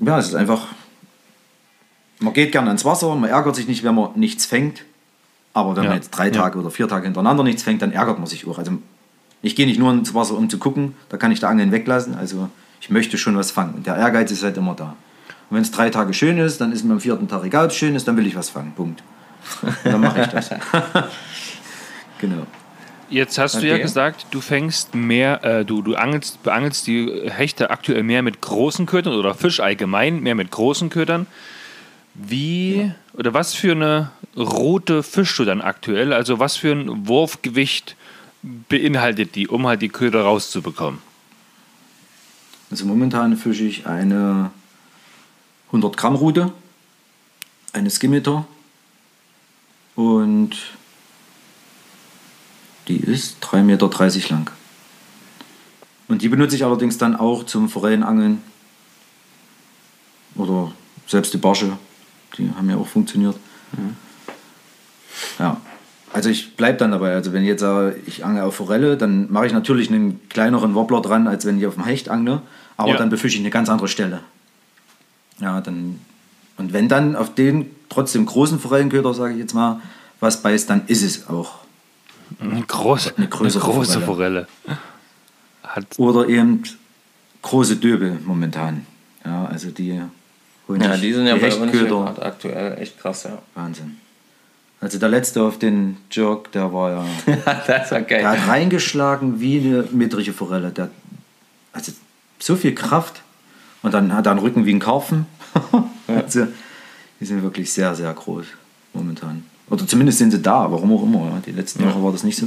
Ja, 0.00 0.18
es 0.18 0.28
ist 0.28 0.34
einfach. 0.34 0.66
Man 2.20 2.32
geht 2.32 2.52
gerne 2.52 2.68
ans 2.68 2.84
Wasser, 2.84 3.14
man 3.14 3.30
ärgert 3.30 3.54
sich 3.56 3.68
nicht, 3.68 3.84
wenn 3.84 3.94
man 3.94 4.10
nichts 4.16 4.44
fängt. 4.46 4.84
Aber 5.54 5.76
wenn 5.76 5.84
Ja. 5.84 5.90
man 5.90 5.98
jetzt 5.98 6.10
drei 6.10 6.30
Tage 6.30 6.58
oder 6.58 6.70
vier 6.70 6.88
Tage 6.88 7.04
hintereinander 7.04 7.42
nichts 7.44 7.62
fängt, 7.62 7.80
dann 7.82 7.92
ärgert 7.92 8.18
man 8.18 8.26
sich 8.26 8.46
auch. 8.46 8.58
Also 8.58 8.72
ich 9.42 9.54
gehe 9.56 9.66
nicht 9.66 9.78
nur 9.78 9.92
ins 9.92 10.14
Wasser, 10.14 10.34
um 10.36 10.50
zu 10.50 10.58
gucken, 10.58 10.94
da 11.08 11.16
kann 11.16 11.30
ich 11.32 11.40
der 11.40 11.48
Angeln 11.48 11.70
weglassen. 11.72 12.14
Also 12.16 12.48
ich 12.80 12.90
möchte 12.90 13.18
schon 13.18 13.36
was 13.36 13.50
fangen. 13.50 13.74
Und 13.74 13.86
der 13.86 13.96
Ehrgeiz 13.96 14.30
ist 14.30 14.42
halt 14.42 14.56
immer 14.56 14.74
da. 14.74 14.96
Und 15.50 15.56
wenn 15.56 15.62
es 15.62 15.70
drei 15.70 15.90
Tage 15.90 16.12
schön 16.12 16.38
ist, 16.38 16.60
dann 16.60 16.72
ist 16.72 16.84
mir 16.84 16.92
am 16.92 17.00
vierten 17.00 17.28
Tag 17.28 17.44
egal, 17.44 17.64
ob 17.66 17.70
es 17.70 17.76
schön 17.76 17.94
ist, 17.94 18.06
dann 18.06 18.16
will 18.16 18.26
ich 18.26 18.36
was 18.36 18.50
fangen. 18.50 18.72
Punkt. 18.72 19.02
Und 19.62 19.76
dann 19.84 20.00
mache 20.00 20.20
ich 20.22 20.26
das. 20.26 20.50
genau. 22.18 22.46
Jetzt 23.10 23.38
hast 23.38 23.62
du 23.62 23.66
ja 23.66 23.74
Okay. 23.74 23.82
gesagt, 23.82 24.26
du 24.30 24.40
fängst 24.40 24.94
mehr, 24.94 25.42
äh, 25.42 25.64
du, 25.64 25.80
du 25.82 25.94
angelst, 25.94 26.42
beangelst 26.42 26.86
die 26.86 27.10
Hechte 27.30 27.70
aktuell 27.70 28.02
mehr 28.02 28.22
mit 28.22 28.40
großen 28.42 28.84
Ködern 28.86 29.14
oder 29.14 29.34
Fisch 29.34 29.60
allgemein 29.60 30.20
mehr 30.20 30.34
mit 30.34 30.50
großen 30.50 30.90
Ködern. 30.90 31.26
Wie 32.14 32.92
oder 33.14 33.32
was 33.32 33.54
für 33.54 33.72
eine 33.72 34.10
Route 34.36 35.02
fischst 35.02 35.38
du 35.38 35.44
dann 35.44 35.60
aktuell? 35.60 36.12
Also 36.12 36.38
was 36.38 36.56
für 36.56 36.72
ein 36.72 37.06
Wurfgewicht 37.08 37.96
beinhaltet 38.42 39.34
die, 39.34 39.48
um 39.48 39.66
halt 39.66 39.82
die 39.82 39.88
Köder 39.88 40.22
rauszubekommen? 40.22 41.00
Also 42.70 42.84
momentan 42.84 43.36
fische 43.36 43.64
ich 43.64 43.86
eine 43.86 44.50
100 45.68 45.96
Gramm 45.96 46.14
Rute, 46.14 46.52
eine 47.72 47.90
Skimmeter 47.90 48.46
und 49.94 50.56
die 52.88 52.96
ist 52.96 53.36
3,30 53.44 53.62
Meter 53.62 53.88
lang. 54.30 54.50
Und 56.08 56.22
die 56.22 56.28
benutze 56.28 56.56
ich 56.56 56.64
allerdings 56.64 56.98
dann 56.98 57.14
auch 57.16 57.44
zum 57.44 57.68
Forellenangeln 57.68 58.42
oder 60.34 60.72
selbst 61.06 61.34
die 61.34 61.38
Barsche, 61.38 61.72
die 62.36 62.50
haben 62.56 62.70
ja 62.70 62.76
auch 62.76 62.86
funktioniert. 62.86 63.36
Ja, 65.38 65.60
also 66.12 66.30
ich 66.30 66.56
bleibe 66.56 66.78
dann 66.78 66.92
dabei. 66.92 67.14
Also 67.14 67.32
wenn 67.32 67.42
ich 67.42 67.48
jetzt 67.48 67.60
sage, 67.60 67.96
ich 68.06 68.24
angle 68.24 68.44
auf 68.44 68.54
Forelle, 68.54 68.96
dann 68.96 69.30
mache 69.30 69.46
ich 69.46 69.52
natürlich 69.52 69.90
einen 69.90 70.26
kleineren 70.28 70.74
Wobbler 70.74 71.02
dran, 71.02 71.26
als 71.26 71.44
wenn 71.44 71.58
ich 71.58 71.66
auf 71.66 71.74
dem 71.74 71.84
Hecht 71.84 72.08
angle. 72.08 72.40
Aber 72.76 72.90
Ja. 72.92 72.96
dann 72.96 73.10
befische 73.10 73.36
ich 73.36 73.42
eine 73.42 73.50
ganz 73.50 73.68
andere 73.68 73.88
Stelle. 73.88 74.20
Ja, 75.40 75.60
dann 75.60 76.00
und 76.56 76.72
wenn 76.72 76.88
dann 76.88 77.14
auf 77.14 77.34
den 77.34 77.70
trotzdem 77.88 78.26
großen 78.26 78.58
Forellenköder, 78.58 79.14
sage 79.14 79.34
ich 79.34 79.38
jetzt 79.38 79.54
mal, 79.54 79.80
was 80.20 80.42
beißt, 80.42 80.68
dann 80.68 80.86
ist 80.88 81.02
es 81.02 81.28
auch. 81.28 81.60
Eine 82.40 82.62
große, 82.62 83.14
Eine 83.16 83.28
größere 83.28 83.64
eine 83.64 83.74
große 83.74 84.00
Forelle. 84.00 84.46
Forelle. 84.66 84.78
Hat, 85.62 85.86
Oder 85.98 86.28
eben 86.28 86.62
große 87.42 87.76
Döbel 87.76 88.18
momentan. 88.24 88.86
Ja, 89.24 89.46
also 89.46 89.70
die 89.70 90.00
holen 90.66 90.80
Ja, 90.80 90.96
die 90.96 91.12
sind 91.12 91.26
ja 91.26 91.36
bei 91.36 91.54
uns 91.54 91.72
gerade 91.72 92.22
aktuell 92.22 92.78
echt 92.78 92.98
krass, 92.98 93.24
ja. 93.24 93.38
Wahnsinn. 93.54 93.96
Also 94.80 94.98
der 94.98 95.08
letzte 95.08 95.42
auf 95.42 95.58
den 95.58 95.96
Jerk, 96.10 96.52
der 96.52 96.72
war 96.72 96.90
ja 96.90 97.04
das 97.66 97.90
war 97.90 98.02
geil. 98.02 98.20
Der 98.20 98.30
hat 98.30 98.48
reingeschlagen 98.48 99.40
wie 99.40 99.58
eine 99.58 99.82
mittlere 99.90 100.32
Forelle. 100.32 100.70
Der, 100.70 100.90
also 101.72 101.92
so 102.38 102.54
viel 102.54 102.74
Kraft. 102.74 103.22
Und 103.82 103.94
dann 103.94 104.12
hat 104.12 104.26
er 104.26 104.32
einen 104.32 104.40
Rücken 104.40 104.66
wie 104.66 104.74
ein 104.74 104.80
Karpfen. 104.80 105.26
also, 106.06 106.46
die 107.20 107.24
sind 107.24 107.42
wirklich 107.42 107.72
sehr, 107.72 107.94
sehr 107.94 108.12
groß 108.12 108.46
momentan. 108.92 109.44
Oder 109.70 109.86
zumindest 109.86 110.18
sind 110.18 110.30
sie 110.30 110.40
da, 110.40 110.70
warum 110.70 110.92
auch 110.92 111.02
immer. 111.02 111.42
Die 111.44 111.52
letzten 111.52 111.82
Jahre 111.82 112.02
war 112.02 112.12
das 112.12 112.24
nicht 112.24 112.38
so. 112.38 112.46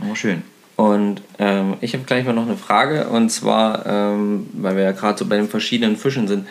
Aber 0.00 0.16
schön. 0.16 0.42
Und 0.76 1.20
ähm, 1.38 1.76
ich 1.82 1.92
habe 1.92 2.04
gleich 2.04 2.24
mal 2.24 2.32
noch 2.32 2.46
eine 2.46 2.56
Frage 2.56 3.08
und 3.08 3.28
zwar, 3.28 3.84
ähm, 3.84 4.46
weil 4.54 4.76
wir 4.76 4.84
ja 4.84 4.92
gerade 4.92 5.18
so 5.18 5.26
bei 5.26 5.36
den 5.36 5.48
verschiedenen 5.48 5.96
Fischen 5.96 6.26
sind, 6.26 6.48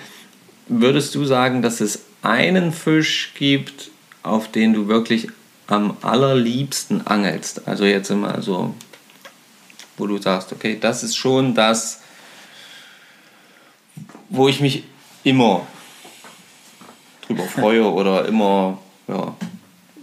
würdest 0.67 1.15
du 1.15 1.25
sagen, 1.25 1.63
dass 1.63 1.81
es 1.81 2.03
einen 2.21 2.71
Fisch 2.71 3.33
gibt, 3.35 3.89
auf 4.21 4.51
den 4.51 4.73
du 4.73 4.87
wirklich 4.87 5.29
am 5.65 5.97
allerliebsten 6.03 7.07
angelst? 7.07 7.67
Also 7.67 7.85
jetzt 7.85 8.11
immer 8.11 8.39
so, 8.43 8.75
wo 9.97 10.05
du 10.05 10.19
sagst, 10.19 10.51
okay, 10.51 10.77
das 10.79 11.03
ist 11.03 11.15
schon 11.15 11.55
das, 11.55 12.01
wo 14.29 14.47
ich 14.47 14.61
mich 14.61 14.83
immer 15.23 15.65
drüber 17.29 17.43
freue 17.43 17.85
oder 17.85 18.25
immer, 18.27 18.79
ja, 19.07 19.35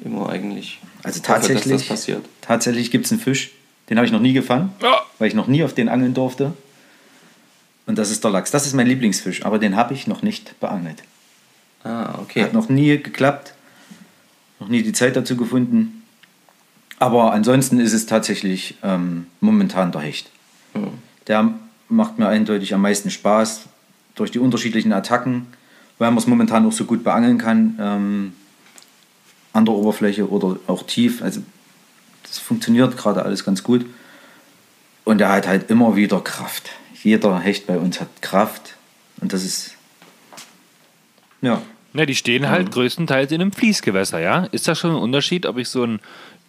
immer 0.05 0.29
eigentlich 0.29 0.81
Also 1.03 1.19
hoffe, 1.21 1.29
dass 1.33 1.41
tatsächlich, 1.43 1.73
das 1.81 1.89
passiert. 1.89 2.25
tatsächlich 2.41 2.91
gibt 2.91 3.07
es 3.07 3.13
einen 3.13 3.21
Fisch, 3.21 3.51
den 3.91 3.99
habe 3.99 4.07
ich 4.07 4.13
noch 4.13 4.21
nie 4.21 4.33
gefangen, 4.33 4.73
Ja. 4.81 5.01
weil 5.19 5.29
ich 5.29 5.35
noch 5.35 5.49
nie 5.49 5.65
auf 5.65 5.75
den 5.75 5.89
angeln 5.89 6.15
durfte. 6.15 6.53
Und 7.87 7.99
das 7.99 8.11
ist 8.11 8.25
der 8.25 8.31
Lachs. 8.33 8.51
Das 8.51 8.67
ist 8.67 8.75
mein 8.75 8.87
Lieblingsfisch, 8.89 9.45
aber 9.45 9.59
den 9.59 9.77
habe 9.77 9.95
ich 9.95 10.07
noch 10.07 10.23
nicht 10.23 10.59
beangelt. 10.61 11.03
Ah, 11.85 12.19
okay. 12.21 12.43
Hat 12.43 12.53
noch 12.53 12.69
nie 12.69 12.99
geklappt, 13.01 13.55
noch 14.59 14.69
nie 14.69 14.83
die 14.83 14.93
Zeit 14.93 15.15
dazu 15.17 15.37
gefunden. 15.37 16.03
Aber 16.99 17.33
ansonsten 17.33 17.79
ist 17.79 17.93
es 17.93 18.07
tatsächlich 18.07 18.77
ähm, 18.83 19.27
momentan 19.41 19.93
der 19.93 20.01
Hecht. 20.01 20.31
Der 21.29 21.53
macht 21.89 22.19
mir 22.19 22.27
eindeutig 22.29 22.75
am 22.75 22.81
meisten 22.83 23.11
Spaß 23.11 23.63
durch 24.17 24.31
die 24.31 24.39
unterschiedlichen 24.39 24.93
Attacken, 24.93 25.47
weil 25.99 26.11
man 26.11 26.19
es 26.19 26.27
momentan 26.27 26.67
auch 26.67 26.73
so 26.73 26.85
gut 26.85 27.05
beangeln 27.05 27.39
kann 27.39 27.79
ähm, 27.81 28.33
an 29.53 29.65
der 29.65 29.75
Oberfläche 29.75 30.29
oder 30.29 30.59
auch 30.67 30.83
tief. 30.85 31.23
Also 31.23 31.43
das 32.23 32.39
funktioniert 32.39 32.97
gerade 32.97 33.23
alles 33.25 33.45
ganz 33.45 33.63
gut. 33.63 33.87
Und 35.05 35.21
er 35.21 35.31
hat 35.31 35.47
halt 35.47 35.71
immer 35.71 35.97
wieder 35.97 36.21
Kraft. 36.21 36.71
Jeder 37.03 37.39
Hecht 37.39 37.67
bei 37.67 37.79
uns 37.79 38.01
hat 38.01 38.09
Kraft 38.21 38.75
und 39.21 39.33
das 39.33 39.45
ist 39.45 39.77
ja. 41.41 41.63
Na, 41.93 42.05
die 42.05 42.15
stehen 42.15 42.49
halt 42.49 42.73
größtenteils 42.73 43.33
in 43.33 43.41
einem 43.41 43.53
Fließgewässer, 43.53 44.21
ja? 44.21 44.45
Ist 44.47 44.69
das 44.69 44.79
schon 44.79 44.91
ein 44.91 44.97
Unterschied, 44.97 45.47
ob 45.47 45.57
ich 45.57 45.69
so 45.69 45.83
einen 45.83 46.01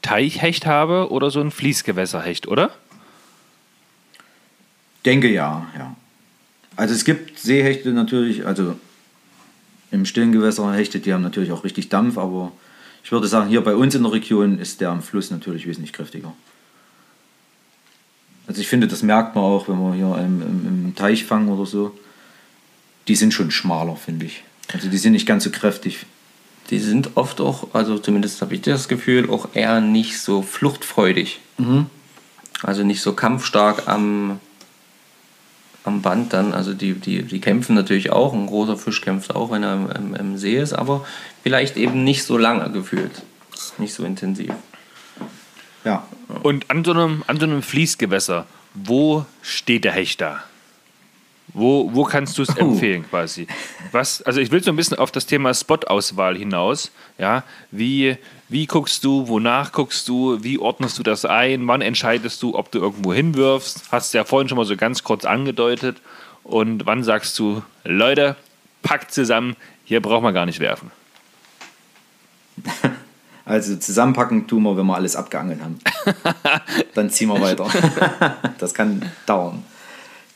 Teichhecht 0.01 0.65
habe 0.65 1.11
oder 1.11 1.31
so 1.31 1.39
ein 1.39 1.51
Fließgewässerhecht, 1.51 2.47
oder? 2.47 2.71
Denke 5.05 5.31
ja, 5.31 5.67
ja. 5.77 5.95
Also 6.75 6.93
es 6.93 7.05
gibt 7.05 7.39
Seehechte 7.39 7.89
natürlich, 7.89 8.45
also 8.45 8.77
im 9.91 10.05
stillen 10.05 10.31
Gewässer 10.31 10.71
Hechte, 10.73 10.99
die 10.99 11.13
haben 11.13 11.21
natürlich 11.21 11.51
auch 11.51 11.63
richtig 11.63 11.89
Dampf, 11.89 12.17
aber 12.17 12.51
ich 13.03 13.11
würde 13.11 13.27
sagen, 13.27 13.49
hier 13.49 13.61
bei 13.61 13.75
uns 13.75 13.95
in 13.95 14.03
der 14.03 14.11
Region 14.11 14.59
ist 14.59 14.81
der 14.81 14.89
am 14.89 15.01
Fluss 15.01 15.31
natürlich 15.31 15.65
wesentlich 15.65 15.93
kräftiger. 15.93 16.33
Also 18.47 18.61
ich 18.61 18.67
finde, 18.67 18.87
das 18.87 19.03
merkt 19.03 19.35
man 19.35 19.43
auch, 19.43 19.67
wenn 19.67 19.77
wir 19.77 19.93
hier 19.93 20.23
im, 20.23 20.41
im, 20.41 20.85
im 20.85 20.95
Teich 20.95 21.25
fangen 21.25 21.49
oder 21.49 21.65
so. 21.65 21.97
Die 23.07 23.15
sind 23.15 23.33
schon 23.33 23.51
schmaler, 23.51 23.95
finde 23.95 24.25
ich. 24.25 24.43
Also 24.73 24.89
die 24.89 24.97
sind 24.97 25.13
nicht 25.13 25.25
ganz 25.25 25.43
so 25.43 25.51
kräftig. 25.51 26.05
Die 26.69 26.79
sind 26.79 27.11
oft 27.15 27.39
auch, 27.39 27.73
also 27.73 27.97
zumindest 27.97 28.41
habe 28.41 28.55
ich 28.55 28.61
das 28.61 28.87
Gefühl, 28.89 29.29
auch 29.29 29.49
eher 29.53 29.79
nicht 29.79 30.19
so 30.19 30.41
fluchtfreudig. 30.41 31.39
Also 32.63 32.83
nicht 32.83 33.01
so 33.01 33.13
kampfstark 33.13 33.87
am, 33.87 34.39
am 35.87 36.01
Band 36.01 36.33
dann. 36.33 36.53
Also 36.53 36.73
die, 36.73 36.93
die, 36.93 37.23
die 37.23 37.41
kämpfen 37.41 37.75
natürlich 37.75 38.11
auch. 38.11 38.33
Ein 38.33 38.47
großer 38.47 38.77
Fisch 38.77 39.01
kämpft 39.01 39.35
auch, 39.35 39.49
wenn 39.51 39.63
er 39.63 39.73
im, 39.73 39.89
im, 39.89 40.15
im 40.15 40.37
See 40.37 40.57
ist, 40.57 40.73
aber 40.73 41.05
vielleicht 41.43 41.77
eben 41.77 42.03
nicht 42.03 42.23
so 42.23 42.37
lange 42.37 42.69
gefühlt. 42.71 43.23
Nicht 43.77 43.93
so 43.93 44.03
intensiv. 44.03 44.53
Ja. 45.83 46.05
Und 46.43 46.69
an 46.69 46.83
so 46.83 46.91
einem, 46.91 47.23
an 47.27 47.39
so 47.39 47.45
einem 47.45 47.61
Fließgewässer, 47.61 48.45
wo 48.73 49.25
steht 49.41 49.85
der 49.85 49.93
Hecht 49.93 50.21
da? 50.21 50.43
Wo, 51.53 51.89
wo 51.93 52.03
kannst 52.03 52.37
du 52.37 52.43
es 52.43 52.49
empfehlen 52.57 53.05
quasi? 53.09 53.47
Was, 53.91 54.21
also 54.21 54.41
ich 54.41 54.51
will 54.51 54.61
so 54.61 54.69
ein 54.69 54.75
bisschen 54.75 54.99
auf 54.99 55.11
das 55.11 55.25
Thema 55.25 55.53
Spot-Auswahl 55.53 56.37
hinaus. 56.37 56.91
Ja? 57.17 57.43
Wie, 57.71 58.17
wie 58.49 58.65
guckst 58.65 59.03
du, 59.03 59.27
wonach 59.27 59.71
guckst 59.71 60.07
du, 60.07 60.41
wie 60.41 60.57
ordnest 60.57 60.97
du 60.97 61.03
das 61.03 61.25
ein, 61.25 61.67
wann 61.67 61.81
entscheidest 61.81 62.41
du, 62.41 62.55
ob 62.55 62.71
du 62.71 62.79
irgendwo 62.79 63.13
hinwirfst? 63.13 63.91
Hast 63.91 64.13
du 64.13 64.17
ja 64.17 64.23
vorhin 64.23 64.47
schon 64.47 64.57
mal 64.57 64.65
so 64.65 64.77
ganz 64.77 65.03
kurz 65.03 65.25
angedeutet. 65.25 66.01
Und 66.43 66.85
wann 66.85 67.03
sagst 67.03 67.37
du, 67.39 67.61
Leute, 67.83 68.37
packt 68.83 69.11
zusammen, 69.11 69.57
hier 69.83 70.01
braucht 70.01 70.23
man 70.23 70.33
gar 70.33 70.45
nicht 70.45 70.59
werfen. 70.59 70.91
Also 73.47 73.77
zusammenpacken 73.77 74.45
tun 74.45 74.63
wir, 74.63 74.75
wenn 74.75 74.85
wir 74.85 74.95
alles 74.95 75.15
abgeangelt 75.15 75.61
haben. 75.61 75.79
Dann 76.95 77.09
ziehen 77.09 77.29
wir 77.29 77.39
weiter. 77.39 77.69
das 78.57 78.73
kann 78.73 79.09
dauern. 79.25 79.63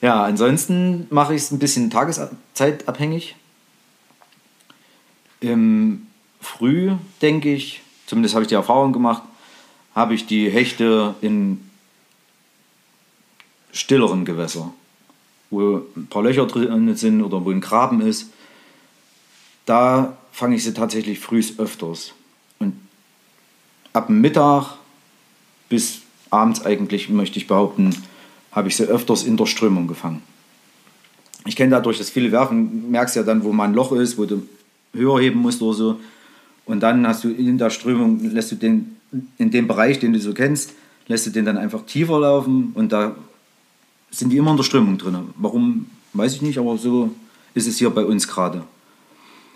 Ja, 0.02 0.24
ansonsten 0.24 1.08
mache 1.10 1.36
ich 1.36 1.42
es 1.42 1.52
ein 1.52 1.60
bisschen 1.60 1.90
tageszeitabhängig. 1.90 3.36
Im 5.42 6.08
Früh, 6.40 6.94
denke 7.22 7.54
ich, 7.54 7.81
zumindest 8.12 8.36
habe 8.36 8.44
ich 8.44 8.50
die 8.50 8.56
Erfahrung 8.56 8.92
gemacht, 8.92 9.24
habe 9.96 10.14
ich 10.14 10.26
die 10.26 10.50
Hechte 10.50 11.16
in 11.22 11.62
stilleren 13.72 14.26
Gewässer, 14.26 14.74
wo 15.50 15.78
ein 15.96 16.08
paar 16.10 16.22
Löcher 16.22 16.46
drin 16.46 16.94
sind 16.98 17.24
oder 17.24 17.46
wo 17.46 17.52
ein 17.52 17.62
Graben 17.62 18.02
ist. 18.02 18.30
Da 19.66 20.18
fange 20.34 20.58
ich 20.58 20.66
sie 20.66 20.74
tatsächlich 20.74 21.20
früh 21.20 21.42
öfters. 21.58 22.12
Und 22.60 22.74
ab 23.94 24.10
Mittag 24.10 24.74
bis 25.70 26.02
abends 26.32 26.66
eigentlich, 26.66 27.08
möchte 27.08 27.40
ich 27.40 27.48
behaupten, 27.48 27.96
habe 28.52 28.68
ich 28.68 28.76
sie 28.76 28.84
öfters 28.84 29.24
in 29.24 29.38
der 29.38 29.46
Strömung 29.46 29.88
gefangen. 29.88 30.22
Ich 31.46 31.56
kenne 31.56 31.72
dadurch 31.72 31.98
das 31.98 32.10
viele 32.10 32.34
Werfen, 32.34 32.92
merkst 32.92 33.16
ja 33.16 33.24
dann, 33.24 33.46
wo 33.46 33.54
mal 33.54 33.70
ein 33.70 33.74
Loch 33.74 33.94
ist, 33.94 34.18
wo 34.18 34.26
du 34.26 34.46
höher 34.92 35.22
heben 35.22 35.40
musst 35.40 35.62
oder 35.62 35.74
so. 35.74 36.00
Und 36.66 36.82
dann 36.82 37.08
hast 37.08 37.24
du 37.24 37.30
in 37.30 37.58
der 37.58 37.70
Strömung, 37.70 38.20
lässt 38.32 38.52
du 38.52 38.56
den 38.56 38.98
in 39.38 39.52
dem 39.52 39.68
Bereich, 39.68 40.00
den 40.00 40.14
du 40.14 40.20
so 40.20 40.34
kennst, 40.34 40.74
lässt 41.08 41.26
du 41.26 41.32
den 41.32 41.46
dann 41.46 41.58
einfach 41.58 41.86
tiefer 41.86 42.20
laufen 42.20 42.72
und 42.76 42.92
da 42.92 43.16
sind 44.10 44.30
die 44.30 44.38
immer 44.38 44.52
in 44.52 44.58
der 44.58 44.64
Strömung 44.64 44.98
drin. 44.98 45.18
Warum, 45.38 45.88
weiß 46.14 46.36
ich 46.36 46.42
nicht, 46.42 46.58
aber 46.58 46.78
so 46.78 47.12
ist 47.54 47.68
es 47.68 47.78
hier 47.78 47.90
bei 47.90 48.06
uns 48.06 48.28
gerade. 48.28 48.64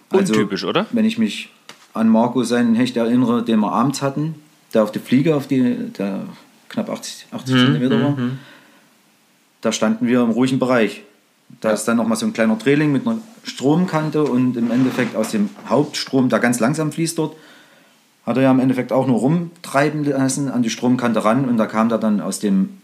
Also, 0.09 0.33
Untypisch, 0.33 0.63
oder? 0.63 0.87
Wenn 0.91 1.05
ich 1.05 1.17
mich 1.17 1.49
an 1.93 2.09
Marco 2.09 2.43
seinen 2.43 2.75
Hecht 2.75 2.97
erinnere, 2.97 3.43
den 3.43 3.59
wir 3.59 3.71
abends 3.71 4.01
hatten, 4.01 4.35
der 4.73 4.83
auf 4.83 4.91
die 4.91 4.99
Fliege, 4.99 5.35
auf 5.35 5.47
die, 5.47 5.91
der 5.97 6.21
knapp 6.69 6.89
80, 6.89 7.27
80 7.31 7.55
Zentimeter 7.55 8.01
war, 8.01 8.17
da 9.61 9.71
standen 9.71 10.07
wir 10.07 10.21
im 10.21 10.31
ruhigen 10.31 10.59
Bereich. 10.59 11.03
Da 11.61 11.71
ist 11.71 11.85
dann 11.85 11.97
nochmal 11.97 12.17
so 12.17 12.25
ein 12.25 12.33
kleiner 12.33 12.55
Drehling 12.55 12.91
mit 12.91 13.07
einer 13.07 13.19
Stromkante 13.43 14.23
und 14.23 14.57
im 14.57 14.71
Endeffekt 14.71 15.15
aus 15.15 15.31
dem 15.31 15.49
Hauptstrom, 15.67 16.29
der 16.29 16.39
ganz 16.39 16.59
langsam 16.59 16.91
fließt 16.91 17.17
dort, 17.17 17.35
hat 18.25 18.37
er 18.37 18.43
ja 18.43 18.51
im 18.51 18.59
Endeffekt 18.59 18.91
auch 18.91 19.07
nur 19.07 19.19
rumtreiben 19.19 20.03
lassen 20.03 20.49
an 20.49 20.63
die 20.63 20.69
Stromkante 20.69 21.23
ran 21.23 21.45
und 21.47 21.57
da 21.57 21.65
kam 21.67 21.91
er 21.91 21.97
dann 21.97 22.21
aus 22.21 22.39
dem 22.39 22.77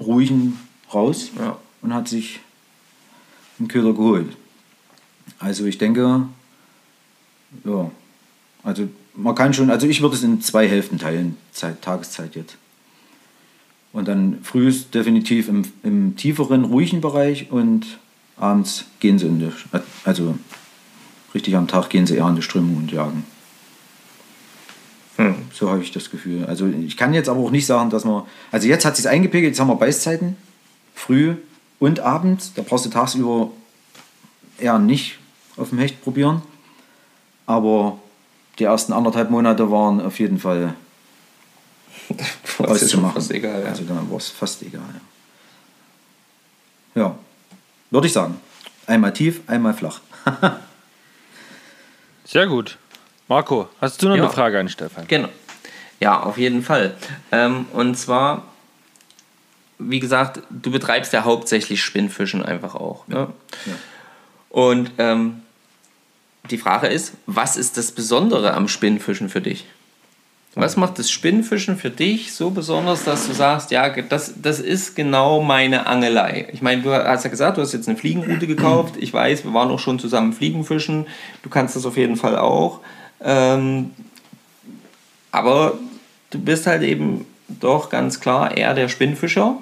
ruhigen 0.00 0.58
raus 0.92 1.30
Ja. 1.38 1.56
und 1.82 1.94
hat 1.94 2.08
sich 2.08 2.40
einen 3.58 3.68
Köder 3.68 3.92
geholt. 3.92 4.36
Also 5.38 5.64
ich 5.64 5.78
denke, 5.78 6.22
ja, 7.64 7.90
also 8.62 8.88
man 9.14 9.34
kann 9.34 9.54
schon, 9.54 9.70
also 9.70 9.86
ich 9.86 10.02
würde 10.02 10.16
es 10.16 10.22
in 10.22 10.40
zwei 10.42 10.68
Hälften 10.68 10.98
teilen, 10.98 11.36
Zeit, 11.52 11.82
Tageszeit 11.82 12.34
jetzt. 12.36 12.56
Und 13.92 14.06
dann 14.06 14.38
früh 14.42 14.68
ist 14.68 14.94
definitiv 14.94 15.48
im, 15.48 15.64
im 15.82 16.16
tieferen, 16.16 16.64
ruhigen 16.64 17.00
Bereich 17.00 17.50
und 17.50 17.98
abends 18.38 18.84
gehen 19.00 19.18
sie 19.18 19.26
in 19.26 19.38
die, 19.38 19.50
also 20.04 20.38
richtig 21.34 21.56
am 21.56 21.68
Tag 21.68 21.90
gehen 21.90 22.06
sie 22.06 22.16
eher 22.16 22.28
in 22.28 22.36
die 22.36 22.42
Strömung 22.42 22.76
und 22.76 22.92
jagen. 22.92 23.24
Hm. 25.16 25.34
So 25.52 25.68
habe 25.70 25.82
ich 25.82 25.90
das 25.90 26.10
Gefühl. 26.10 26.44
Also 26.44 26.66
ich 26.66 26.96
kann 26.96 27.12
jetzt 27.12 27.28
aber 27.28 27.40
auch 27.40 27.50
nicht 27.50 27.66
sagen, 27.66 27.90
dass 27.90 28.04
man, 28.04 28.22
also 28.52 28.68
jetzt 28.68 28.84
hat 28.84 28.96
sich 28.96 29.08
eingepegelt, 29.08 29.52
jetzt 29.52 29.60
haben 29.60 29.68
wir 29.68 29.74
Beißzeiten, 29.74 30.36
früh 30.94 31.34
und 31.80 32.00
abends, 32.00 32.52
da 32.54 32.62
brauchst 32.62 32.86
du 32.86 32.90
tagsüber 32.90 33.50
eher 34.58 34.78
nicht 34.78 35.18
auf 35.56 35.70
dem 35.70 35.78
Hecht 35.78 36.02
probieren. 36.02 36.42
Aber 37.46 37.98
die 38.58 38.64
ersten 38.64 38.92
anderthalb 38.92 39.30
Monate 39.30 39.70
waren 39.70 40.00
auf 40.00 40.18
jeden 40.18 40.38
Fall 40.38 40.74
auszumachen. 42.58 43.14
fast 43.14 43.30
egal. 43.32 43.62
Ja. 43.62 43.68
Also 43.68 43.84
da 43.84 43.94
war 44.08 44.18
es 44.18 44.28
fast 44.28 44.62
egal. 44.62 44.82
Ja. 44.94 45.00
Ja, 47.90 47.92
würde 47.94 48.06
ich 48.06 48.12
sagen. 48.12 48.40
Einmal 48.86 49.12
tief, 49.12 49.40
einmal 49.46 49.74
flach. 49.74 50.00
Sehr 52.24 52.46
gut. 52.46 52.76
Marco, 53.28 53.68
hast 53.80 54.02
du 54.02 54.08
noch 54.08 54.16
Ja. 54.16 54.24
eine 54.24 54.32
Frage 54.32 54.58
an 54.58 54.68
Stefan? 54.68 55.06
Genau. 55.06 55.28
Ja, 56.00 56.20
auf 56.20 56.38
jeden 56.38 56.62
Fall. 56.62 56.94
Ähm, 57.32 57.66
und 57.72 57.96
zwar, 57.96 58.44
wie 59.78 60.00
gesagt, 60.00 60.40
du 60.50 60.70
betreibst 60.70 61.12
ja 61.12 61.24
hauptsächlich 61.24 61.82
Spinnfischen 61.82 62.42
einfach 62.44 62.74
auch. 62.74 63.06
Ne? 63.08 63.28
Ja. 63.66 63.72
Und 64.50 64.92
ähm, 64.98 65.42
die 66.50 66.58
Frage 66.58 66.86
ist, 66.86 67.12
was 67.26 67.56
ist 67.56 67.76
das 67.76 67.92
Besondere 67.92 68.54
am 68.54 68.68
Spinnfischen 68.68 69.28
für 69.28 69.40
dich? 69.42 69.66
Was 70.60 70.76
macht 70.76 70.98
das 70.98 71.08
Spinnfischen 71.08 71.76
für 71.76 71.88
dich 71.88 72.32
so 72.34 72.50
besonders, 72.50 73.04
dass 73.04 73.28
du 73.28 73.32
sagst, 73.32 73.70
ja, 73.70 73.88
das, 73.90 74.34
das 74.42 74.58
ist 74.58 74.96
genau 74.96 75.40
meine 75.40 75.86
Angelei? 75.86 76.48
Ich 76.52 76.62
meine, 76.62 76.82
du 76.82 76.92
hast 76.92 77.22
ja 77.22 77.30
gesagt, 77.30 77.58
du 77.58 77.62
hast 77.62 77.72
jetzt 77.74 77.88
eine 77.88 77.96
Fliegenroute 77.96 78.48
gekauft. 78.48 78.96
Ich 78.98 79.14
weiß, 79.14 79.44
wir 79.44 79.54
waren 79.54 79.70
auch 79.70 79.78
schon 79.78 80.00
zusammen 80.00 80.32
Fliegenfischen. 80.32 81.06
Du 81.44 81.48
kannst 81.48 81.76
das 81.76 81.86
auf 81.86 81.96
jeden 81.96 82.16
Fall 82.16 82.36
auch. 82.36 82.80
Ähm, 83.20 83.92
aber 85.30 85.74
du 86.30 86.40
bist 86.40 86.66
halt 86.66 86.82
eben 86.82 87.24
doch 87.46 87.88
ganz 87.88 88.18
klar 88.18 88.56
eher 88.56 88.74
der 88.74 88.88
Spinnfischer. 88.88 89.58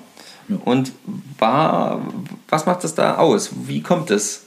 Und 0.64 0.92
war, 1.38 2.00
was 2.48 2.64
macht 2.64 2.84
das 2.84 2.94
da 2.94 3.16
aus? 3.18 3.50
Wie 3.66 3.82
kommt 3.82 4.10
es? 4.10 4.44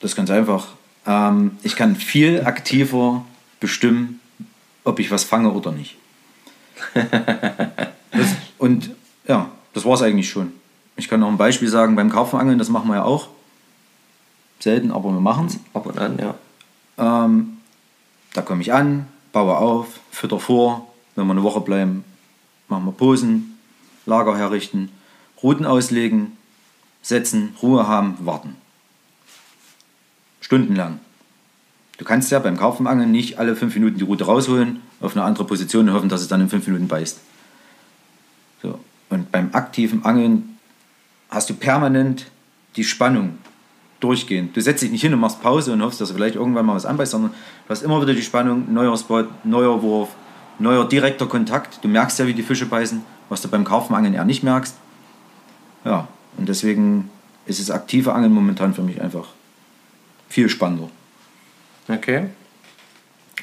Das 0.00 0.10
ist 0.10 0.16
ganz 0.16 0.30
einfach. 0.30 0.66
Ähm, 1.06 1.58
ich 1.62 1.76
kann 1.76 1.94
viel 1.94 2.42
aktiver 2.44 3.24
bestimmen, 3.60 4.20
ob 4.84 4.98
ich 4.98 5.10
was 5.10 5.24
fange 5.24 5.52
oder 5.52 5.70
nicht. 5.72 5.96
das, 6.94 8.28
und 8.58 8.90
ja, 9.28 9.50
das 9.74 9.84
war 9.84 9.94
es 9.94 10.02
eigentlich 10.02 10.30
schon. 10.30 10.52
Ich 10.96 11.08
kann 11.08 11.20
noch 11.20 11.28
ein 11.28 11.38
Beispiel 11.38 11.68
sagen, 11.68 11.96
beim 11.96 12.10
Karpfenangeln, 12.10 12.58
das 12.58 12.68
machen 12.68 12.88
wir 12.88 12.96
ja 12.96 13.04
auch. 13.04 13.28
Selten, 14.58 14.90
aber 14.90 15.10
wir 15.10 15.20
machen 15.20 15.46
es. 15.46 15.58
Ab 15.72 15.86
und 15.86 15.98
an, 15.98 16.18
ja. 16.18 16.34
Ähm, 16.98 17.58
da 18.34 18.42
komme 18.42 18.62
ich 18.62 18.72
an, 18.72 19.06
baue 19.32 19.56
auf, 19.56 20.00
fütter 20.10 20.40
vor. 20.40 20.86
Wenn 21.14 21.26
wir 21.26 21.32
eine 21.32 21.42
Woche 21.42 21.60
bleiben, 21.60 22.04
machen 22.68 22.84
wir 22.84 22.92
Posen, 22.92 23.58
Lager 24.06 24.36
herrichten, 24.36 24.90
Routen 25.42 25.66
auslegen, 25.66 26.36
setzen, 27.02 27.56
Ruhe 27.62 27.86
haben, 27.86 28.16
warten. 28.20 28.56
Stundenlang. 30.40 31.00
Du 32.00 32.06
kannst 32.06 32.30
ja 32.30 32.38
beim 32.38 32.56
Karpfenangeln 32.56 33.12
nicht 33.12 33.38
alle 33.38 33.54
fünf 33.54 33.74
Minuten 33.74 33.98
die 33.98 34.04
Route 34.04 34.24
rausholen, 34.24 34.80
auf 35.02 35.14
eine 35.14 35.22
andere 35.22 35.44
Position 35.44 35.86
und 35.86 35.94
hoffen, 35.94 36.08
dass 36.08 36.22
es 36.22 36.28
dann 36.28 36.40
in 36.40 36.48
fünf 36.48 36.66
Minuten 36.66 36.88
beißt. 36.88 37.20
So. 38.62 38.80
Und 39.10 39.30
beim 39.30 39.50
aktiven 39.52 40.02
Angeln 40.06 40.56
hast 41.28 41.50
du 41.50 41.54
permanent 41.54 42.30
die 42.76 42.84
Spannung 42.84 43.36
durchgehend. 44.00 44.56
Du 44.56 44.62
setzt 44.62 44.82
dich 44.82 44.90
nicht 44.90 45.02
hin 45.02 45.12
und 45.12 45.20
machst 45.20 45.42
Pause 45.42 45.74
und 45.74 45.82
hoffst, 45.82 46.00
dass 46.00 46.08
du 46.08 46.14
vielleicht 46.14 46.36
irgendwann 46.36 46.64
mal 46.64 46.74
was 46.74 46.86
anbeißt, 46.86 47.10
sondern 47.10 47.32
du 47.32 47.68
hast 47.68 47.82
immer 47.82 48.00
wieder 48.00 48.14
die 48.14 48.22
Spannung, 48.22 48.72
neuer 48.72 48.96
Spot, 48.96 49.24
neuer 49.44 49.82
Wurf, 49.82 50.08
neuer 50.58 50.88
direkter 50.88 51.26
Kontakt. 51.26 51.84
Du 51.84 51.88
merkst 51.88 52.18
ja, 52.18 52.26
wie 52.26 52.32
die 52.32 52.42
Fische 52.42 52.64
beißen, 52.64 53.02
was 53.28 53.42
du 53.42 53.48
beim 53.48 53.64
Karpfenangeln 53.64 54.14
eher 54.14 54.24
nicht 54.24 54.42
merkst. 54.42 54.74
Ja, 55.84 56.08
und 56.38 56.48
deswegen 56.48 57.10
ist 57.44 57.60
das 57.60 57.70
aktive 57.70 58.14
Angeln 58.14 58.32
momentan 58.32 58.72
für 58.72 58.82
mich 58.82 59.02
einfach 59.02 59.26
viel 60.30 60.48
spannender. 60.48 60.88
Okay. 61.90 62.26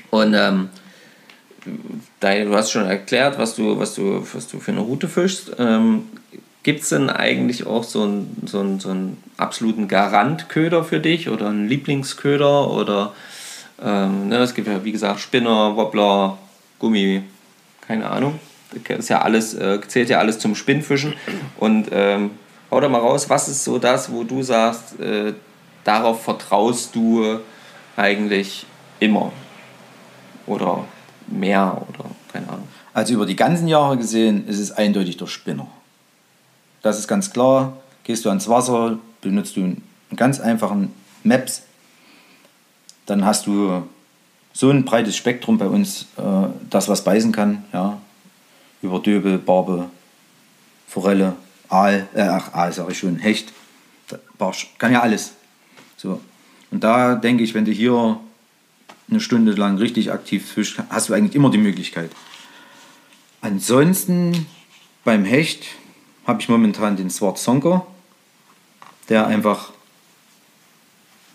Und 0.10 0.34
ähm, 0.34 0.70
du 2.20 2.56
hast 2.56 2.72
schon 2.72 2.86
erklärt, 2.86 3.38
was 3.38 3.56
du, 3.56 3.78
was 3.78 3.96
du, 3.96 4.26
was 4.34 4.48
du 4.48 4.60
für 4.60 4.72
eine 4.72 4.82
Route 4.82 5.08
fischst. 5.08 5.52
Ähm, 5.60 6.04
Gibt 6.64 6.82
es 6.82 6.90
denn 6.90 7.10
eigentlich 7.10 7.66
auch 7.66 7.84
so 7.84 8.04
einen, 8.04 8.44
so 8.46 8.60
einen, 8.60 8.80
so 8.80 8.90
einen 8.90 9.24
absoluten 9.38 9.88
Garantköder 9.88 10.84
für 10.84 11.00
dich 11.00 11.30
oder 11.30 11.48
einen 11.48 11.68
Lieblingsköder? 11.68 12.72
Oder 12.72 13.14
ähm, 13.82 14.30
ne, 14.30 14.38
es 14.40 14.54
gibt 14.54 14.68
ja 14.68 14.84
wie 14.84 14.92
gesagt 14.92 15.20
Spinner, 15.20 15.76
Wobbler, 15.76 16.38
Gummi, 16.80 17.24
keine 17.88 18.10
Ahnung. 18.10 18.40
Das 18.88 19.00
ist 19.00 19.10
ja 19.10 19.22
alles, 19.22 19.54
äh, 19.54 19.80
zählt 19.88 20.10
ja 20.10 20.20
alles 20.20 20.40
zum 20.40 20.56
Spinnfischen. 20.56 21.14
Und 21.58 21.88
ähm, 21.92 22.32
hau 22.70 22.82
da 22.82 22.90
mal 22.90 23.00
raus, 23.00 23.30
was 23.30 23.48
ist 23.48 23.64
so 23.64 23.80
das, 23.80 24.12
wo 24.12 24.24
du 24.24 24.44
sagst, 24.44 25.00
äh, 25.00 25.34
darauf 25.86 26.24
vertraust 26.24 26.96
du 26.96 27.40
eigentlich 27.98 28.66
immer? 29.00 29.34
Oder 30.46 30.86
mehr 31.28 31.86
oder 31.90 32.10
keine 32.32 32.48
Ahnung. 32.48 32.68
Also 32.94 33.14
über 33.14 33.26
die 33.26 33.36
ganzen 33.36 33.68
Jahre 33.68 33.98
gesehen 33.98 34.48
ist 34.48 34.60
es 34.60 34.72
eindeutig 34.72 35.18
der 35.18 35.28
Spinner. 35.28 35.68
Das 36.82 36.98
ist 36.98 37.08
ganz 37.08 37.32
klar. 37.32 37.74
Gehst 38.04 38.24
du 38.24 38.30
ans 38.30 38.48
Wasser, 38.48 38.98
benutzt 39.20 39.58
du 39.58 39.62
einen 39.62 39.82
ganz 40.16 40.40
einfachen 40.40 40.94
Maps, 41.24 41.64
dann 43.06 43.26
hast 43.26 43.48
du 43.48 43.84
so 44.54 44.70
ein 44.70 44.86
breites 44.86 45.18
Spektrum 45.18 45.58
bei 45.58 45.68
uns, 45.68 46.08
äh, 46.18 46.48
das 46.70 46.88
was 46.88 47.04
beißen 47.04 47.32
kann. 47.32 47.66
Ja. 47.74 48.02
Über 48.82 49.00
Döbel, 49.00 49.38
Barbe, 49.38 49.90
Forelle, 50.88 51.36
Aal, 51.68 52.08
äh, 52.14 52.22
ach, 52.22 52.54
Aal 52.54 52.72
sage 52.72 52.92
ich 52.92 53.00
schon, 53.00 53.18
Hecht, 53.18 53.52
Barsch, 54.38 54.74
kann 54.78 54.94
ja 54.94 55.02
alles. 55.02 55.34
So. 55.98 56.22
Und 56.72 56.84
da 56.84 57.16
denke 57.16 57.44
ich, 57.44 57.54
wenn 57.54 57.66
du 57.66 57.72
hier 57.72 58.20
eine 59.10 59.20
Stunde 59.20 59.54
lang 59.54 59.78
richtig 59.78 60.12
aktiv 60.12 60.46
fischst, 60.46 60.82
hast 60.90 61.10
du 61.10 61.14
eigentlich 61.14 61.36
immer 61.36 61.50
die 61.50 61.58
Möglichkeit. 61.58 62.12
Ansonsten 63.42 64.46
beim 65.04 65.24
Hecht 65.24 65.66
habe 66.26 66.42
ich 66.42 66.50
momentan 66.50 66.98
den 66.98 67.10
Swart 67.10 67.38
Sonker, 67.38 67.88
der 69.08 69.28
einfach 69.28 69.72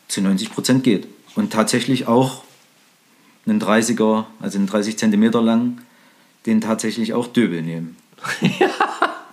zu 0.08 0.20
90% 0.20 0.80
geht. 0.80 1.08
Und 1.34 1.52
tatsächlich 1.52 2.06
auch 2.06 2.44
einen 3.46 3.60
30er, 3.60 4.26
also 4.40 4.58
einen 4.58 4.66
30 4.66 4.98
cm 4.98 5.30
lang, 5.32 5.80
den 6.44 6.60
tatsächlich 6.60 7.14
auch 7.14 7.26
Döbel 7.26 7.62
nehmen. 7.62 7.96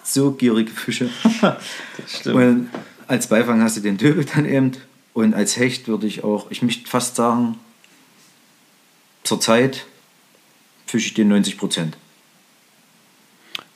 so 0.03 0.31
gierige 0.31 0.71
Fische. 0.71 1.09
das 1.41 1.59
stimmt. 2.07 2.35
Und 2.35 2.69
als 3.07 3.27
Beifang 3.27 3.61
hast 3.61 3.77
du 3.77 3.81
den 3.81 3.97
Döbel 3.97 4.25
dann 4.25 4.45
eben. 4.45 4.71
Und 5.19 5.33
als 5.33 5.57
Hecht 5.57 5.89
würde 5.89 6.07
ich 6.07 6.23
auch, 6.23 6.49
ich 6.49 6.61
möchte 6.61 6.89
fast 6.89 7.17
sagen, 7.17 7.59
zurzeit 9.25 9.85
fische 10.85 11.07
ich 11.07 11.13
den 11.13 11.27
90 11.27 11.57
Prozent. 11.57 11.97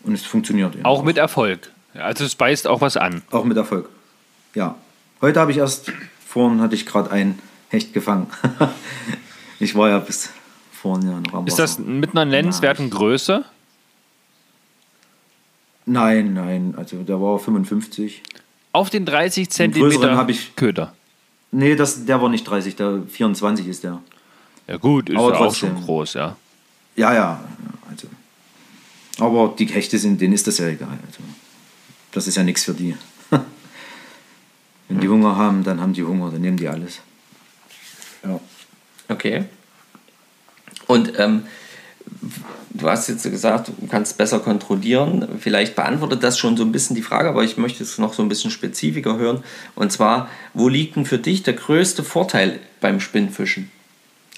Und 0.04 0.14
es 0.14 0.24
funktioniert. 0.24 0.74
Auch 0.84 1.04
mit 1.04 1.18
Erfolg. 1.18 1.70
Also 1.96 2.24
es 2.24 2.36
beißt 2.36 2.66
auch 2.66 2.80
was 2.80 2.96
an. 2.96 3.24
Auch 3.30 3.44
mit 3.44 3.58
Erfolg. 3.58 3.90
Ja. 4.56 4.76
Heute 5.20 5.42
habe 5.42 5.52
ich 5.52 5.58
erst, 5.58 5.92
vorhin 6.26 6.62
hatte 6.62 6.76
ich 6.76 6.86
gerade 6.86 7.12
ein 7.12 7.38
Hecht 7.68 7.94
gefangen. 7.94 8.28
ich 9.60 9.76
war 9.76 9.90
ja 9.90 10.00
bis 10.00 10.30
vorhin 10.72 11.10
ja 11.10 11.20
noch 11.20 11.34
am 11.34 11.46
Ist 11.46 11.60
Wasser. 11.60 11.64
das 11.64 11.80
mit 11.80 12.12
einer 12.12 12.24
nennenswerten 12.24 12.90
Größe? 12.90 13.44
Nein, 15.86 16.36
nein, 16.36 16.74
also 16.78 17.04
der 17.04 17.20
war 17.20 17.38
55. 17.38 18.24
Auf 18.72 18.90
den 18.90 19.06
30 19.06 19.50
Zentimeter 19.50 20.16
habe 20.16 20.32
ich 20.32 20.56
Köder? 20.56 20.94
Nee, 21.56 21.76
das, 21.76 22.04
der 22.06 22.20
war 22.20 22.30
nicht 22.30 22.46
30, 22.46 22.76
der 22.76 23.04
24 23.08 23.68
ist 23.68 23.84
der. 23.84 24.02
Ja 24.68 24.78
gut, 24.78 25.10
ist 25.10 25.16
aber 25.16 25.34
ja 25.34 25.40
auch 25.40 25.54
schon 25.54 25.76
groß, 25.76 26.16
ja. 26.16 26.36
Ja, 26.96 27.14
ja, 27.14 27.44
also. 27.90 28.08
Aber 29.20 29.54
die 29.58 29.68
Hechte 29.68 30.00
sind, 30.00 30.20
denen 30.20 30.34
ist 30.34 30.48
das 30.48 30.58
ja 30.58 30.68
egal. 30.68 30.98
Also 31.06 31.20
das 32.12 32.26
ist 32.28 32.38
ja 32.38 32.44
nichts 32.44 32.64
für 32.64 32.74
die. 32.74 32.96
Wenn 34.88 35.00
die 35.00 35.08
Hunger 35.08 35.36
haben, 35.36 35.64
dann 35.64 35.80
haben 35.80 35.94
die 35.94 36.04
Hunger, 36.04 36.32
dann 36.32 36.42
nehmen 36.42 36.58
die 36.58 36.68
alles. 36.68 37.02
Ja. 38.24 38.40
Okay. 39.08 39.46
Und 40.88 41.14
ähm, 41.20 41.44
du 42.72 42.90
hast 42.90 43.08
jetzt 43.10 43.24
gesagt, 43.24 43.70
du 43.70 43.88
kannst 43.88 44.18
besser 44.18 44.40
kontrollieren. 44.40 45.28
Vielleicht 45.40 45.76
beantwortet 45.76 46.24
das 46.24 46.38
schon 46.38 46.58
so 46.58 46.64
ein 46.64 46.72
bisschen 46.72 46.96
die 46.96 47.02
Frage, 47.02 47.30
aber 47.30 47.44
ich 47.44 47.58
möchte 47.58 47.84
es 47.84 47.98
noch 47.98 48.14
so 48.14 48.24
ein 48.24 48.30
bisschen 48.30 48.52
spezifischer 48.52 49.18
hören. 49.18 49.44
Und 49.76 49.92
zwar, 49.92 50.30
wo 50.54 50.68
liegt 50.70 50.96
denn 50.96 51.06
für 51.06 51.18
dich 51.18 51.44
der 51.44 51.54
größte 51.54 52.04
Vorteil 52.04 52.60
beim 52.82 53.00
Spinnfischen? 53.00 53.72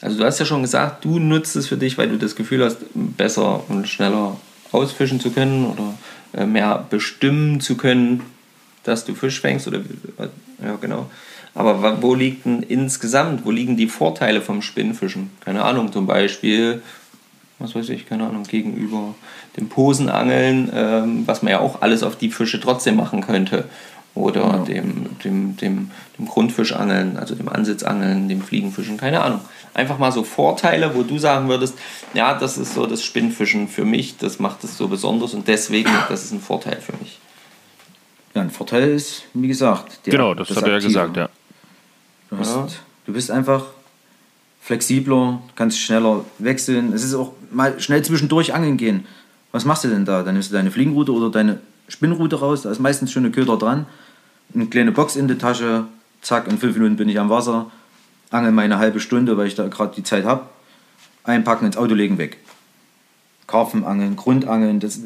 Also 0.02 0.18
du 0.18 0.26
hast 0.26 0.40
ja 0.40 0.46
schon 0.46 0.62
gesagt, 0.62 1.06
du 1.06 1.20
nutzt 1.20 1.56
es 1.56 1.68
für 1.68 1.78
dich, 1.78 1.98
weil 1.98 2.10
du 2.10 2.18
das 2.18 2.36
Gefühl 2.36 2.64
hast, 2.64 2.78
besser 2.94 3.64
und 3.70 3.88
schneller 3.88 4.38
ausfischen 4.72 5.20
zu 5.20 5.32
können 5.32 5.66
oder 5.68 5.94
äh, 6.34 6.46
mehr 6.46 6.86
bestimmen 6.90 7.62
zu 7.62 7.78
können, 7.78 8.22
dass 8.84 9.06
du 9.06 9.16
Fisch 9.16 9.40
fängst 9.40 9.68
oder 9.68 9.80
ja 10.64 10.76
genau. 10.80 11.10
Aber 11.56 12.02
wo 12.02 12.14
liegt 12.14 12.46
denn 12.46 12.64
insgesamt, 12.64 13.46
wo 13.46 13.52
liegen 13.52 13.78
die 13.78 13.88
Vorteile 13.88 14.42
vom 14.42 14.62
Spinnfischen? 14.62 15.32
Keine 15.40 15.64
Ahnung, 15.64 15.92
zum 15.92 16.06
Beispiel, 16.06 16.82
was 17.60 17.76
weiß 17.76 17.89
ich, 17.89 18.08
keine 18.08 18.28
Ahnung, 18.28 18.43
gegenüber 18.43 19.16
dem 19.58 19.70
Posenangeln, 19.70 20.72
ähm, 20.74 21.24
was 21.26 21.41
man 21.41 21.51
ja 21.51 21.60
auch 21.60 21.82
alles 21.82 22.03
auf 22.03 22.18
die 22.18 22.30
Fische 22.30 22.60
trotzdem 22.60 22.95
machen 22.95 23.22
könnte. 23.22 23.66
Oder 24.14 24.41
ja. 24.41 24.58
dem, 24.60 25.18
dem, 25.24 25.58
dem, 25.58 25.91
dem 26.18 26.28
Grundfischangeln, 26.28 27.18
also 27.18 27.36
dem 27.36 27.49
Ansitzangeln, 27.49 28.30
dem 28.30 28.41
Fliegenfischen, 28.41 28.97
keine 28.97 29.22
Ahnung 29.22 29.41
einfach 29.76 29.97
mal 29.99 30.12
so 30.12 30.24
Vorteile, 30.24 30.95
wo 30.95 31.03
du 31.03 31.20
sagen 31.20 31.49
würdest, 31.49 31.78
ja, 32.14 32.34
das 32.34 32.58
ist 32.58 32.74
so 32.74 32.88
das 32.88 33.03
Spinnfischen 33.03 33.68
für 33.68 33.86
mich, 33.86 34.18
das 34.18 34.39
macht 34.39 34.64
es 34.64 34.78
so 34.78 34.88
besonders 34.88 35.34
und 35.34 35.47
deswegen, 35.47 35.91
das 36.10 36.24
ist 36.24 36.32
ein 36.32 36.41
Vorteil 36.41 36.82
für 36.82 36.93
mich. 36.97 37.20
Ja, 38.34 38.41
ein 38.41 38.49
Vorteil 38.49 38.89
ist, 38.89 39.24
wie 39.34 39.47
gesagt, 39.47 40.06
der, 40.06 40.12
genau, 40.12 40.34
das, 40.34 40.47
das 40.47 40.58
hat 40.58 40.64
er 40.64 40.74
ja 40.74 40.80
gesagt, 40.80 41.18
ja. 41.18 41.30
Du, 42.30 42.38
hast, 42.38 42.56
ja. 42.56 42.68
du 43.06 43.14
bist 43.14 43.30
einfach 43.30 43.66
flexibler, 44.62 45.41
kannst 45.56 45.80
schneller 45.80 46.26
wechseln. 46.39 46.91
Es 46.91 47.03
ist 47.03 47.14
auch 47.14 47.34
mal 47.56 47.80
schnell 47.80 48.03
zwischendurch 48.03 48.53
angeln 48.53 48.78
gehen. 48.78 49.06
Was 49.51 49.66
machst 49.66 49.84
du 49.84 49.88
denn 49.88 50.06
da? 50.06 50.22
Dann 50.24 50.34
nimmst 50.34 50.51
du 50.51 50.53
deine 50.53 50.72
Fliegenroute 50.72 51.14
oder 51.14 51.32
deine 51.32 51.60
Spinnroute 51.88 52.39
raus, 52.39 52.64
da 52.64 52.72
ist 52.72 52.80
meistens 52.80 53.12
schon 53.12 53.24
eine 53.24 53.32
Köder 53.32 53.58
dran, 53.58 53.86
eine 54.53 54.66
kleine 54.68 54.91
Box 54.91 55.16
in 55.16 55.28
der 55.28 55.38
Tasche, 55.38 55.86
zack, 56.22 56.47
in 56.47 56.58
fünf 56.58 56.76
Minuten 56.76 56.95
bin 56.95 57.10
ich 57.10 57.20
am 57.20 57.30
Wasser, 57.30 57.72
angel 58.32 58.51
meine 58.51 58.80
halbe 58.80 58.99
Stunde, 58.99 59.38
weil 59.38 59.47
ich 59.47 59.56
da 59.56 59.68
gerade 59.68 59.95
die 59.95 60.03
Zeit 60.03 60.26
habe, 60.26 60.47
einpacken, 61.24 61.66
ins 61.66 61.78
Auto 61.78 61.93
legen, 61.93 62.18
weg. 62.18 62.38
Karpfenangeln, 63.47 64.16
Grundangeln, 64.16 64.80
das 64.80 64.99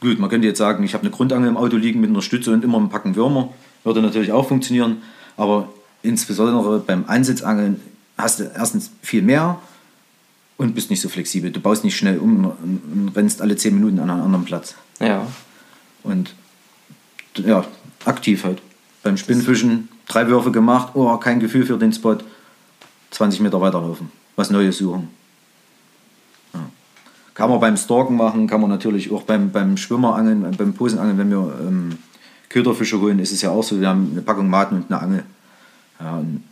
gut, 0.00 0.18
man 0.18 0.28
könnte 0.28 0.46
jetzt 0.46 0.58
sagen, 0.58 0.84
ich 0.84 0.92
habe 0.92 1.02
eine 1.02 1.10
Grundangel 1.10 1.48
im 1.48 1.56
Auto 1.56 1.76
liegen 1.76 2.00
mit 2.00 2.10
einer 2.10 2.20
Stütze 2.20 2.52
und 2.52 2.62
immer 2.62 2.78
ein 2.78 2.90
Packen 2.90 3.16
Würmer, 3.16 3.54
würde 3.82 4.02
natürlich 4.02 4.32
auch 4.32 4.46
funktionieren, 4.46 4.98
aber 5.38 5.70
insbesondere 6.02 6.80
beim 6.80 7.04
Ansitzangeln 7.06 7.80
hast 8.18 8.40
du 8.40 8.44
erstens 8.54 8.90
viel 9.00 9.22
mehr 9.22 9.58
und 10.56 10.74
bist 10.74 10.90
nicht 10.90 11.00
so 11.00 11.08
flexibel. 11.08 11.50
Du 11.50 11.60
baust 11.60 11.84
nicht 11.84 11.96
schnell 11.96 12.18
um 12.18 12.44
und 12.44 13.12
rennst 13.14 13.42
alle 13.42 13.56
zehn 13.56 13.74
Minuten 13.74 13.98
an 13.98 14.10
einen 14.10 14.22
anderen 14.22 14.44
Platz. 14.44 14.74
Ja. 15.00 15.26
Und 16.02 16.34
ja, 17.36 17.64
aktiv 18.04 18.44
halt. 18.44 18.62
Beim 19.02 19.16
Spinnfischen 19.16 19.88
drei 20.06 20.28
Würfe 20.28 20.50
gemacht, 20.50 20.92
oh, 20.94 21.16
kein 21.16 21.40
Gefühl 21.40 21.66
für 21.66 21.78
den 21.78 21.92
Spot, 21.92 22.18
20 23.10 23.40
Meter 23.40 23.60
weiterlaufen, 23.60 24.10
was 24.36 24.50
Neues 24.50 24.78
suchen. 24.78 25.08
Ja. 26.52 26.60
Kann 27.34 27.50
man 27.50 27.60
beim 27.60 27.76
Stalken 27.76 28.16
machen, 28.16 28.46
kann 28.46 28.60
man 28.60 28.70
natürlich 28.70 29.10
auch 29.10 29.22
beim, 29.22 29.50
beim 29.50 29.76
Schwimmerangeln, 29.76 30.54
beim 30.56 30.74
Posenangeln, 30.74 31.18
wenn 31.18 31.30
wir 31.30 31.54
ähm, 31.60 31.98
Köderfische 32.48 33.00
holen, 33.00 33.18
ist 33.18 33.32
es 33.32 33.42
ja 33.42 33.50
auch 33.50 33.64
so, 33.64 33.80
wir 33.80 33.88
haben 33.88 34.10
eine 34.12 34.22
Packung 34.22 34.48
Maten 34.48 34.76
und 34.76 34.90
eine 34.90 35.00
Angel. 35.00 35.24
Ja, 36.00 36.16
und 36.16 36.44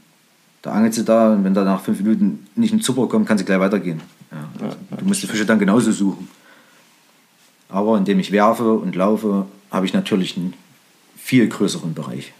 da 0.62 0.72
angelt 0.72 0.94
sie 0.94 1.04
da 1.04 1.32
und 1.32 1.44
wenn 1.44 1.54
da 1.54 1.64
nach 1.64 1.82
fünf 1.82 2.00
Minuten 2.00 2.46
nicht 2.54 2.72
ein 2.72 2.80
Zupper 2.80 3.08
kommt, 3.08 3.26
kann 3.26 3.36
sie 3.36 3.44
gleich 3.44 3.60
weitergehen. 3.60 4.00
Ja. 4.30 4.70
Du 4.96 5.04
musst 5.04 5.22
die 5.22 5.26
Fische 5.26 5.44
dann 5.44 5.58
genauso 5.58 5.92
suchen. 5.92 6.28
Aber 7.68 7.98
indem 7.98 8.20
ich 8.20 8.32
werfe 8.32 8.72
und 8.72 8.94
laufe, 8.94 9.46
habe 9.70 9.86
ich 9.86 9.92
natürlich 9.92 10.36
einen 10.36 10.54
viel 11.16 11.48
größeren 11.48 11.94
Bereich. 11.94 12.32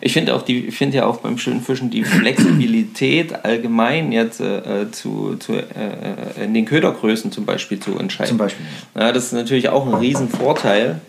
Ich 0.00 0.12
finde 0.12 0.34
auch 0.34 0.42
die, 0.42 0.70
finde 0.70 0.98
ja 0.98 1.06
auch 1.06 1.18
beim 1.18 1.38
schönen 1.38 1.62
Fischen 1.62 1.90
die 1.90 2.04
Flexibilität 2.04 3.44
allgemein 3.44 4.12
jetzt 4.12 4.40
äh, 4.40 4.90
zu, 4.90 5.36
zu 5.36 5.54
äh, 5.54 6.44
in 6.44 6.54
den 6.54 6.64
Ködergrößen 6.64 7.32
zum 7.32 7.44
Beispiel 7.44 7.80
zu 7.80 7.98
entscheiden. 7.98 8.28
Zum 8.28 8.38
Beispiel. 8.38 8.64
Ja, 8.94 9.12
das 9.12 9.26
ist 9.26 9.32
natürlich 9.32 9.68
auch 9.68 9.86
ein 9.86 9.94
Riesenvorteil. 9.94 11.00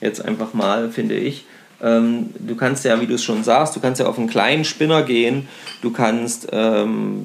Jetzt 0.00 0.24
einfach 0.24 0.54
mal, 0.54 0.90
finde 0.90 1.14
ich. 1.14 1.44
Ähm, 1.84 2.30
du 2.38 2.56
kannst 2.56 2.84
ja, 2.84 3.00
wie 3.00 3.06
du 3.06 3.14
es 3.14 3.22
schon 3.22 3.44
sagst, 3.44 3.76
du 3.76 3.80
kannst 3.80 4.00
ja 4.00 4.06
auf 4.06 4.18
einen 4.18 4.28
kleinen 4.28 4.64
Spinner 4.64 5.02
gehen, 5.02 5.46
du 5.82 5.92
kannst 5.92 6.48
ähm, 6.50 7.22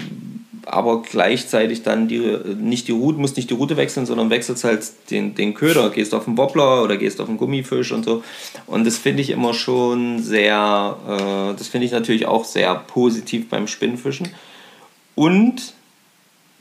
aber 0.65 1.01
gleichzeitig 1.01 1.83
dann 1.83 2.07
die, 2.07 2.19
nicht 2.59 2.87
die 2.87 2.91
Route, 2.91 3.19
musst 3.19 3.37
nicht 3.37 3.49
die 3.49 3.55
Route 3.55 3.77
wechseln, 3.77 4.05
sondern 4.05 4.29
wechselst 4.29 4.63
halt 4.63 4.83
den, 5.09 5.33
den 5.33 5.53
Köder, 5.53 5.89
gehst 5.89 6.13
auf 6.13 6.27
einen 6.27 6.37
Wobbler 6.37 6.83
oder 6.83 6.97
gehst 6.97 7.19
auf 7.21 7.27
einen 7.27 7.37
Gummifisch 7.37 7.91
und 7.91 8.05
so. 8.05 8.23
Und 8.67 8.85
das 8.85 8.97
finde 8.97 9.21
ich 9.21 9.31
immer 9.31 9.53
schon 9.53 10.21
sehr, 10.21 10.97
äh, 11.07 11.57
das 11.57 11.67
finde 11.67 11.85
ich 11.85 11.91
natürlich 11.91 12.27
auch 12.27 12.45
sehr 12.45 12.75
positiv 12.75 13.49
beim 13.49 13.67
Spinnfischen. 13.67 14.29
Und, 15.15 15.73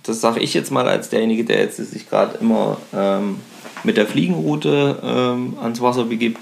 das 0.05 0.21
sage 0.21 0.41
ich 0.41 0.55
jetzt 0.55 0.71
mal 0.71 0.89
als 0.89 1.11
derjenige, 1.11 1.45
der 1.45 1.59
jetzt 1.59 1.77
sich 1.77 2.09
gerade 2.09 2.39
immer 2.39 2.79
ähm, 2.95 3.41
mit 3.85 3.97
der 3.97 4.07
Fliegenroute 4.07 4.99
ähm, 5.03 5.57
ans 5.61 5.81
Wasser 5.81 6.05
begibt. 6.05 6.39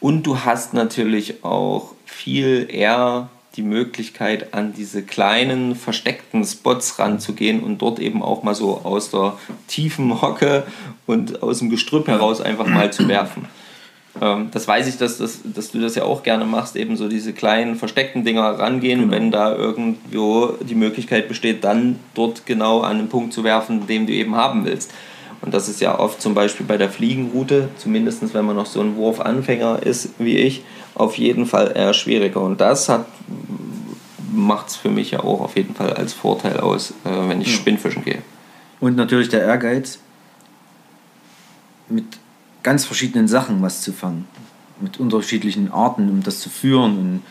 Und 0.00 0.26
du 0.26 0.40
hast 0.44 0.74
natürlich 0.74 1.44
auch 1.44 1.92
viel 2.06 2.68
eher 2.70 3.28
die 3.56 3.62
Möglichkeit, 3.62 4.54
an 4.54 4.72
diese 4.72 5.02
kleinen 5.02 5.74
versteckten 5.74 6.44
Spots 6.44 6.98
ranzugehen 6.98 7.62
und 7.62 7.78
dort 7.78 7.98
eben 7.98 8.22
auch 8.22 8.42
mal 8.42 8.54
so 8.54 8.80
aus 8.84 9.10
der 9.10 9.36
tiefen 9.66 10.22
Hocke 10.22 10.64
und 11.06 11.42
aus 11.42 11.58
dem 11.58 11.68
Gestrüpp 11.68 12.06
heraus 12.08 12.40
einfach 12.40 12.66
mal 12.66 12.92
zu 12.92 13.08
werfen. 13.08 13.48
Ähm, 14.20 14.48
das 14.52 14.66
weiß 14.66 14.88
ich, 14.88 14.98
dass, 14.98 15.18
dass, 15.18 15.40
dass 15.44 15.70
du 15.70 15.80
das 15.80 15.94
ja 15.94 16.04
auch 16.04 16.22
gerne 16.22 16.44
machst, 16.44 16.76
eben 16.76 16.96
so 16.96 17.08
diese 17.08 17.32
kleinen 17.32 17.76
versteckten 17.76 18.24
Dinger 18.24 18.58
rangehen, 18.58 19.00
genau. 19.00 19.12
wenn 19.12 19.30
da 19.30 19.54
irgendwo 19.54 20.54
die 20.60 20.74
Möglichkeit 20.74 21.28
besteht, 21.28 21.64
dann 21.64 21.98
dort 22.14 22.46
genau 22.46 22.80
an 22.80 22.98
den 22.98 23.08
Punkt 23.08 23.32
zu 23.32 23.44
werfen, 23.44 23.86
den 23.86 24.06
du 24.06 24.12
eben 24.12 24.36
haben 24.36 24.64
willst. 24.64 24.92
Und 25.42 25.54
das 25.54 25.68
ist 25.68 25.80
ja 25.80 25.98
oft 25.98 26.20
zum 26.20 26.34
Beispiel 26.34 26.66
bei 26.66 26.76
der 26.76 26.90
Fliegenroute, 26.90 27.70
zumindest 27.78 28.34
wenn 28.34 28.44
man 28.44 28.56
noch 28.56 28.66
so 28.66 28.80
ein 28.80 28.96
Wurfanfänger 28.96 29.82
ist 29.82 30.10
wie 30.18 30.36
ich, 30.36 30.62
auf 30.94 31.16
jeden 31.16 31.46
Fall 31.46 31.72
eher 31.74 31.94
schwieriger. 31.94 32.40
Und 32.42 32.60
das 32.60 32.90
macht 34.32 34.68
es 34.68 34.76
für 34.76 34.90
mich 34.90 35.12
ja 35.12 35.20
auch 35.20 35.40
auf 35.40 35.56
jeden 35.56 35.74
Fall 35.74 35.92
als 35.94 36.12
Vorteil 36.12 36.60
aus, 36.60 36.92
äh, 37.04 37.28
wenn 37.28 37.40
ich 37.40 37.48
ja. 37.48 37.54
Spinnfischen 37.54 38.04
gehe. 38.04 38.22
Und 38.80 38.96
natürlich 38.96 39.28
der 39.28 39.42
Ehrgeiz, 39.42 39.98
mit 41.88 42.04
ganz 42.62 42.84
verschiedenen 42.84 43.28
Sachen 43.28 43.62
was 43.62 43.82
zu 43.82 43.92
fangen. 43.92 44.26
Mit 44.80 44.98
unterschiedlichen 44.98 45.72
Arten, 45.72 46.08
um 46.08 46.22
das 46.22 46.40
zu 46.40 46.48
führen. 46.48 46.98
Und 46.98 47.22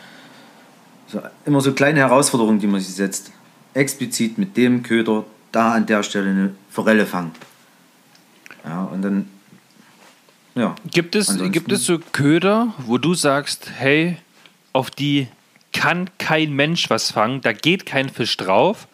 so, 1.08 1.20
immer 1.44 1.60
so 1.60 1.72
kleine 1.72 2.00
Herausforderungen, 2.00 2.60
die 2.60 2.66
man 2.66 2.80
sich 2.80 2.94
setzt. 2.94 3.32
Explizit 3.74 4.38
mit 4.38 4.56
dem 4.56 4.82
Köder 4.82 5.24
da 5.52 5.72
an 5.72 5.86
der 5.86 6.02
Stelle 6.02 6.30
eine 6.30 6.50
Forelle 6.70 7.06
fangen. 7.06 7.32
Ja, 8.64 8.84
und 8.84 9.02
dann. 9.02 9.28
Ja. 10.54 10.74
Gibt 10.90 11.14
es, 11.14 11.38
gibt 11.52 11.70
es 11.72 11.84
so 11.84 11.98
Köder, 11.98 12.74
wo 12.78 12.98
du 12.98 13.14
sagst, 13.14 13.70
hey, 13.76 14.16
auf 14.72 14.90
die 14.90 15.28
kann 15.72 16.10
kein 16.18 16.52
Mensch 16.52 16.90
was 16.90 17.12
fangen, 17.12 17.40
da 17.40 17.52
geht 17.52 17.86
kein 17.86 18.08
Fisch 18.08 18.36
drauf? 18.36 18.88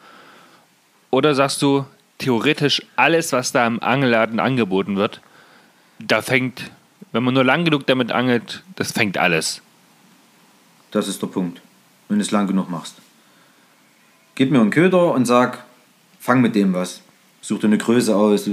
Oder 1.10 1.34
sagst 1.34 1.62
du, 1.62 1.86
theoretisch 2.18 2.82
alles, 2.96 3.32
was 3.32 3.52
da 3.52 3.66
im 3.66 3.82
Angelladen 3.82 4.40
angeboten 4.40 4.96
wird, 4.96 5.20
da 5.98 6.22
fängt, 6.22 6.70
wenn 7.12 7.22
man 7.22 7.34
nur 7.34 7.44
lang 7.44 7.64
genug 7.64 7.86
damit 7.86 8.12
angelt, 8.12 8.62
das 8.76 8.92
fängt 8.92 9.16
alles. 9.16 9.62
Das 10.90 11.08
ist 11.08 11.22
der 11.22 11.28
Punkt, 11.28 11.60
wenn 12.08 12.18
du 12.18 12.22
es 12.22 12.30
lang 12.30 12.46
genug 12.46 12.70
machst. 12.70 12.96
Gib 14.34 14.50
mir 14.50 14.60
einen 14.60 14.70
Köder 14.70 15.12
und 15.12 15.24
sag, 15.24 15.64
fang 16.20 16.40
mit 16.40 16.54
dem 16.54 16.74
was. 16.74 17.00
Such 17.40 17.60
dir 17.60 17.68
eine 17.68 17.78
Größe 17.78 18.14
aus, 18.14 18.48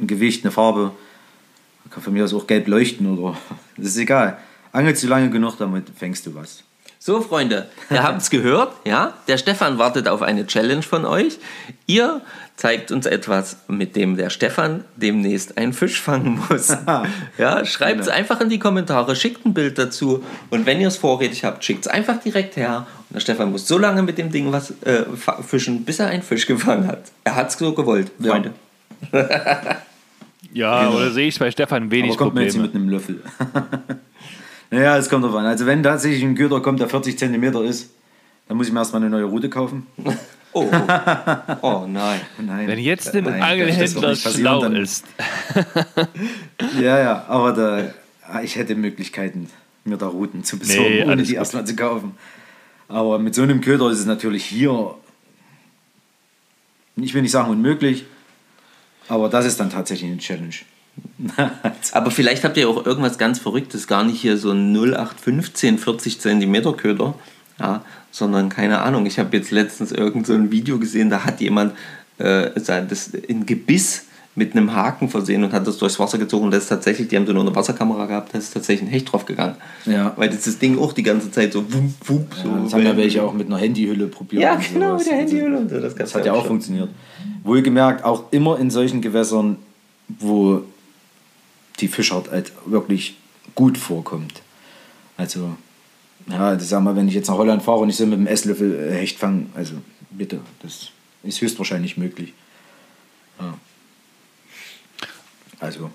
ein 0.00 0.06
Gewicht, 0.06 0.44
eine 0.44 0.52
Farbe. 0.52 0.92
Kann 1.90 2.02
von 2.02 2.12
mir 2.12 2.24
aus 2.24 2.34
auch 2.34 2.46
gelb 2.46 2.68
leuchten 2.68 3.06
oder. 3.06 3.36
Das 3.76 3.88
ist 3.88 3.96
egal. 3.96 4.38
Angelst 4.72 5.02
du 5.02 5.08
lange 5.08 5.30
genug, 5.30 5.56
damit 5.58 5.86
fängst 5.96 6.26
du 6.26 6.34
was. 6.34 6.62
So, 7.02 7.22
Freunde, 7.22 7.66
ihr 7.88 8.02
habt 8.02 8.20
es 8.20 8.28
gehört, 8.28 8.74
ja? 8.84 9.14
Der 9.26 9.38
Stefan 9.38 9.78
wartet 9.78 10.06
auf 10.06 10.20
eine 10.20 10.46
Challenge 10.46 10.82
von 10.82 11.06
euch. 11.06 11.38
Ihr 11.86 12.20
zeigt 12.56 12.92
uns 12.92 13.06
etwas, 13.06 13.56
mit 13.68 13.96
dem 13.96 14.18
der 14.18 14.28
Stefan 14.28 14.84
demnächst 14.96 15.56
einen 15.56 15.72
Fisch 15.72 15.98
fangen 15.98 16.42
muss. 16.50 16.68
ja, 17.38 17.64
schreibt 17.64 18.00
es 18.00 18.06
genau. 18.06 18.18
einfach 18.18 18.42
in 18.42 18.50
die 18.50 18.58
Kommentare, 18.58 19.16
schickt 19.16 19.46
ein 19.46 19.54
Bild 19.54 19.78
dazu 19.78 20.22
und 20.50 20.66
wenn 20.66 20.78
ihr 20.78 20.88
es 20.88 20.98
vorrätig 20.98 21.42
habt, 21.42 21.64
schickt 21.64 21.86
es 21.86 21.90
einfach 21.90 22.20
direkt 22.20 22.56
her. 22.56 22.86
Und 23.08 23.14
der 23.14 23.20
Stefan 23.20 23.50
muss 23.50 23.66
so 23.66 23.78
lange 23.78 24.02
mit 24.02 24.18
dem 24.18 24.30
Ding 24.30 24.52
was 24.52 24.72
äh, 24.82 25.04
fischen, 25.42 25.86
bis 25.86 26.00
er 26.00 26.08
einen 26.08 26.22
Fisch 26.22 26.46
gefangen 26.46 26.86
hat. 26.86 27.04
Er 27.24 27.34
hat 27.34 27.48
es 27.48 27.56
so 27.56 27.72
gewollt, 27.72 28.12
Freunde. 28.20 28.52
Ja. 29.10 29.78
Ja, 30.52 30.84
genau. 30.84 30.96
oder 30.96 31.10
sehe 31.10 31.28
ich 31.28 31.38
bei 31.38 31.50
Stefan 31.50 31.90
wenig 31.90 32.12
Aber 32.12 32.18
kommt 32.18 32.30
Probleme. 32.34 32.52
Mir 32.52 32.64
jetzt 32.64 32.74
mit 32.74 32.74
einem 32.74 32.88
Löffel. 32.88 33.22
naja, 34.70 34.96
es 34.96 35.08
kommt 35.08 35.24
drauf 35.24 35.34
an. 35.34 35.46
Also 35.46 35.66
wenn 35.66 35.82
tatsächlich 35.82 36.22
ein 36.22 36.34
Köder 36.34 36.60
kommt, 36.60 36.80
der 36.80 36.88
40 36.88 37.18
cm 37.18 37.44
ist, 37.62 37.90
dann 38.48 38.56
muss 38.56 38.66
ich 38.66 38.72
mir 38.72 38.80
erstmal 38.80 39.02
eine 39.02 39.10
neue 39.10 39.24
Route 39.24 39.48
kaufen. 39.48 39.86
Oh, 40.52 40.68
oh. 40.68 41.58
oh 41.62 41.86
nein. 41.86 42.20
nein. 42.38 42.66
Wenn 42.66 42.80
jetzt 42.80 43.14
ein 43.14 43.24
Angelhändler 43.24 44.16
schlau 44.16 44.62
dann, 44.62 44.74
ist. 44.74 45.04
ja, 46.80 46.98
ja, 46.98 47.24
aber 47.28 47.52
da, 47.52 47.94
ah, 48.26 48.42
ich 48.42 48.56
hätte 48.56 48.74
Möglichkeiten, 48.74 49.48
mir 49.84 49.96
da 49.96 50.08
Routen 50.08 50.42
zu 50.42 50.58
besorgen, 50.58 50.90
nee, 50.90 51.04
ohne 51.04 51.22
die 51.22 51.34
erstmal 51.34 51.64
zu 51.64 51.76
kaufen. 51.76 52.16
Aber 52.88 53.20
mit 53.20 53.36
so 53.36 53.42
einem 53.42 53.60
Köder 53.60 53.90
ist 53.92 54.00
es 54.00 54.06
natürlich 54.06 54.44
hier, 54.44 54.96
ich 56.96 57.14
will 57.14 57.22
nicht 57.22 57.30
sagen 57.30 57.48
unmöglich, 57.48 58.06
aber 59.10 59.28
das 59.28 59.44
ist 59.44 59.58
dann 59.58 59.70
tatsächlich 59.70 60.10
eine 60.10 60.20
Challenge. 60.20 60.54
Aber 61.92 62.10
vielleicht 62.10 62.44
habt 62.44 62.56
ihr 62.56 62.68
auch 62.68 62.84
irgendwas 62.84 63.18
ganz 63.18 63.38
Verrücktes, 63.38 63.86
gar 63.86 64.04
nicht 64.04 64.20
hier 64.20 64.36
so 64.36 64.52
ein 64.52 64.72
0815 64.72 65.78
40 65.78 66.20
cm 66.20 66.76
Köder, 66.76 67.14
ja, 67.58 67.84
sondern 68.10 68.48
keine 68.48 68.80
Ahnung. 68.80 69.06
Ich 69.06 69.18
habe 69.18 69.36
jetzt 69.36 69.50
letztens 69.50 69.92
irgend 69.92 70.26
so 70.26 70.34
ein 70.34 70.50
Video 70.50 70.78
gesehen, 70.78 71.10
da 71.10 71.24
hat 71.24 71.40
jemand 71.40 71.74
äh, 72.18 72.50
das 72.54 73.08
in 73.08 73.46
Gebiss 73.46 74.06
mit 74.36 74.52
einem 74.52 74.74
Haken 74.74 75.08
versehen 75.08 75.42
und 75.42 75.52
hat 75.52 75.66
das 75.66 75.78
durchs 75.78 75.98
Wasser 75.98 76.18
gezogen. 76.18 76.46
Und 76.46 76.50
das 76.52 76.64
ist 76.64 76.68
tatsächlich, 76.68 77.08
die 77.08 77.16
haben 77.16 77.26
so 77.26 77.32
nur 77.32 77.42
eine 77.42 77.54
Wasserkamera 77.54 78.06
gehabt, 78.06 78.32
da 78.32 78.38
ist 78.38 78.52
tatsächlich 78.52 78.88
ein 78.88 78.92
Hecht 78.92 79.12
drauf 79.12 79.26
gegangen. 79.26 79.56
Ja. 79.86 80.12
Weil 80.16 80.30
das, 80.30 80.42
das 80.42 80.58
Ding 80.58 80.78
auch 80.78 80.92
die 80.92 81.02
ganze 81.02 81.30
Zeit 81.30 81.52
so 81.52 81.64
wupp, 81.72 82.34
so. 82.34 82.48
Ja, 82.48 82.60
das 82.62 82.72
haben 82.72 82.84
ja 82.84 82.96
welche 82.96 83.22
auch 83.22 83.32
mit 83.32 83.48
einer 83.48 83.58
Handyhülle 83.58 84.06
probiert. 84.06 84.42
Ja, 84.42 84.54
genau, 84.72 84.96
mit 84.96 85.06
der 85.06 85.16
Handyhülle. 85.16 85.58
Und 85.58 85.70
so. 85.70 85.80
Das, 85.80 85.94
das 85.94 86.14
hat 86.14 86.26
ja 86.26 86.32
auch 86.32 86.46
funktioniert. 86.46 86.88
Wohlgemerkt, 87.42 88.04
auch 88.04 88.24
immer 88.30 88.58
in 88.58 88.70
solchen 88.70 89.00
Gewässern, 89.00 89.56
wo 90.08 90.62
die 91.80 91.88
Fischart 91.88 92.30
halt 92.30 92.52
wirklich 92.66 93.16
gut 93.54 93.78
vorkommt. 93.78 94.42
Also, 95.16 95.56
ja, 96.28 96.58
sag 96.58 96.82
mal, 96.82 96.94
wenn 96.96 97.08
ich 97.08 97.14
jetzt 97.14 97.28
nach 97.28 97.36
Holland 97.36 97.62
fahre 97.62 97.80
und 97.80 97.88
ich 97.88 97.96
so 97.96 98.06
mit 98.06 98.18
dem 98.18 98.26
Esslöffel 98.26 98.92
Hecht 98.92 99.18
fange, 99.18 99.46
also 99.54 99.74
bitte, 100.10 100.40
das 100.62 100.90
ist 101.22 101.40
höchstwahrscheinlich 101.40 101.96
möglich. 101.96 102.32
Ja. 103.40 103.54
Also. 105.60 105.90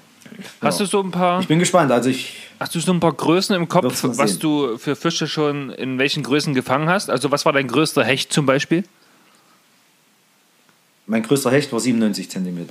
Hast 0.62 0.80
ja. 0.80 0.86
du 0.86 0.90
so 0.90 1.02
ein 1.02 1.12
paar. 1.12 1.42
Ich 1.42 1.48
bin 1.48 1.60
gespannt. 1.60 1.92
Also 1.92 2.10
ich. 2.10 2.38
Hast 2.60 2.74
du 2.74 2.80
so 2.80 2.94
ein 2.94 3.00
paar 3.00 3.14
Größen 3.14 3.56
im 3.56 3.68
Kopf, 3.68 4.04
was 4.04 4.40
du 4.40 4.78
für 4.78 4.96
Fische 4.96 5.28
schon 5.28 5.72
in 5.72 6.00
welchen 6.00 6.24
Größen 6.24 6.54
gefangen 6.54 6.90
hast? 6.90 7.10
Also 7.10 7.32
was 7.32 7.46
war 7.46 7.54
dein 7.54 7.68
größter 7.68 8.04
Hecht 8.04 8.32
zum 8.32 8.46
Beispiel? 8.46 8.84
Mein 11.06 11.24
größter 11.24 11.52
Hecht 11.52 11.72
war 11.74 11.80
97 11.80 12.30
cm. 12.30 12.70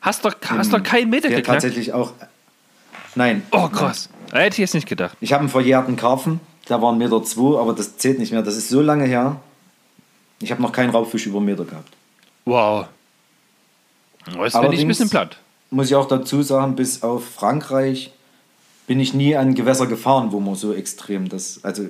Hast 0.00 0.24
du 0.24 0.30
hast 0.30 0.72
doch 0.72 0.82
keinen 0.82 1.10
Meter 1.10 1.28
der 1.28 1.38
geknackt? 1.38 1.62
tatsächlich 1.62 1.92
auch. 1.92 2.12
Nein. 3.14 3.42
Oh 3.50 3.68
krass. 3.68 4.08
Nein. 4.30 4.42
Hätte 4.42 4.54
ich 4.54 4.58
jetzt 4.58 4.74
nicht 4.74 4.88
gedacht. 4.88 5.16
Ich 5.20 5.32
habe 5.32 5.40
einen 5.40 5.48
verjährten 5.48 5.96
Karpfen, 5.96 6.40
der 6.68 6.80
war 6.80 6.92
1,2 6.92 6.96
Meter, 6.96 7.24
zwei, 7.24 7.60
aber 7.60 7.72
das 7.72 7.96
zählt 7.96 8.18
nicht 8.18 8.30
mehr. 8.30 8.42
Das 8.42 8.56
ist 8.56 8.68
so 8.68 8.80
lange 8.80 9.04
her. 9.04 9.40
Ich 10.40 10.52
habe 10.52 10.62
noch 10.62 10.72
keinen 10.72 10.90
Raubfisch 10.90 11.26
über 11.26 11.40
Meter 11.40 11.64
gehabt. 11.64 11.92
Wow. 12.44 12.86
Das 14.24 14.52
finde 14.56 14.76
ich 14.76 14.82
ein 14.82 14.88
bisschen 14.88 15.10
platt 15.10 15.38
muss 15.70 15.88
ich 15.88 15.94
auch 15.94 16.08
dazu 16.08 16.42
sagen, 16.42 16.76
bis 16.76 17.02
auf 17.02 17.24
Frankreich 17.24 18.12
bin 18.86 19.00
ich 19.00 19.12
nie 19.14 19.36
an 19.36 19.54
Gewässer 19.54 19.86
gefahren, 19.86 20.32
wo 20.32 20.40
man 20.40 20.54
so 20.54 20.72
extrem 20.72 21.28
das. 21.28 21.60
Also 21.62 21.84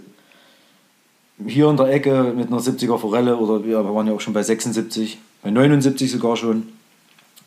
hier 1.46 1.68
in 1.68 1.76
der 1.76 1.86
Ecke 1.86 2.34
mit 2.36 2.48
einer 2.48 2.60
70er 2.60 2.98
Forelle 2.98 3.36
oder 3.36 3.64
wir 3.64 3.84
waren 3.84 4.06
ja 4.06 4.12
auch 4.12 4.20
schon 4.20 4.34
bei 4.34 4.42
76, 4.42 5.18
bei 5.42 5.50
79 5.50 6.10
sogar 6.10 6.36
schon. 6.36 6.68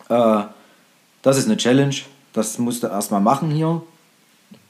Äh, 0.08 0.44
das 1.22 1.38
ist 1.38 1.46
eine 1.46 1.58
Challenge. 1.58 1.96
Das 2.34 2.58
musste 2.58 2.88
erstmal 2.88 3.20
machen 3.20 3.52
hier. 3.52 3.82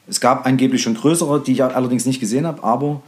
Es 0.08 0.20
gab 0.20 0.48
angeblich 0.48 0.82
schon 0.82 0.96
größere, 0.96 1.42
die 1.42 1.52
ich 1.52 1.64
allerdings 1.64 2.06
nicht 2.06 2.20
gesehen 2.20 2.48
habe, 2.48 2.64
aber 2.64 3.02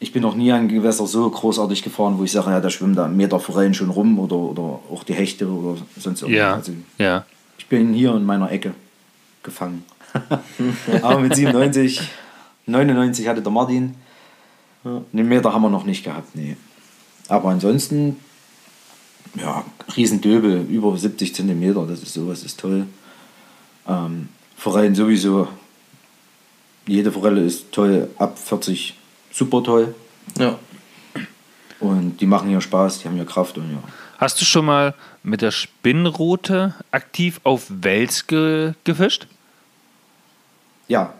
ich 0.00 0.12
bin 0.12 0.22
noch 0.22 0.34
nie 0.34 0.52
ein 0.52 0.68
Gewässer 0.68 1.06
so 1.06 1.30
großartig 1.30 1.84
gefahren, 1.84 2.18
wo 2.18 2.24
ich 2.24 2.32
sage, 2.32 2.50
ja, 2.50 2.60
da 2.60 2.68
schwimmen 2.70 2.96
da 2.96 3.06
Meter 3.06 3.38
Forellen 3.38 3.72
schon 3.72 3.88
rum 3.88 4.18
oder, 4.18 4.34
oder 4.34 4.80
auch 4.90 5.04
die 5.04 5.14
Hechte 5.14 5.48
oder 5.48 5.80
sonst 5.96 6.22
irgendwas. 6.22 6.40
Ja. 6.40 6.54
Also 6.54 6.72
Ja. 6.98 7.24
Ich 7.62 7.68
bin 7.68 7.94
hier 7.94 8.12
in 8.16 8.24
meiner 8.24 8.50
Ecke 8.50 8.74
gefangen. 9.44 9.84
aber 11.02 11.20
mit 11.20 11.36
97, 11.36 12.02
99 12.66 13.28
hatte 13.28 13.40
der 13.40 13.52
Martin. 13.52 13.94
Einen 14.82 15.28
Meter 15.28 15.54
haben 15.54 15.62
wir 15.62 15.70
noch 15.70 15.84
nicht 15.84 16.02
gehabt, 16.02 16.34
nee. 16.34 16.56
Aber 17.28 17.50
ansonsten, 17.50 18.16
ja, 19.36 19.64
Riesendöbel, 19.96 20.66
über 20.68 20.96
70 20.96 21.36
Zentimeter, 21.36 21.86
das 21.86 22.02
ist 22.02 22.14
sowas, 22.14 22.42
ist 22.42 22.58
toll. 22.58 22.86
Ähm, 23.86 24.28
Forellen 24.56 24.96
sowieso, 24.96 25.46
jede 26.88 27.12
Forelle 27.12 27.44
ist 27.44 27.70
toll, 27.70 28.10
ab 28.18 28.38
40 28.40 28.96
super 29.30 29.62
toll. 29.62 29.94
Ja. 30.36 30.58
Und 31.78 32.16
die 32.20 32.26
machen 32.26 32.48
hier 32.48 32.60
Spaß, 32.60 32.98
die 32.98 33.08
haben 33.08 33.14
hier 33.14 33.24
Kraft 33.24 33.56
und 33.56 33.70
ja. 33.70 33.82
Hast 34.22 34.40
du 34.40 34.44
schon 34.44 34.66
mal 34.66 34.94
mit 35.24 35.42
der 35.42 35.50
Spinnrute 35.50 36.74
aktiv 36.92 37.40
auf 37.42 37.64
Wels 37.68 38.28
ge 38.28 38.74
gefischt? 38.84 39.26
Ja, 40.86 41.14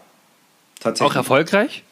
tatsächlich. 0.78 1.10
Auch 1.10 1.16
erfolgreich? 1.16 1.82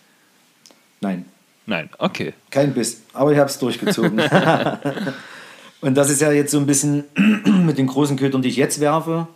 Nein. 1.01 1.25
Nein, 1.67 1.91
okay. 1.99 2.33
Kein 2.53 2.75
Biss, 2.75 3.03
aber 3.13 3.33
ich 3.33 3.39
habe 3.39 3.51
es 3.51 3.59
durchgezogen. 3.59 4.21
und 5.81 5.97
das 5.97 6.11
ist 6.11 6.21
ja 6.21 6.31
jetzt 6.31 6.53
so 6.53 6.59
ein 6.59 6.67
bisschen 6.67 7.03
mit 7.67 7.77
den 7.77 7.89
großen 7.89 8.17
Ködern, 8.17 8.43
die 8.43 8.49
ich 8.49 8.57
jetzt 8.57 8.79
werfe, 8.79 9.27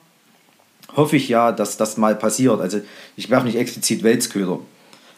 hoffe 0.95 1.17
ich 1.17 1.29
ja, 1.29 1.51
dass 1.51 1.77
das 1.77 1.97
mal 1.97 2.15
passiert. 2.15 2.61
Also 2.61 2.83
ich 3.17 3.31
werfe 3.31 3.47
nicht 3.47 3.57
explizit 3.57 4.05
Welsköder, 4.05 4.61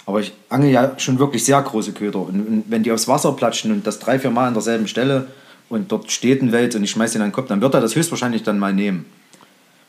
aber 0.06 0.20
ich 0.20 0.32
angel 0.48 0.70
ja 0.70 0.98
schon 0.98 1.18
wirklich 1.18 1.44
sehr 1.44 1.60
große 1.60 1.92
Köder. 1.92 2.20
Und, 2.20 2.48
und 2.48 2.64
wenn 2.68 2.82
die 2.82 2.92
aufs 2.92 3.08
Wasser 3.08 3.32
platschen 3.32 3.72
und 3.72 3.86
das 3.86 3.98
drei, 3.98 4.18
vier 4.18 4.30
Mal 4.30 4.46
an 4.46 4.54
derselben 4.54 4.88
Stelle 4.88 5.26
und 5.68 5.90
dort 5.90 6.10
steht 6.10 6.42
ein 6.42 6.52
Wels 6.52 6.74
und 6.74 6.84
ich 6.84 6.90
schmeiße 6.90 7.18
ihn 7.18 7.22
an 7.22 7.28
den 7.28 7.34
Kopf, 7.34 7.48
dann 7.48 7.60
wird 7.60 7.74
er 7.74 7.80
das 7.80 7.96
höchstwahrscheinlich 7.96 8.42
dann 8.42 8.58
mal 8.58 8.72
nehmen. 8.72 9.06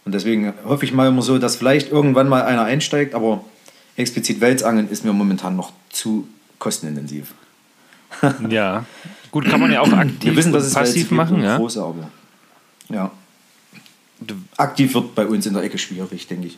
Und 0.06 0.14
deswegen 0.14 0.54
hoffe 0.64 0.86
ich 0.86 0.94
mal 0.94 1.10
immer 1.10 1.22
so, 1.22 1.38
dass 1.38 1.58
vielleicht 1.58 1.92
irgendwann 1.92 2.30
mal 2.30 2.44
einer 2.44 2.64
einsteigt, 2.64 3.14
aber 3.14 3.44
explizit 3.98 4.40
Welsangeln 4.40 4.90
ist 4.90 5.04
mir 5.04 5.14
momentan 5.14 5.56
noch 5.56 5.74
zu 5.90 6.28
kostenintensiv. 6.60 7.34
Ja. 8.50 8.86
Gut, 9.32 9.46
kann 9.46 9.60
man 9.60 9.72
ja 9.72 9.82
auch 9.82 9.92
aktiv 9.92 10.24
Wir 10.24 10.36
wissen, 10.38 10.54
dass 10.54 10.66
es 10.66 10.74
passiv 10.74 11.12
machen, 11.12 11.44
ja. 11.44 11.58
große, 11.58 11.84
aber 11.84 12.10
ja. 12.90 13.12
Aktiv 14.56 14.94
wird 14.94 15.14
bei 15.14 15.28
uns 15.28 15.46
in 15.46 15.54
der 15.54 15.64
Ecke 15.64 15.78
schwierig, 15.78 16.26
denke 16.28 16.48
ich. 16.48 16.58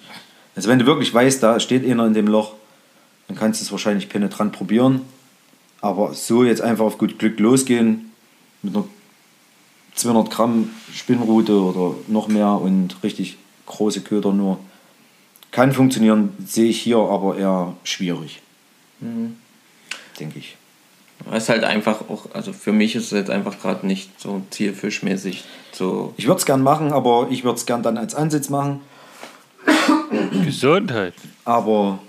Also 0.55 0.69
wenn 0.69 0.79
du 0.79 0.85
wirklich 0.85 1.13
weißt, 1.13 1.41
da 1.41 1.59
steht 1.59 1.83
einer 1.89 2.05
in 2.05 2.13
dem 2.13 2.27
Loch, 2.27 2.53
dann 3.27 3.35
kannst 3.35 3.59
du 3.59 3.65
es 3.65 3.71
wahrscheinlich 3.71 4.09
penetrant 4.09 4.53
probieren. 4.53 5.01
Aber 5.81 6.13
so 6.13 6.43
jetzt 6.43 6.61
einfach 6.61 6.85
auf 6.85 6.97
gut 6.97 7.17
Glück 7.17 7.39
losgehen 7.39 8.11
mit 8.61 8.75
einer 8.75 8.85
200 9.99 10.31
Gramm 10.31 10.69
Spinnrute 10.93 11.59
oder 11.61 11.95
noch 12.07 12.27
mehr 12.27 12.51
und 12.51 13.03
richtig 13.03 13.37
große 13.65 14.01
Köder 14.01 14.33
nur. 14.33 14.59
Kann 15.51 15.73
funktionieren, 15.73 16.35
sehe 16.45 16.69
ich 16.69 16.79
hier 16.81 16.97
aber 16.97 17.37
eher 17.37 17.73
schwierig. 17.83 18.41
Denke 20.19 20.39
ich. 20.39 20.55
Es 21.31 21.43
ist 21.43 21.49
halt 21.49 21.63
einfach 21.63 22.01
auch, 22.09 22.27
also 22.33 22.53
für 22.53 22.71
mich 22.71 22.95
ist 22.95 23.05
es 23.05 23.11
jetzt 23.11 23.29
einfach 23.29 23.59
gerade 23.59 23.85
nicht 23.85 24.19
so 24.19 24.41
zielfischmäßig 24.51 25.43
so. 25.71 26.13
Ich 26.17 26.27
würde 26.27 26.39
es 26.39 26.45
gern 26.45 26.61
machen, 26.61 26.93
aber 26.93 27.27
ich 27.29 27.43
würde 27.43 27.57
es 27.57 27.65
gern 27.65 27.83
dann 27.83 27.97
als 27.97 28.15
Ansitz 28.15 28.49
machen. 28.49 28.81
Gesundheit. 30.45 31.13
Aber, 31.43 31.99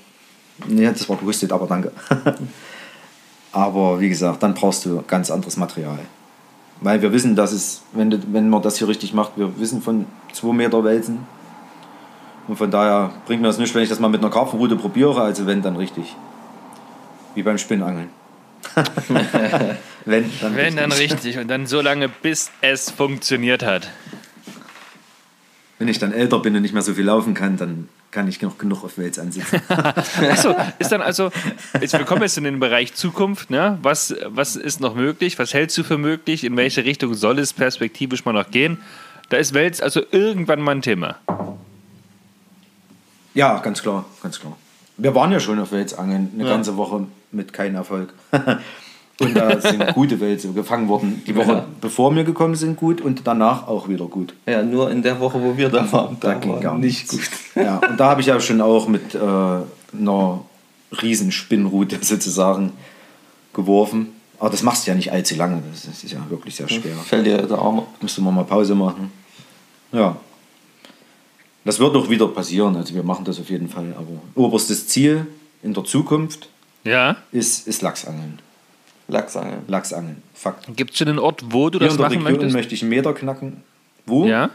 nee, 0.66 0.86
das 0.86 1.09
war 1.09 1.16
gehustet, 1.16 1.53
aber 1.53 1.66
danke. 1.66 1.93
aber 3.53 4.01
wie 4.01 4.09
gesagt, 4.09 4.43
dann 4.43 4.55
brauchst 4.55 4.84
du 4.84 5.03
ganz 5.07 5.30
anderes 5.30 5.57
Material. 5.57 5.99
Weil 6.81 7.03
wir 7.03 7.12
wissen, 7.12 7.37
dass 7.37 7.53
es, 7.53 7.83
wenn, 7.93 8.33
wenn 8.33 8.49
man 8.49 8.62
das 8.62 8.78
hier 8.78 8.89
richtig 8.89 9.12
macht, 9.12 9.33
wir 9.37 9.59
wissen 9.59 9.83
von 9.83 10.07
2 10.33 10.53
Meter 10.53 10.83
Wälzen. 10.83 11.26
Und 12.49 12.57
von 12.57 12.70
daher 12.70 13.12
bringt 13.26 13.43
mir 13.43 13.49
das 13.49 13.59
nicht, 13.59 13.74
wenn 13.74 13.83
ich 13.83 13.89
das 13.89 14.01
mal 14.01 14.09
mit 14.09 14.20
einer 14.22 14.31
Karpfenrute 14.31 14.76
probiere, 14.76 15.20
also 15.20 15.47
wenn, 15.47 15.62
dann 15.62 15.76
richtig. 15.76 16.16
Wie 17.35 17.43
beim 17.43 17.59
Spinnangeln. 17.59 18.09
wenn, 20.05 20.31
dann 20.41 20.57
Wenn 20.57 20.76
dann 20.76 20.93
richtig 20.93 21.39
und 21.39 21.49
dann 21.49 21.66
so 21.66 21.81
lange, 21.81 22.09
bis 22.09 22.51
es 22.61 22.91
funktioniert 22.91 23.64
hat. 23.64 23.89
Wenn 25.81 25.89
ich 25.89 25.99
dann 25.99 26.12
älter 26.12 26.39
bin 26.41 26.55
und 26.55 26.61
nicht 26.61 26.74
mehr 26.74 26.83
so 26.83 26.93
viel 26.93 27.07
laufen 27.07 27.33
kann, 27.33 27.57
dann 27.57 27.89
kann 28.11 28.28
ich 28.28 28.43
noch 28.43 28.59
genug 28.59 28.85
auf 28.85 28.99
Wels 28.99 29.18
ansitzen. 29.18 29.62
Achso, 29.68 30.55
ist 30.78 30.93
dann 30.93 31.01
also, 31.01 31.31
jetzt, 31.81 31.95
wir 31.95 32.05
kommen 32.05 32.20
jetzt 32.20 32.37
in 32.37 32.45
den 32.45 32.61
Bereich 32.61 32.93
Zukunft, 32.95 33.49
ne? 33.49 33.78
Was, 33.81 34.14
was 34.26 34.57
ist 34.57 34.81
noch 34.81 34.95
möglich? 34.95 35.39
Was 35.39 35.55
hältst 35.55 35.78
du 35.78 35.83
für 35.83 35.97
möglich? 35.97 36.45
In 36.45 36.55
welche 36.59 36.85
Richtung 36.85 37.14
soll 37.14 37.39
es 37.39 37.55
perspektivisch 37.55 38.26
mal 38.26 38.33
noch 38.35 38.51
gehen? 38.51 38.76
Da 39.31 39.39
ist 39.39 39.55
Wels 39.55 39.81
also 39.81 40.03
irgendwann 40.11 40.61
mal 40.61 40.72
ein 40.72 40.83
Thema. 40.83 41.16
Ja, 43.33 43.59
ganz 43.61 43.81
klar, 43.81 44.05
ganz 44.22 44.39
klar. 44.39 44.59
Wir 44.99 45.14
waren 45.14 45.33
ja 45.33 45.41
schon 45.41 45.59
auf 45.61 45.72
Welsangeln 45.72 46.28
eine 46.35 46.45
Ja. 46.45 46.51
ganze 46.51 46.76
Woche 46.76 47.07
mit 47.33 47.55
keinem 47.55 47.76
Erfolg. 47.76 48.12
und 49.21 49.35
da 49.37 49.61
sind 49.61 49.95
gute 49.95 50.18
Wälse 50.21 50.53
gefangen 50.53 50.89
worden. 50.89 51.23
Die 51.27 51.35
Woche 51.37 51.53
Ja. 51.53 51.64
bevor 51.81 52.14
wir 52.14 52.25
gekommen 52.25 52.55
sind 52.57 52.77
gut 52.77 53.01
und 53.01 53.23
danach 53.27 53.68
auch 53.68 53.89
wieder 53.89 54.07
gut. 54.07 54.35
Ja, 54.47 54.62
nur 54.62 54.91
in 54.91 55.03
der 55.03 55.21
Woche, 55.21 55.41
wo 55.43 55.57
wir 55.57 55.68
da 55.68 55.91
waren, 55.93 56.16
Da 56.21 56.33
da, 56.33 56.35
ging 56.39 56.53
war 56.53 56.61
gar 56.61 56.79
nicht 56.79 57.09
gut. 57.09 57.21
Ja, 57.55 57.79
und 57.89 57.99
da 57.99 58.09
habe 58.11 58.21
ich 58.21 58.27
ja 58.29 58.41
schon 58.41 58.61
auch 58.61 58.89
mit 58.89 59.14
äh, 59.14 59.18
einer 59.18 60.41
Riesenspinnrute 61.03 61.99
sozusagen 62.03 62.73
geworfen. 63.53 64.09
Aber 64.39 64.51
das 64.51 64.62
machst 64.62 64.87
du 64.87 64.91
ja 64.91 64.97
nicht 64.97 65.12
allzu 65.12 65.35
lange. 65.37 65.62
Das 65.71 65.85
ist 65.85 66.11
ja 66.12 66.18
wirklich 66.31 66.55
sehr 66.57 66.68
schwer. 66.68 66.97
Fällt 66.97 67.27
dir 67.27 67.43
der 67.43 67.59
Arm 67.59 67.81
ab. 67.81 67.89
Müsste 68.01 68.23
man 68.23 68.35
mal 68.35 68.45
Pause 68.45 68.75
machen. 68.75 69.12
Ja. 69.93 70.16
Das 71.64 71.79
wird 71.79 71.95
auch 71.95 72.09
wieder 72.09 72.27
passieren. 72.29 72.75
Also 72.77 72.95
wir 72.95 73.03
machen 73.03 73.25
das 73.27 73.39
auf 73.39 73.51
jeden 73.51 73.68
Fall. 73.68 73.95
Aber 73.99 74.07
oberstes 74.35 74.89
Ziel 74.89 75.27
in 75.62 75.75
der 75.75 75.85
Zukunft 75.85 76.49
Ja? 76.85 77.16
ist, 77.33 77.68
ist 77.68 77.83
Lachsangeln. 77.83 78.39
Lachsangeln. 79.11 79.62
Lachsangeln. 79.66 80.22
Fakt. 80.34 80.66
Gibt 80.76 80.92
es 80.92 80.98
schon 80.98 81.08
einen 81.08 81.18
Ort, 81.18 81.42
wo 81.50 81.68
du 81.70 81.78
Hier 81.78 81.88
das 81.88 81.96
in 81.96 82.00
der 82.02 82.08
machen 82.08 82.18
Region 82.18 82.32
möchtest? 82.32 82.52
möchte 82.56 82.74
ich 82.74 82.82
einen 82.82 82.90
Meter 82.90 83.12
knacken. 83.12 83.62
Wo? 84.06 84.24
Ja? 84.26 84.50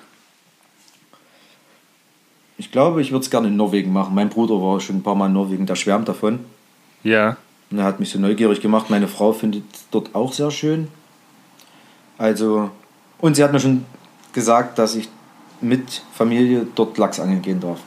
Ich 2.58 2.72
glaube, 2.72 3.02
ich 3.02 3.12
würde 3.12 3.24
es 3.24 3.30
gerne 3.30 3.48
in 3.50 3.58
Norwegen 3.58 3.92
machen. 3.92 4.16
Mein 4.16 4.30
Bruder 4.30 4.56
war 4.62 4.80
schon 4.80 4.98
ein 4.98 5.04
paar 5.04 5.16
Mal 5.16 5.28
in 5.28 5.34
Norwegen, 5.34 5.66
der 5.66 5.76
schwärmt 5.76 6.08
davon. 6.08 6.40
Ja. 7.04 7.38
Und 7.70 7.80
er 7.80 7.86
hat 7.86 8.00
mich 8.00 8.10
so 8.10 8.20
neugierig 8.20 8.62
gemacht. 8.62 8.90
Meine 8.90 9.08
Frau 9.08 9.34
findet 9.34 9.64
dort 9.92 10.16
auch 10.16 10.32
sehr 10.32 10.52
schön. 10.52 10.88
Also, 12.18 12.72
und 13.20 13.36
sie 13.36 13.44
hat 13.44 13.52
mir 13.52 13.60
schon 13.60 13.86
gesagt, 14.32 14.80
dass 14.80 14.96
ich 14.96 15.10
mit 15.60 16.02
Familie 16.14 16.66
dort 16.76 16.98
Lachsangeln 16.98 17.42
gehen 17.42 17.60
darf. 17.60 17.80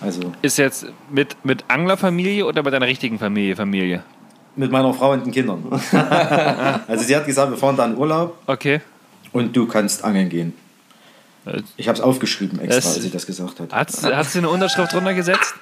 Also 0.00 0.32
Ist 0.42 0.56
jetzt 0.56 0.86
mit, 1.10 1.36
mit 1.44 1.64
Anglerfamilie 1.68 2.46
oder 2.46 2.62
mit 2.62 2.72
deiner 2.72 2.86
richtigen 2.86 3.18
Familie 3.18 3.54
Familie? 3.54 4.02
Mit 4.56 4.70
meiner 4.70 4.92
Frau 4.94 5.12
und 5.12 5.24
den 5.24 5.32
Kindern. 5.32 5.64
also 6.88 7.04
sie 7.04 7.14
hat 7.16 7.26
gesagt, 7.26 7.50
wir 7.50 7.58
fahren 7.58 7.76
da 7.76 7.86
in 7.86 7.96
Urlaub 7.96 8.36
Okay. 8.46 8.80
und 9.32 9.54
du 9.56 9.66
kannst 9.66 10.04
angeln 10.04 10.28
gehen. 10.28 10.52
Äh, 11.46 11.62
Ich 11.76 11.88
habe 11.88 11.96
es 11.96 12.02
aufgeschrieben 12.02 12.58
extra, 12.60 12.76
Das- 12.76 12.94
als 12.94 13.02
sie 13.04 13.10
das 13.10 13.26
gesagt 13.26 13.60
hat. 13.60 13.72
Hat, 13.72 14.02
hat 14.02 14.26
sie 14.30 14.38
eine 14.38 14.48
Unterschrift 14.50 14.92
drunter 14.92 15.14
gesetzt? 15.14 15.54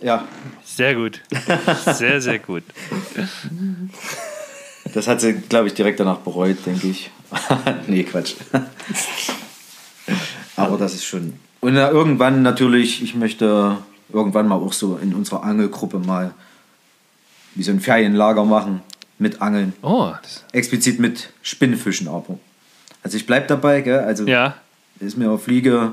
Ja, 0.00 0.24
Sehr 0.64 0.94
gut. 0.96 1.20
Sehr, 1.86 2.20
sehr 2.20 2.38
gut. 2.40 2.64
das 4.92 5.06
hat 5.06 5.20
sie, 5.20 5.34
glaube 5.34 5.68
ich, 5.68 5.74
direkt 5.74 6.00
danach 6.00 6.18
bereut, 6.18 6.56
denke 6.66 6.88
ich. 6.88 7.10
nee, 7.86 8.02
Quatsch. 8.02 8.34
Aber 10.56 10.76
das 10.76 10.94
ist 10.94 11.04
schon. 11.04 11.34
Und 11.60 11.76
äh, 11.76 11.88
irgendwann 11.88 12.42
natürlich, 12.42 13.02
ich 13.02 13.14
möchte 13.14 13.78
irgendwann 14.12 14.48
mal 14.48 14.56
auch 14.56 14.72
so 14.72 14.96
in 14.96 15.14
unserer 15.14 15.44
Angelgruppe 15.44 15.98
mal 15.98 16.32
wie 17.54 17.62
so 17.62 17.70
ein 17.70 17.80
Ferienlager 17.80 18.44
machen 18.44 18.80
mit 19.18 19.40
Angeln. 19.40 19.72
Oh, 19.82 20.12
Explizit 20.52 20.98
mit 20.98 21.32
Spinnfischen 21.42 22.08
aber. 22.08 22.38
Also 23.02 23.16
ich 23.16 23.26
bleibe 23.26 23.46
dabei, 23.46 23.80
gell? 23.80 24.00
Also 24.00 24.26
ja. 24.26 24.56
ist 25.00 25.16
mir 25.16 25.30
auf 25.30 25.44
Fliege 25.44 25.92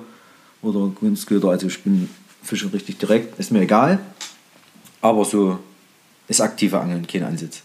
oder 0.62 0.92
Kunstköder, 0.94 1.50
also 1.50 1.70
Spinnfische 1.70 2.72
richtig 2.74 2.98
direkt, 2.98 3.40
ist 3.40 3.52
mir 3.52 3.62
egal. 3.62 4.00
Aber 5.02 5.26
so 5.26 5.60
ist 6.28 6.42
aktive 6.42 6.80
Angeln 6.80 7.08
kein 7.08 7.24
Ansitz. 7.24 7.62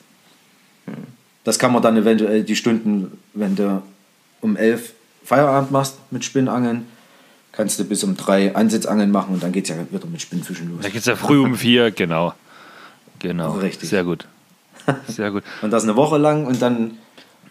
Das 1.44 1.58
kann 1.58 1.72
man 1.72 1.82
dann 1.82 1.96
eventuell 1.96 2.42
die 2.42 2.56
Stunden, 2.56 3.18
wenn 3.34 3.56
du 3.56 3.82
um 4.40 4.56
11 4.56 4.92
Feierabend 5.24 5.70
machst 5.70 5.96
mit 6.10 6.24
Spinnangeln, 6.24 6.86
kannst 7.52 7.78
du 7.78 7.84
bis 7.84 8.04
um 8.04 8.16
3 8.16 8.54
Ansitzangeln 8.54 9.10
machen 9.10 9.34
und 9.34 9.42
dann 9.42 9.52
geht 9.52 9.64
es 9.64 9.70
ja 9.70 9.76
wieder 9.90 10.06
mit 10.06 10.20
Spinnfischen 10.20 10.70
los. 10.70 10.82
Da 10.82 10.88
geht 10.88 11.00
es 11.00 11.06
ja 11.06 11.16
früh 11.16 11.40
um 11.40 11.56
vier, 11.56 11.90
genau. 11.90 12.34
Genau. 13.18 13.52
Richtig. 13.52 13.88
Sehr 13.88 14.04
gut. 14.04 14.26
Sehr 15.08 15.30
gut. 15.30 15.42
Und 15.62 15.70
das 15.70 15.84
eine 15.84 15.96
Woche 15.96 16.18
lang 16.18 16.46
und 16.46 16.60
dann 16.60 16.98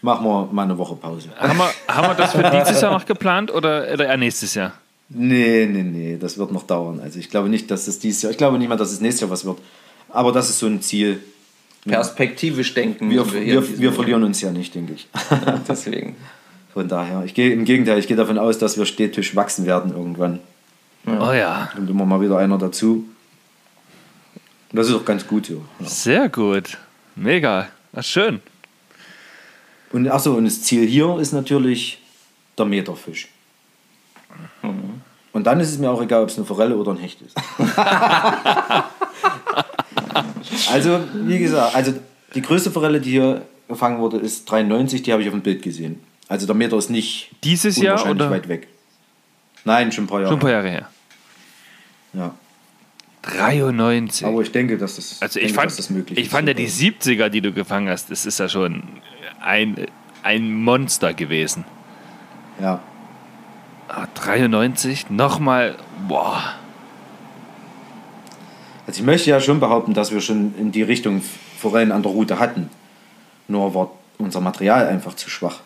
machen 0.02 0.24
wir 0.24 0.48
mal 0.52 0.62
eine 0.62 0.78
Woche 0.78 0.94
Pause. 0.94 1.30
Haben 1.36 1.58
wir, 1.58 1.70
haben 1.88 2.08
wir 2.08 2.14
das 2.14 2.32
für 2.32 2.42
dieses 2.42 2.80
Jahr 2.80 2.92
noch 2.92 3.06
geplant 3.06 3.52
oder, 3.52 3.86
oder 3.92 4.06
eher 4.06 4.16
nächstes 4.16 4.54
Jahr? 4.54 4.72
Nee, 5.08 5.66
nee, 5.66 5.82
nee, 5.82 6.16
das 6.18 6.38
wird 6.38 6.52
noch 6.52 6.64
dauern. 6.64 7.00
Also 7.00 7.18
ich 7.18 7.30
glaube 7.30 7.48
nicht, 7.48 7.70
dass 7.70 7.88
es 7.88 7.98
dieses 7.98 8.22
Jahr, 8.22 8.30
ich 8.30 8.38
glaube 8.38 8.58
nicht 8.58 8.68
mal, 8.68 8.76
dass 8.76 8.92
es 8.92 9.00
nächstes 9.00 9.22
Jahr 9.22 9.30
was 9.30 9.44
wird. 9.44 9.58
Aber 10.10 10.32
das 10.32 10.48
ist 10.48 10.58
so 10.58 10.66
ein 10.66 10.80
Ziel. 10.80 11.20
Perspektivisch 11.86 12.72
denken. 12.72 13.10
Wir, 13.10 13.30
wir, 13.30 13.60
diesem 13.60 13.80
wir 13.80 13.92
verlieren 13.92 14.24
uns 14.24 14.40
ja 14.40 14.50
nicht, 14.50 14.74
denke 14.74 14.94
ich. 14.94 15.08
Moment. 15.30 15.62
Deswegen. 15.68 16.16
Von 16.72 16.88
daher, 16.88 17.24
ich 17.24 17.34
gehe 17.34 17.52
im 17.52 17.64
Gegenteil, 17.64 17.98
ich 17.98 18.08
gehe 18.08 18.16
davon 18.16 18.38
aus, 18.38 18.58
dass 18.58 18.78
wir 18.78 18.86
stetig 18.86 19.36
wachsen 19.36 19.66
werden 19.66 19.92
irgendwann. 19.92 20.40
Oh 21.06 21.32
ja, 21.32 21.68
Kommt 21.74 21.90
immer 21.90 22.06
mal 22.06 22.20
wieder 22.20 22.38
einer 22.38 22.56
dazu. 22.58 23.04
Und 24.74 24.78
das 24.78 24.88
ist 24.88 24.94
auch 24.96 25.04
ganz 25.04 25.24
gut 25.24 25.46
so. 25.46 25.64
Ja. 25.78 25.86
sehr 25.86 26.28
gut. 26.28 26.78
Mega. 27.14 27.68
Ach, 27.94 28.02
schön. 28.02 28.42
Und 29.92 30.08
achso, 30.08 30.34
und 30.34 30.46
das 30.46 30.62
Ziel 30.62 30.84
hier 30.84 31.16
ist 31.20 31.30
natürlich 31.30 32.02
der 32.58 32.66
Meterfisch. 32.66 33.28
Und 35.32 35.44
dann 35.44 35.60
ist 35.60 35.70
es 35.70 35.78
mir 35.78 35.92
auch 35.92 36.02
egal, 36.02 36.24
ob 36.24 36.28
es 36.28 36.36
eine 36.36 36.44
Forelle 36.44 36.76
oder 36.76 36.90
ein 36.90 36.96
Hecht 36.96 37.22
ist. 37.22 37.36
also, 40.72 41.04
wie 41.22 41.38
gesagt, 41.38 41.76
also 41.76 41.94
die 42.34 42.42
größte 42.42 42.72
Forelle, 42.72 43.00
die 43.00 43.12
hier 43.12 43.42
gefangen 43.68 44.00
wurde, 44.00 44.16
ist 44.16 44.50
93, 44.50 45.04
die 45.04 45.12
habe 45.12 45.22
ich 45.22 45.28
auf 45.28 45.34
dem 45.34 45.42
Bild 45.42 45.62
gesehen. 45.62 46.00
Also 46.26 46.46
der 46.46 46.56
Meter 46.56 46.76
ist 46.78 46.90
nicht 46.90 47.30
Dieses 47.44 47.76
Jahr 47.76 48.10
oder 48.10 48.28
weit 48.28 48.48
weg. 48.48 48.66
Nein, 49.64 49.92
schon 49.92 50.02
ein 50.02 50.08
paar 50.08 50.18
Jahre. 50.18 50.32
schon 50.32 50.38
ein 50.38 50.42
paar 50.42 50.50
Jahre 50.50 50.68
her? 50.68 50.88
Ja. 52.12 52.34
93. 53.32 54.26
Aber 54.26 54.42
ich 54.42 54.52
denke, 54.52 54.76
dass 54.76 54.96
das, 54.96 55.20
Also 55.22 55.38
ich 55.38 55.46
denke, 55.46 55.54
fand, 55.60 55.70
dass 55.70 55.76
das 55.76 55.90
möglich 55.90 56.18
ich 56.18 56.26
ist. 56.26 56.30
fand 56.32 56.46
ja 56.48 56.54
die 56.54 56.68
70er, 56.68 57.28
die 57.28 57.40
du 57.40 57.52
gefangen 57.52 57.88
hast, 57.88 58.10
das 58.10 58.26
ist 58.26 58.38
ja 58.38 58.48
schon 58.48 58.82
ein, 59.40 59.86
ein 60.22 60.52
Monster 60.62 61.14
gewesen. 61.14 61.64
Ja. 62.60 62.80
Ah, 63.88 64.06
93, 64.14 65.10
nochmal, 65.10 65.76
boah. 66.08 66.54
Also 68.86 69.00
ich 69.00 69.06
möchte 69.06 69.30
ja 69.30 69.40
schon 69.40 69.60
behaupten, 69.60 69.94
dass 69.94 70.12
wir 70.12 70.20
schon 70.20 70.54
in 70.58 70.70
die 70.72 70.82
Richtung 70.82 71.22
Forellen 71.58 71.92
an 71.92 72.02
der 72.02 72.12
Route 72.12 72.38
hatten. 72.38 72.68
Nur 73.48 73.74
war 73.74 73.90
unser 74.18 74.40
Material 74.40 74.86
einfach 74.88 75.14
zu 75.14 75.30
schwach. 75.30 75.60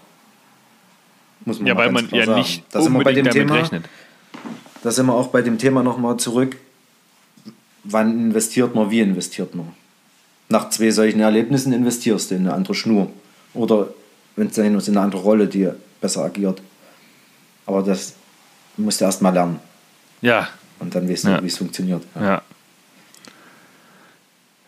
Muss 1.45 1.59
man 1.59 1.67
Ja, 1.67 1.77
weil 1.77 1.91
man 1.91 2.09
ja 2.11 2.25
sagen. 2.27 2.39
nicht 2.41 2.65
da 2.71 2.81
sind 2.81 2.93
wir 2.93 3.03
bei 3.05 3.13
dem 3.13 3.29
Thema, 3.29 3.55
rechnet. 3.55 3.85
Da 4.83 4.91
sind 4.91 5.07
wir 5.07 5.15
auch 5.15 5.29
bei 5.29 5.43
dem 5.43 5.59
Thema 5.59 5.83
nochmal 5.83 6.17
zurück. 6.19 6.57
Wann 7.91 8.11
investiert 8.18 8.74
man, 8.74 8.91
wie 8.91 9.01
investiert 9.01 9.55
man? 9.55 9.68
Nach 10.51 10.68
zwei 10.70 10.91
solchen 10.91 11.20
Erlebnissen 11.20 11.72
investierst 11.72 12.30
du 12.30 12.34
in 12.34 12.43
eine 12.43 12.55
andere 12.55 12.74
Schnur. 12.74 13.11
Oder 13.55 13.89
wenn 14.36 14.49
es 14.49 14.55
dahin 14.55 14.74
ist, 14.76 14.89
in 14.89 14.97
eine 14.97 15.05
andere 15.05 15.22
Rolle, 15.22 15.47
die 15.47 15.68
besser 16.01 16.24
agiert. 16.24 16.61
Aber 17.66 17.82
das 17.82 18.14
musst 18.76 19.01
du 19.01 19.05
erst 19.07 19.22
mal 19.22 19.30
lernen. 19.32 19.59
Ja, 20.20 20.49
Und 20.80 20.95
dann 20.95 21.09
weißt 21.09 21.24
du, 21.24 21.28
Ja. 21.30 21.43
wie 21.43 21.47
es 21.47 21.57
funktioniert. 21.59 22.03
ja. 22.14 22.43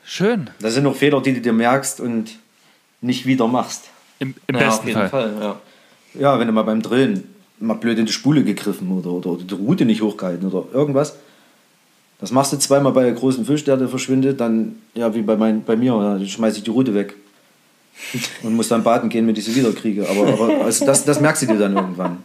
Schön, 0.05 0.51
Das 0.61 0.75
sind 0.75 0.83
noch 0.85 0.97
Fehler, 0.97 1.21
die 1.23 1.35
du 1.35 1.41
dir 1.41 1.53
merkst 1.53 2.01
und 2.01 2.37
nicht 3.01 3.27
wieder 3.27 3.47
machst. 3.47 3.85
im, 4.19 4.35
im 4.49 4.57
Ja, 4.57 4.69
auf 4.69 4.75
besten 4.83 4.89
jeden 4.89 5.09
Fall. 5.09 5.33
Fall. 5.33 5.35
ja. 5.41 5.61
Ja, 6.21 6.39
wenn 6.41 6.49
du 6.49 6.53
mal 6.53 6.63
beim 6.63 6.83
Drillen 6.83 7.33
mal 7.61 7.75
blöd 7.75 7.97
in 7.99 8.07
die 8.07 8.13
Spule 8.13 8.43
gegriffen 8.43 8.91
oder, 8.91 9.11
oder, 9.11 9.31
oder 9.31 9.45
die 9.45 9.55
Route 9.55 9.85
nicht 9.85 10.03
hochgehalten 10.03 10.49
oder 10.51 10.65
irgendwas. 10.75 11.15
Das 12.21 12.33
machst 12.33 12.53
du 12.53 12.59
zweimal 12.59 12.93
bei 12.93 13.07
einem 13.07 13.17
großen 13.17 13.47
Fisch, 13.47 13.65
der 13.65 13.77
da 13.77 13.89
verschwindet, 13.89 14.41
dann, 14.41 14.77
ja, 14.95 15.15
wie 15.15 15.23
bei, 15.23 15.37
mein, 15.37 15.65
bei 15.65 15.77
mir, 15.77 15.93
dann 15.93 16.27
schmeiße 16.27 16.59
ich 16.59 16.65
die 16.65 16.71
Route 16.71 16.95
weg. 16.95 17.15
Und 18.43 18.55
muss 18.55 18.69
dann 18.69 18.83
baden 18.83 19.09
gehen, 19.09 19.27
wenn 19.27 19.37
ich 19.37 19.45
sie 19.45 19.55
wieder 19.55 19.73
kriege. 19.73 20.07
Aber, 20.09 20.29
aber 20.29 20.65
also 20.65 20.85
das, 20.85 21.05
das 21.05 21.21
merkst 21.21 21.43
du 21.43 21.47
dir 21.47 21.59
dann 21.59 21.75
irgendwann. 21.75 22.19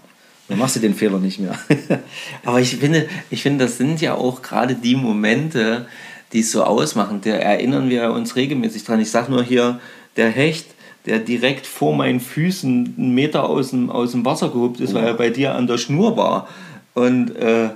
Dann 0.47 0.59
machst 0.59 0.75
du 0.75 0.79
den 0.79 0.93
Fehler 0.93 1.19
nicht 1.19 1.39
mehr. 1.39 1.57
Aber 2.45 2.61
ich 2.61 2.75
finde, 2.75 3.07
ich 3.31 3.41
finde, 3.41 3.65
das 3.65 3.77
sind 3.77 3.99
ja 3.99 4.13
auch 4.13 4.43
gerade 4.43 4.75
die 4.75 4.95
Momente, 4.95 5.87
die 6.33 6.41
es 6.41 6.51
so 6.51 6.63
ausmachen. 6.63 7.21
Da 7.23 7.31
erinnern 7.31 7.89
wir 7.89 8.11
uns 8.11 8.35
regelmäßig 8.35 8.83
dran. 8.83 8.99
Ich 8.99 9.09
sage 9.09 9.31
nur 9.31 9.43
hier, 9.43 9.79
der 10.17 10.29
Hecht, 10.29 10.67
der 11.07 11.19
direkt 11.19 11.65
vor 11.65 11.95
meinen 11.95 12.19
Füßen 12.19 12.95
einen 12.97 13.15
Meter 13.15 13.49
aus 13.49 13.71
dem, 13.71 13.89
aus 13.89 14.11
dem 14.11 14.23
Wasser 14.23 14.49
gehobt 14.49 14.79
ist, 14.79 14.93
weil 14.93 15.05
er 15.05 15.13
bei 15.15 15.29
dir 15.31 15.55
an 15.55 15.65
der 15.65 15.79
Schnur 15.79 16.15
war. 16.15 16.47
Und, 16.93 17.35
äh, 17.35 17.69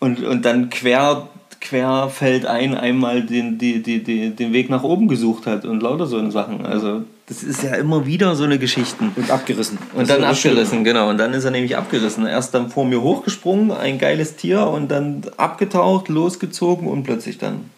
und, 0.00 0.24
und 0.24 0.44
dann 0.44 0.70
quer, 0.70 1.28
quer 1.60 2.08
fällt 2.08 2.46
ein 2.46 2.74
einmal 2.74 3.22
den, 3.22 3.58
die, 3.58 3.82
die, 3.82 4.02
die, 4.02 4.30
den 4.30 4.52
Weg 4.52 4.70
nach 4.70 4.82
oben 4.82 5.08
gesucht 5.08 5.46
hat 5.46 5.64
und 5.64 5.82
lauter 5.82 6.06
so 6.06 6.18
eine 6.18 6.30
Sachen. 6.30 6.64
Also 6.64 7.04
das 7.28 7.42
ist 7.42 7.62
ja 7.62 7.74
immer 7.74 8.06
wieder 8.06 8.34
so 8.36 8.44
eine 8.44 8.58
Geschichten. 8.58 9.12
Und 9.14 9.30
abgerissen. 9.30 9.78
Und 9.92 10.08
Das 10.08 10.16
dann 10.16 10.24
abgerissen, 10.24 10.82
genau. 10.82 11.10
Und 11.10 11.18
dann 11.18 11.34
ist 11.34 11.44
er 11.44 11.50
nämlich 11.50 11.76
abgerissen. 11.76 12.26
Erst 12.26 12.54
dann 12.54 12.70
vor 12.70 12.86
mir 12.86 13.02
hochgesprungen, 13.02 13.70
ein 13.70 13.98
geiles 13.98 14.36
Tier, 14.36 14.66
und 14.66 14.88
dann 14.88 15.22
abgetaucht, 15.36 16.08
losgezogen 16.08 16.88
und 16.88 17.02
plötzlich 17.02 17.36
dann 17.36 17.68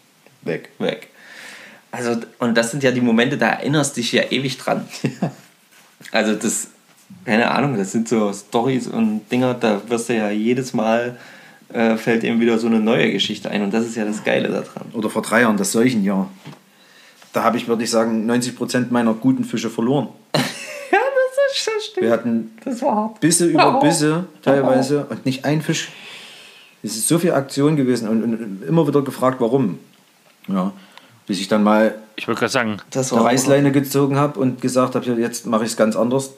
Weg. 0.43 0.69
weg. 0.79 1.09
Also, 1.91 2.15
und 2.39 2.55
das 2.55 2.71
sind 2.71 2.81
ja 2.81 2.91
die 2.91 3.01
Momente, 3.01 3.37
da 3.37 3.49
erinnerst 3.49 3.97
dich 3.97 4.13
ja 4.13 4.23
ewig 4.29 4.57
dran. 4.57 4.85
Also, 6.11 6.33
das, 6.33 6.69
keine 7.25 7.51
Ahnung, 7.51 7.77
das 7.77 7.91
sind 7.91 8.09
so 8.09 8.33
Stories 8.33 8.87
und 8.87 9.21
Dinger, 9.31 9.53
da 9.53 9.81
wirst 9.87 10.09
du 10.09 10.15
ja 10.15 10.31
jedes 10.31 10.73
Mal, 10.73 11.15
äh, 11.73 11.97
fällt 11.97 12.23
eben 12.23 12.39
wieder 12.39 12.57
so 12.59 12.67
eine 12.67 12.79
neue 12.79 13.11
Geschichte 13.11 13.49
ein. 13.49 13.61
Und 13.63 13.73
das 13.73 13.85
ist 13.85 13.95
ja 13.95 14.05
das 14.05 14.23
Geile 14.23 14.49
daran. 14.49 14.87
Oder 14.93 15.09
vor 15.09 15.21
drei 15.21 15.41
Jahren, 15.41 15.57
das 15.57 15.71
Seuchenjahr. 15.71 16.29
Da 17.33 17.43
habe 17.43 17.57
ich, 17.57 17.67
würde 17.67 17.83
ich 17.83 17.89
sagen, 17.89 18.29
90% 18.29 18.87
meiner 18.91 19.13
guten 19.13 19.43
Fische 19.43 19.69
verloren. 19.69 20.09
Ja, 20.91 20.99
das 20.99 21.57
ist 21.57 21.67
das 21.67 21.85
stimmt. 21.85 22.05
Wir 22.05 22.11
hatten 22.11 22.51
Das 22.65 22.81
war 22.81 22.95
hart. 22.95 23.19
Bisse 23.21 23.45
über 23.45 23.77
Oh. 23.77 23.79
Bisse 23.79 24.25
teilweise 24.41 25.05
und 25.09 25.25
nicht 25.25 25.45
ein 25.45 25.61
Fisch. 25.61 25.87
Es 26.83 26.97
ist 26.97 27.07
so 27.07 27.17
viel 27.17 27.31
Aktion 27.31 27.77
gewesen 27.77 28.09
und, 28.09 28.23
und 28.23 28.63
immer 28.67 28.85
wieder 28.85 29.01
gefragt, 29.01 29.37
warum. 29.39 29.79
Ja, 30.49 30.73
bis 31.27 31.39
ich 31.39 31.47
dann 31.47 31.63
mal 31.63 31.95
Ich 32.17 32.27
wollte 32.27 32.39
gerade 32.39 32.51
sagen, 32.51 32.77
Das 32.89 33.13
eine 33.13 33.21
war 33.21 33.29
Reißleine 33.29 33.71
gezogen 33.71 34.17
habe 34.17 34.37
und 34.37 34.59
gesagt 34.59 34.95
habe, 34.95 35.05
jetzt 35.13 35.45
mache 35.45 35.63
ich 35.63 35.69
es 35.71 35.77
ganz 35.77 35.95
anders. 35.95 36.31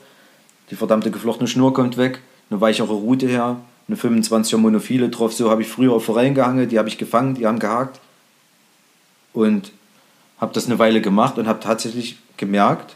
Die 0.69 0.75
verdammte 0.75 1.09
geflochtene 1.09 1.47
Schnur 1.47 1.73
kommt 1.73 1.97
weg, 1.97 2.19
eine 2.51 2.61
weichere 2.61 2.93
Route 2.93 3.25
her, 3.27 3.57
eine 3.87 3.97
25er 3.97 4.57
Monophile 4.57 5.09
drauf. 5.09 5.33
So 5.33 5.49
habe 5.49 5.61
ich 5.61 5.67
früher 5.67 5.93
auf 5.93 6.05
Forellen 6.05 6.35
gehangen, 6.35 6.69
die 6.69 6.79
habe 6.79 6.89
ich 6.89 6.97
gefangen, 6.97 7.35
die 7.35 7.45
haben 7.45 7.59
gehakt. 7.59 7.99
Und 9.33 9.71
habe 10.39 10.53
das 10.53 10.65
eine 10.65 10.79
Weile 10.79 11.01
gemacht 11.01 11.37
und 11.37 11.47
habe 11.47 11.59
tatsächlich 11.59 12.17
gemerkt, 12.37 12.95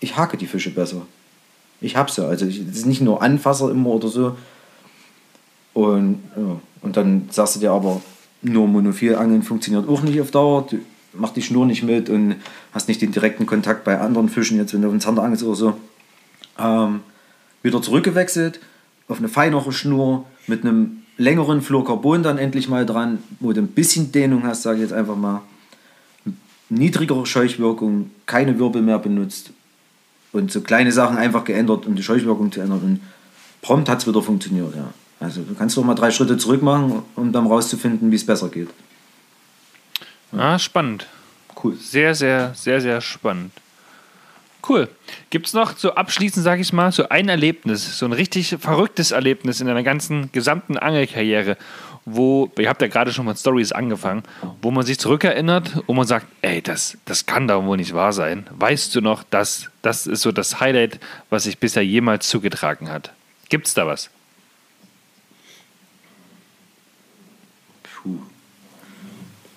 ich 0.00 0.16
hake 0.16 0.36
die 0.36 0.46
Fische 0.46 0.70
besser. 0.70 1.02
Ich 1.80 1.96
habe 1.96 2.10
sie. 2.10 2.26
Also 2.26 2.46
es 2.46 2.56
ist 2.56 2.86
nicht 2.86 3.00
nur 3.00 3.22
Anfasser 3.22 3.70
immer 3.70 3.90
oder 3.90 4.08
so. 4.08 4.36
Und, 5.74 6.22
ja. 6.36 6.60
und 6.82 6.96
dann 6.96 7.28
sagst 7.30 7.56
du 7.56 7.60
dir 7.60 7.72
aber, 7.72 8.00
nur 8.42 8.66
Monophilangeln 8.66 9.42
funktioniert 9.42 9.88
auch 9.88 10.02
nicht 10.02 10.20
auf 10.20 10.30
Dauer. 10.30 10.66
Du 10.70 10.78
machst 11.12 11.36
die 11.36 11.42
Schnur 11.42 11.66
nicht 11.66 11.82
mit 11.82 12.08
und 12.08 12.36
hast 12.72 12.88
nicht 12.88 13.02
den 13.02 13.12
direkten 13.12 13.46
Kontakt 13.46 13.84
bei 13.84 13.98
anderen 13.98 14.28
Fischen, 14.28 14.56
jetzt 14.56 14.72
wenn 14.72 14.82
du 14.82 14.88
auf 14.88 14.94
den 14.94 15.00
Zander 15.00 15.22
angelst 15.22 15.44
oder 15.44 15.56
so. 15.56 15.76
Ähm, 16.58 17.00
wieder 17.62 17.82
zurückgewechselt 17.82 18.60
auf 19.10 19.18
eine 19.18 19.28
feinere 19.28 19.72
Schnur 19.72 20.24
mit 20.46 20.64
einem 20.64 21.02
längeren 21.16 21.60
Fluorcarbon 21.60 22.22
dann 22.22 22.38
endlich 22.38 22.68
mal 22.68 22.86
dran, 22.86 23.18
wo 23.40 23.52
du 23.52 23.60
ein 23.60 23.68
bisschen 23.68 24.12
Dehnung 24.12 24.44
hast, 24.44 24.62
sage 24.62 24.76
ich 24.76 24.82
jetzt 24.82 24.92
einfach 24.92 25.16
mal. 25.16 25.42
Niedrigere 26.68 27.26
Scheuchwirkung, 27.26 28.10
keine 28.26 28.58
Wirbel 28.58 28.80
mehr 28.80 28.98
benutzt 28.98 29.50
und 30.32 30.52
so 30.52 30.60
kleine 30.60 30.92
Sachen 30.92 31.18
einfach 31.18 31.44
geändert, 31.44 31.86
um 31.86 31.96
die 31.96 32.02
Scheuchwirkung 32.02 32.52
zu 32.52 32.60
ändern. 32.60 32.80
Und 32.80 33.00
prompt 33.60 33.88
hat 33.88 33.98
es 33.98 34.06
wieder 34.06 34.22
funktioniert, 34.22 34.74
ja. 34.76 34.92
Also 35.18 35.42
du 35.42 35.54
kannst 35.54 35.76
doch 35.76 35.84
mal 35.84 35.94
drei 35.94 36.10
Schritte 36.10 36.38
zurück 36.38 36.62
machen, 36.62 37.02
um 37.16 37.32
dann 37.32 37.46
rauszufinden, 37.46 38.10
wie 38.10 38.16
es 38.16 38.24
besser 38.24 38.48
geht. 38.48 38.68
ah, 40.32 40.58
spannend. 40.58 41.06
Cool. 41.62 41.76
Sehr, 41.76 42.14
sehr, 42.14 42.54
sehr, 42.54 42.80
sehr 42.80 43.00
spannend. 43.02 43.52
Cool. 44.68 44.88
Gibt 45.30 45.46
es 45.46 45.52
noch 45.54 45.76
so 45.76 45.94
abschließend, 45.94 46.44
sage 46.44 46.60
ich 46.60 46.72
mal, 46.72 46.92
so 46.92 47.08
ein 47.08 47.28
Erlebnis, 47.28 47.98
so 47.98 48.06
ein 48.06 48.12
richtig 48.12 48.56
verrücktes 48.60 49.10
Erlebnis 49.10 49.60
in 49.60 49.66
deiner 49.66 49.82
ganzen 49.82 50.30
gesamten 50.32 50.76
Angelkarriere, 50.76 51.56
wo, 52.04 52.50
ihr 52.58 52.68
habt 52.68 52.82
ja 52.82 52.88
gerade 52.88 53.12
schon 53.12 53.26
mit 53.26 53.38
Stories 53.38 53.72
angefangen, 53.72 54.22
wo 54.62 54.70
man 54.70 54.84
sich 54.84 54.98
zurückerinnert 54.98 55.82
und 55.86 55.96
man 55.96 56.06
sagt, 56.06 56.26
ey, 56.42 56.62
das, 56.62 56.98
das 57.04 57.26
kann 57.26 57.48
doch 57.48 57.64
wohl 57.64 57.76
nicht 57.76 57.94
wahr 57.94 58.12
sein. 58.12 58.46
Weißt 58.50 58.94
du 58.94 59.00
noch, 59.00 59.22
das, 59.30 59.70
das 59.82 60.06
ist 60.06 60.22
so 60.22 60.32
das 60.32 60.60
Highlight, 60.60 61.00
was 61.30 61.44
sich 61.44 61.58
bisher 61.58 61.84
jemals 61.84 62.28
zugetragen 62.28 62.90
hat. 62.90 63.12
Gibt 63.48 63.66
es 63.66 63.74
da 63.74 63.86
was? 63.86 64.10
Puh. 67.82 68.18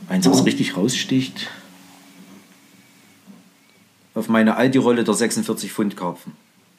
Eins, 0.10 0.30
was 0.30 0.46
richtig 0.46 0.76
raussticht. 0.76 1.50
Auf 4.16 4.30
meine 4.30 4.56
Aldi-Rolle 4.58 5.04
der 5.04 5.14
46 5.14 5.72
Pfund 5.72 5.98
Karpfen. 5.98 6.34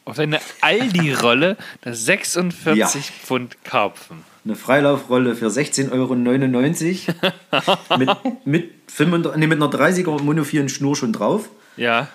auf 0.04 0.16
deine 0.16 0.38
Aldi-Rolle 0.60 1.56
das 1.80 2.04
46 2.04 2.76
Ja. 2.76 2.86
Pfund 3.24 3.56
Karpfen. 3.64 4.18
Eine 4.44 4.56
Freilaufrolle 4.56 5.34
für 5.34 5.46
16,99 5.48 5.90
Euro 5.92 6.14
mit, 7.98 8.10
mit, 8.44 8.70
35, 8.88 9.38
nee, 9.40 9.46
mit 9.46 9.56
einer 9.62 9.70
30er 9.72 10.20
monophilen 10.22 10.68
Schnur 10.68 10.94
schon 10.96 11.12
drauf, 11.12 11.48
Ja. 11.76 12.08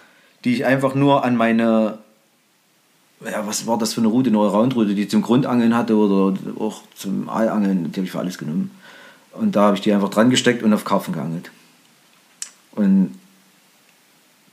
die 0.46 0.54
ich 0.54 0.66
einfach 0.66 0.94
nur 0.96 1.24
an 1.26 1.36
meine, 1.36 1.98
ja, 3.26 3.46
was 3.48 3.66
war 3.68 3.78
das 3.80 3.94
für 3.96 4.02
eine 4.02 4.08
Route, 4.10 4.30
eine 4.30 4.38
Allround-Route, 4.40 4.94
die 4.96 5.02
ich 5.04 5.10
zum 5.10 5.22
Grundangeln 5.24 5.76
hatte 5.76 5.96
oder 5.98 6.38
auch 6.60 6.84
zum 6.96 7.28
Aalangeln, 7.30 7.92
die 7.92 7.98
habe 8.00 8.06
ich 8.06 8.12
für 8.12 8.20
alles 8.20 8.38
genommen. 8.38 8.72
Und 9.34 9.56
da 9.56 9.64
habe 9.64 9.76
ich 9.76 9.82
die 9.82 9.92
einfach 9.92 10.10
dran 10.10 10.30
gesteckt 10.30 10.62
und 10.64 10.72
auf 10.74 10.86
Karpfen 10.86 11.14
geangelt. 11.16 11.50
Und 12.74 13.18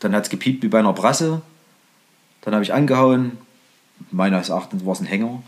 dann 0.01 0.15
hat 0.15 0.25
es 0.25 0.31
gepiept 0.31 0.63
wie 0.63 0.69
bei 0.69 0.79
einer 0.79 0.93
Brasse. 0.93 1.43
Dann 2.43 2.55
habe 2.55 2.65
ich 2.65 2.73
angehauen. 2.73 3.39
Meines 4.11 4.51
Erachtens 4.51 4.85
war 4.85 4.93
es 4.93 5.01
ein 5.01 5.07
Hänger. 5.07 5.43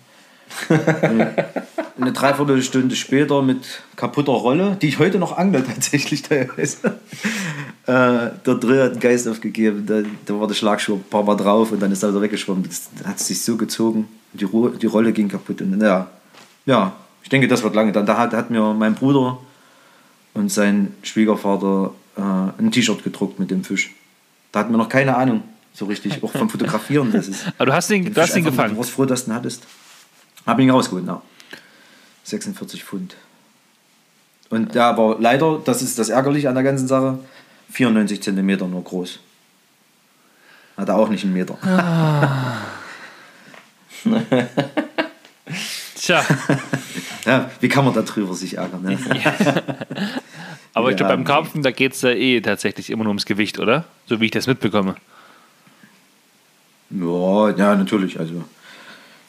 Eine 2.00 2.12
Dreiviertelstunde 2.12 2.96
später 2.96 3.42
mit 3.42 3.82
kaputter 3.96 4.32
Rolle, 4.32 4.76
die 4.80 4.88
ich 4.88 4.98
heute 4.98 5.18
noch 5.18 5.36
angle 5.36 5.64
tatsächlich 5.74 6.22
teilweise. 6.22 7.00
Äh, 7.86 8.30
der 8.46 8.54
Drill 8.60 8.82
hat 8.82 8.92
einen 8.92 9.00
Geist 9.00 9.26
aufgegeben, 9.28 9.84
da, 9.86 10.02
da 10.24 10.40
war 10.40 10.46
der 10.46 10.54
Schlagschuh 10.54 10.94
ein 10.94 11.04
paar 11.04 11.24
Mal 11.24 11.36
drauf 11.36 11.72
und 11.72 11.80
dann 11.80 11.90
ist 11.90 12.02
er 12.02 12.10
wieder 12.10 12.22
weggeschwommen. 12.22 12.64
Das 12.64 12.88
hat 13.04 13.18
sich 13.18 13.42
so 13.42 13.56
gezogen, 13.56 14.08
die, 14.32 14.44
Ro 14.44 14.68
die 14.68 14.86
Rolle 14.86 15.12
ging 15.12 15.28
kaputt. 15.28 15.60
Und 15.60 15.80
ja, 15.80 16.08
ja, 16.66 16.92
ich 17.22 17.28
denke, 17.28 17.48
das 17.48 17.62
wird 17.62 17.74
lange. 17.74 17.92
Dann 17.92 18.06
da 18.06 18.16
hat, 18.16 18.32
hat 18.32 18.50
mir 18.50 18.74
mein 18.74 18.94
Bruder 18.94 19.38
und 20.34 20.50
sein 20.50 20.94
Schwiegervater 21.02 21.92
äh, 22.16 22.20
ein 22.20 22.70
T-Shirt 22.70 23.02
gedruckt 23.02 23.38
mit 23.38 23.50
dem 23.50 23.64
Fisch. 23.64 23.90
Da 24.52 24.60
hatten 24.60 24.70
wir 24.72 24.78
noch 24.78 24.88
keine 24.88 25.16
Ahnung, 25.16 25.42
so 25.74 25.84
richtig, 25.86 26.22
auch 26.22 26.32
vom 26.32 26.48
Fotografieren. 26.50 27.12
Das 27.12 27.28
ist, 27.28 27.46
Aber 27.58 27.66
du 27.66 27.72
hast 27.74 27.90
ihn, 27.90 28.04
den 28.04 28.14
du 28.14 28.20
hast 28.20 28.34
einfach- 28.34 28.50
gefangen. 28.50 28.72
Du 28.74 28.78
warst 28.78 28.90
froh, 28.90 29.04
dass 29.04 29.24
du 29.24 29.30
ihn 29.30 29.34
hattest. 29.34 29.64
Hab 30.46 30.58
ihn 30.58 30.70
rausgeholt, 30.70 31.06
ja. 31.06 31.20
46 32.24 32.84
Pfund. 32.84 33.16
Und 34.50 34.74
der 34.74 34.96
war 34.96 35.16
leider, 35.20 35.60
das 35.64 35.82
ist 35.82 35.98
das 35.98 36.08
Ärgerliche 36.08 36.48
an 36.48 36.54
der 36.54 36.64
ganzen 36.64 36.88
Sache, 36.88 37.18
94 37.70 38.22
Zentimeter 38.22 38.66
nur 38.66 38.82
groß. 38.82 39.20
Hat 40.78 40.88
er 40.88 40.96
auch 40.96 41.08
nicht 41.10 41.24
einen 41.24 41.34
Meter. 41.34 41.58
Tja, 45.96 46.24
Ja, 47.24 47.50
wie 47.60 47.68
kann 47.68 47.84
man 47.84 47.94
darüber 47.94 48.34
sich 48.34 48.56
ärgern? 48.56 48.82
Ne? 48.82 48.98
Aber 50.78 50.90
ich 50.90 50.96
glaube, 50.96 51.12
beim 51.14 51.24
Karpfen, 51.24 51.62
da 51.62 51.70
geht 51.70 51.92
es 51.92 52.02
ja 52.02 52.10
eh 52.10 52.40
tatsächlich 52.40 52.90
immer 52.90 53.04
nur 53.04 53.10
ums 53.10 53.26
Gewicht, 53.26 53.58
oder? 53.58 53.84
So 54.06 54.20
wie 54.20 54.26
ich 54.26 54.30
das 54.30 54.46
mitbekomme. 54.46 54.96
Ja, 56.90 57.50
ja, 57.50 57.74
natürlich. 57.76 58.18
Also, 58.18 58.44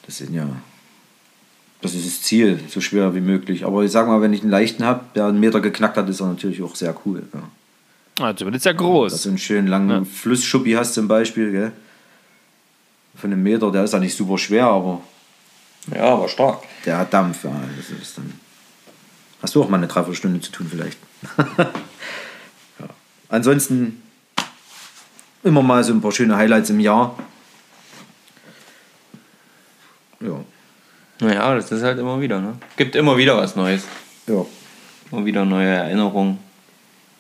das 0.06 0.18
sind 0.18 0.34
ja. 0.34 0.48
Das 1.82 1.94
ist 1.94 2.06
das 2.06 2.22
Ziel, 2.24 2.60
so 2.68 2.82
schwer 2.82 3.16
wie 3.16 3.22
möglich. 3.22 3.66
Aber 3.66 3.84
ich 3.84 3.92
sag 3.92 4.08
mal, 4.08 4.22
wenn 4.22 4.34
ich 4.34 4.42
einen 4.42 4.52
leichten 4.52 4.84
habe, 4.84 5.06
der 5.16 5.26
einen 5.28 5.40
Meter 5.40 5.62
geknackt 5.62 5.96
hat, 5.98 6.10
ist 6.10 6.20
er 6.20 6.28
natürlich 6.28 6.62
auch 6.62 6.76
sehr 6.76 6.96
cool. 7.06 7.24
Ja. 7.34 8.26
Also, 8.26 8.38
zumindest 8.40 8.66
ja 8.66 8.74
Dass 8.74 8.82
groß. 8.82 9.24
du 9.24 9.30
einen 9.30 9.38
schönen 9.38 9.68
langen 9.68 9.90
Ja. 9.90 10.04
Flussschuppi 10.06 10.74
hast 10.74 10.94
zum 10.94 11.08
Beispiel, 11.08 11.52
gell? 11.52 11.72
Von 13.16 13.32
einem 13.32 13.44
Meter, 13.44 13.72
der 13.72 13.84
ist 13.86 13.94
ja 13.94 14.00
nicht 14.00 14.16
super 14.16 14.38
schwer, 14.38 14.66
aber 14.68 15.02
Ja, 15.94 16.14
aber 16.14 16.28
stark. 16.30 16.64
der 16.86 16.98
hat 16.98 17.14
Dampf. 17.14 17.44
Ja. 17.44 17.52
Das 17.78 17.90
ist 17.90 18.18
dann 18.18 18.34
Hast 19.42 19.56
du 19.56 19.64
auch 19.64 19.70
mal 19.70 19.78
eine 19.78 19.88
Dreiviertelstunde 19.88 20.42
zu 20.42 20.52
tun 20.52 20.68
vielleicht. 20.70 20.98
ja. 21.38 21.70
Ansonsten 23.30 24.02
immer 25.44 25.62
mal 25.62 25.84
so 25.84 25.94
ein 25.94 26.02
paar 26.02 26.12
schöne 26.12 26.36
Highlights 26.36 26.70
im 26.70 26.80
Jahr. 26.80 27.18
Ja. 30.20 30.44
Naja, 31.22 31.56
das 31.56 31.72
ist 31.72 31.84
halt 31.84 32.00
immer 32.00 32.20
wieder, 32.22 32.40
ne? 32.40 32.58
Gibt 32.78 32.96
immer 32.96 33.18
wieder 33.18 33.38
was 33.38 33.56
Neues. 33.56 33.84
Ja. 34.28 34.46
Immer 35.12 35.26
wieder 35.26 35.46
neue 35.46 35.68
Erinnerungen. 35.70 36.40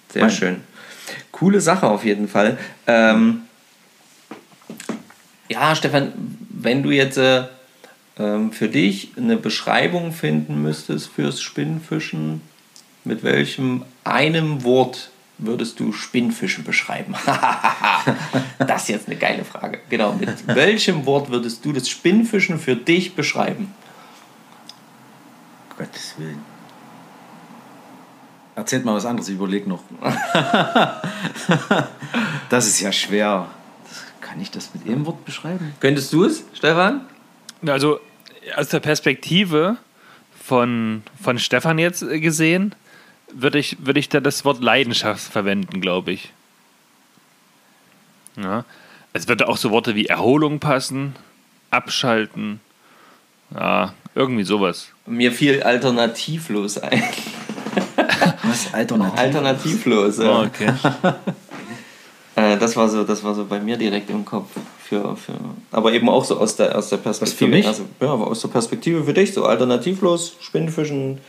Sehr 0.09 0.23
Mein- 0.23 0.31
schön. 0.31 0.63
Coole 1.31 1.61
Sache 1.61 1.87
auf 1.87 2.03
jeden 2.05 2.27
Fall. 2.27 2.57
Ähm, 2.85 3.41
ja, 5.47 5.75
Stefan, 5.75 6.13
wenn 6.49 6.83
du 6.83 6.91
jetzt 6.91 7.17
äh, 7.17 7.45
ähm, 8.17 8.51
für 8.51 8.67
dich 8.67 9.11
eine 9.17 9.37
Beschreibung 9.37 10.11
finden 10.11 10.61
müsstest 10.61 11.07
fürs 11.07 11.41
Spinnfischen, 11.41 12.41
mit 13.03 13.23
welchem 13.23 13.83
einem 14.03 14.63
Wort 14.63 15.11
würdest 15.37 15.79
du 15.79 15.93
Spinnfischen 15.93 16.63
beschreiben? 16.63 17.15
das 18.59 18.83
ist 18.83 18.89
jetzt 18.89 19.07
eine 19.07 19.15
geile 19.15 19.45
Frage. 19.45 19.79
Genau, 19.89 20.13
mit 20.13 20.47
welchem 20.47 21.05
Wort 21.05 21.29
würdest 21.29 21.63
du 21.65 21.73
das 21.73 21.89
Spinnfischen 21.89 22.59
für 22.59 22.75
dich 22.75 23.15
beschreiben? 23.15 23.73
Gottes 25.77 26.15
Willen. 26.17 26.43
Erzählt 28.55 28.83
mal 28.83 28.95
was 28.95 29.05
anderes, 29.05 29.29
ich 29.29 29.35
überleg 29.35 29.65
noch. 29.65 29.81
das 32.49 32.67
ist 32.67 32.81
ja 32.81 32.91
schwer. 32.91 33.47
Kann 34.19 34.41
ich 34.41 34.51
das 34.51 34.73
mit 34.73 34.85
einem 34.85 35.05
Wort 35.05 35.23
beschreiben? 35.23 35.73
Könntest 35.79 36.11
du 36.11 36.25
es, 36.25 36.43
Stefan? 36.53 37.05
Also 37.65 38.01
aus 38.57 38.67
der 38.67 38.81
Perspektive 38.81 39.77
von, 40.43 41.03
von 41.21 41.39
Stefan 41.39 41.79
jetzt 41.79 42.01
gesehen, 42.01 42.75
würde 43.33 43.59
ich, 43.59 43.77
würde 43.85 43.99
ich 43.99 44.09
da 44.09 44.19
das 44.19 44.45
Wort 44.45 44.61
Leidenschaft 44.61 45.31
verwenden, 45.31 45.81
glaube 45.81 46.11
ich. 46.11 46.31
Ja. 48.37 48.65
Es 49.13 49.27
würde 49.27 49.47
auch 49.47 49.57
so 49.57 49.71
Worte 49.71 49.95
wie 49.95 50.05
Erholung 50.05 50.59
passen, 50.59 51.15
abschalten, 51.71 52.59
ja, 53.53 53.93
irgendwie 54.15 54.43
sowas. 54.43 54.89
Mir 55.05 55.31
fiel 55.31 55.63
alternativlos 55.63 56.77
ein. 56.77 57.03
Was? 58.43 58.73
Alternativ? 58.73 59.19
Alternativlos, 59.19 60.17
ja. 60.19 60.41
Oh, 60.41 60.45
okay. 60.45 60.73
Äh, 62.35 62.57
das, 62.57 62.77
war 62.77 62.87
so, 62.87 63.03
das 63.03 63.21
war 63.21 63.35
so 63.35 63.43
bei 63.43 63.59
mir 63.59 63.75
direkt 63.75 64.09
im 64.09 64.23
Kopf. 64.23 64.51
Für, 64.85 65.17
für, 65.17 65.33
aber 65.71 65.91
eben 65.91 66.07
auch 66.07 66.23
so 66.23 66.39
aus 66.39 66.55
der, 66.55 66.75
aus 66.77 66.89
der 66.89 66.97
Perspektive. 66.97 67.51
mich? 67.51 67.67
Also, 67.67 67.83
ja, 67.99 68.13
aber 68.13 68.27
aus 68.27 68.39
der 68.41 68.47
Perspektive 68.47 69.03
für 69.03 69.13
dich, 69.13 69.33
so 69.33 69.43
alternativlos, 69.43 70.37
Spinnfischen. 70.39 71.19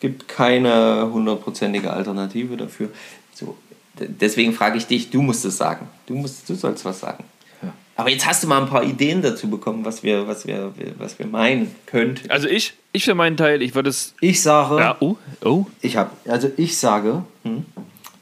Es 0.00 0.08
gibt 0.08 0.28
keine 0.28 1.10
hundertprozentige 1.12 1.92
Alternative 1.92 2.56
dafür. 2.56 2.88
So, 3.34 3.54
deswegen 3.98 4.54
frage 4.54 4.78
ich 4.78 4.86
dich, 4.86 5.10
du 5.10 5.20
musst 5.20 5.44
es 5.44 5.58
sagen. 5.58 5.90
Du, 6.06 6.14
musst, 6.14 6.48
du 6.48 6.54
sollst 6.54 6.86
was 6.86 7.00
sagen. 7.00 7.22
Ja. 7.60 7.74
Aber 7.96 8.08
jetzt 8.08 8.24
hast 8.24 8.42
du 8.42 8.46
mal 8.46 8.62
ein 8.62 8.68
paar 8.70 8.82
Ideen 8.82 9.20
dazu 9.20 9.50
bekommen, 9.50 9.84
was 9.84 10.02
wir, 10.02 10.26
was 10.26 10.46
wir, 10.46 10.72
was 10.96 11.18
wir 11.18 11.26
meinen 11.26 11.74
könnten. 11.84 12.30
Also 12.30 12.48
ich, 12.48 12.72
ich 12.92 13.04
für 13.04 13.14
meinen 13.14 13.36
Teil, 13.36 13.60
ich 13.60 13.74
würde 13.74 13.90
es. 13.90 14.14
Ich 14.22 14.40
sage, 14.40 14.78
Ja, 14.78 14.96
oh, 15.00 15.18
oh. 15.44 15.66
ich 15.82 15.98
habe, 15.98 16.12
also 16.26 16.50
ich 16.56 16.78
sage, 16.78 17.22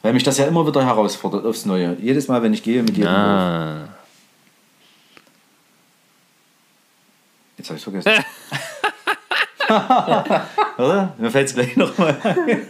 weil 0.02 0.12
mich 0.12 0.24
das 0.24 0.36
ja 0.38 0.46
immer 0.46 0.66
wieder 0.66 0.84
herausfordert 0.84 1.46
aufs 1.46 1.64
Neue. 1.64 1.96
Jedes 2.02 2.26
Mal, 2.26 2.42
wenn 2.42 2.54
ich 2.54 2.64
gehe 2.64 2.82
mit 2.82 2.96
jedem 2.96 3.12
Wurf. 3.12 3.16
Ah. 3.16 3.88
Jetzt 7.56 7.68
habe 7.68 7.78
ich 7.78 7.84
vergessen. 7.84 8.10
Oder? 10.78 11.14
Mir 11.18 11.30
fällt 11.30 11.48
es 11.48 11.54
gleich 11.54 11.76
nochmal 11.76 12.16
ein. 12.22 12.66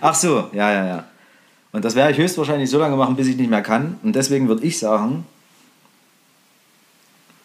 Ach 0.00 0.14
so, 0.14 0.48
ja, 0.52 0.72
ja, 0.72 0.86
ja. 0.86 1.04
Und 1.72 1.84
das 1.84 1.94
werde 1.94 2.12
ich 2.12 2.18
höchstwahrscheinlich 2.18 2.70
so 2.70 2.78
lange 2.78 2.96
machen, 2.96 3.16
bis 3.16 3.28
ich 3.28 3.36
nicht 3.36 3.50
mehr 3.50 3.62
kann. 3.62 3.98
Und 4.02 4.14
deswegen 4.14 4.48
würde 4.48 4.64
ich 4.64 4.78
sagen, 4.78 5.26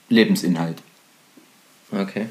Lebensinhalt. 0.10 0.82
Okay. 1.92 2.28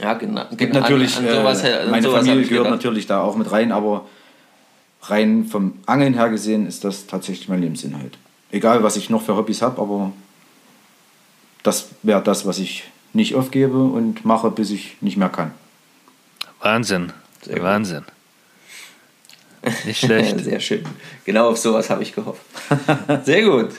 Ja, 0.00 0.14
genau. 0.14 0.44
Gibt 0.56 0.74
natürlich, 0.74 1.16
an, 1.16 1.26
an 1.26 1.34
sowas, 1.34 1.64
äh, 1.64 1.72
an 1.72 1.90
meine 1.90 2.08
Familie 2.08 2.42
gehört 2.42 2.64
gedacht. 2.64 2.70
natürlich 2.70 3.06
da 3.06 3.20
auch 3.22 3.36
mit 3.36 3.50
rein, 3.52 3.72
aber 3.72 4.06
rein 5.02 5.44
vom 5.44 5.78
Angeln 5.86 6.14
her 6.14 6.28
gesehen 6.30 6.66
ist 6.66 6.84
das 6.84 7.06
tatsächlich 7.06 7.48
mein 7.48 7.60
Lebensinhalt. 7.60 8.18
Egal, 8.50 8.82
was 8.82 8.96
ich 8.96 9.10
noch 9.10 9.22
für 9.22 9.36
Hobbys 9.36 9.62
habe, 9.62 9.80
aber 9.80 10.12
das 11.62 11.88
wäre 12.02 12.22
das, 12.22 12.46
was 12.46 12.58
ich 12.58 12.84
nicht 13.12 13.34
aufgebe 13.34 13.76
und 13.78 14.24
mache, 14.24 14.50
bis 14.50 14.70
ich 14.70 14.96
nicht 15.00 15.16
mehr 15.16 15.28
kann. 15.28 15.52
Wahnsinn. 16.60 17.12
Sehr 17.42 17.56
gut. 17.56 17.64
Wahnsinn. 17.64 18.04
Nicht 19.84 20.00
schlecht. 20.04 20.40
Sehr 20.40 20.58
schön. 20.58 20.84
Genau 21.24 21.48
auf 21.50 21.56
sowas 21.58 21.88
habe 21.88 22.02
ich 22.02 22.12
gehofft. 22.14 22.42
Sehr 23.24 23.44
gut. 23.44 23.70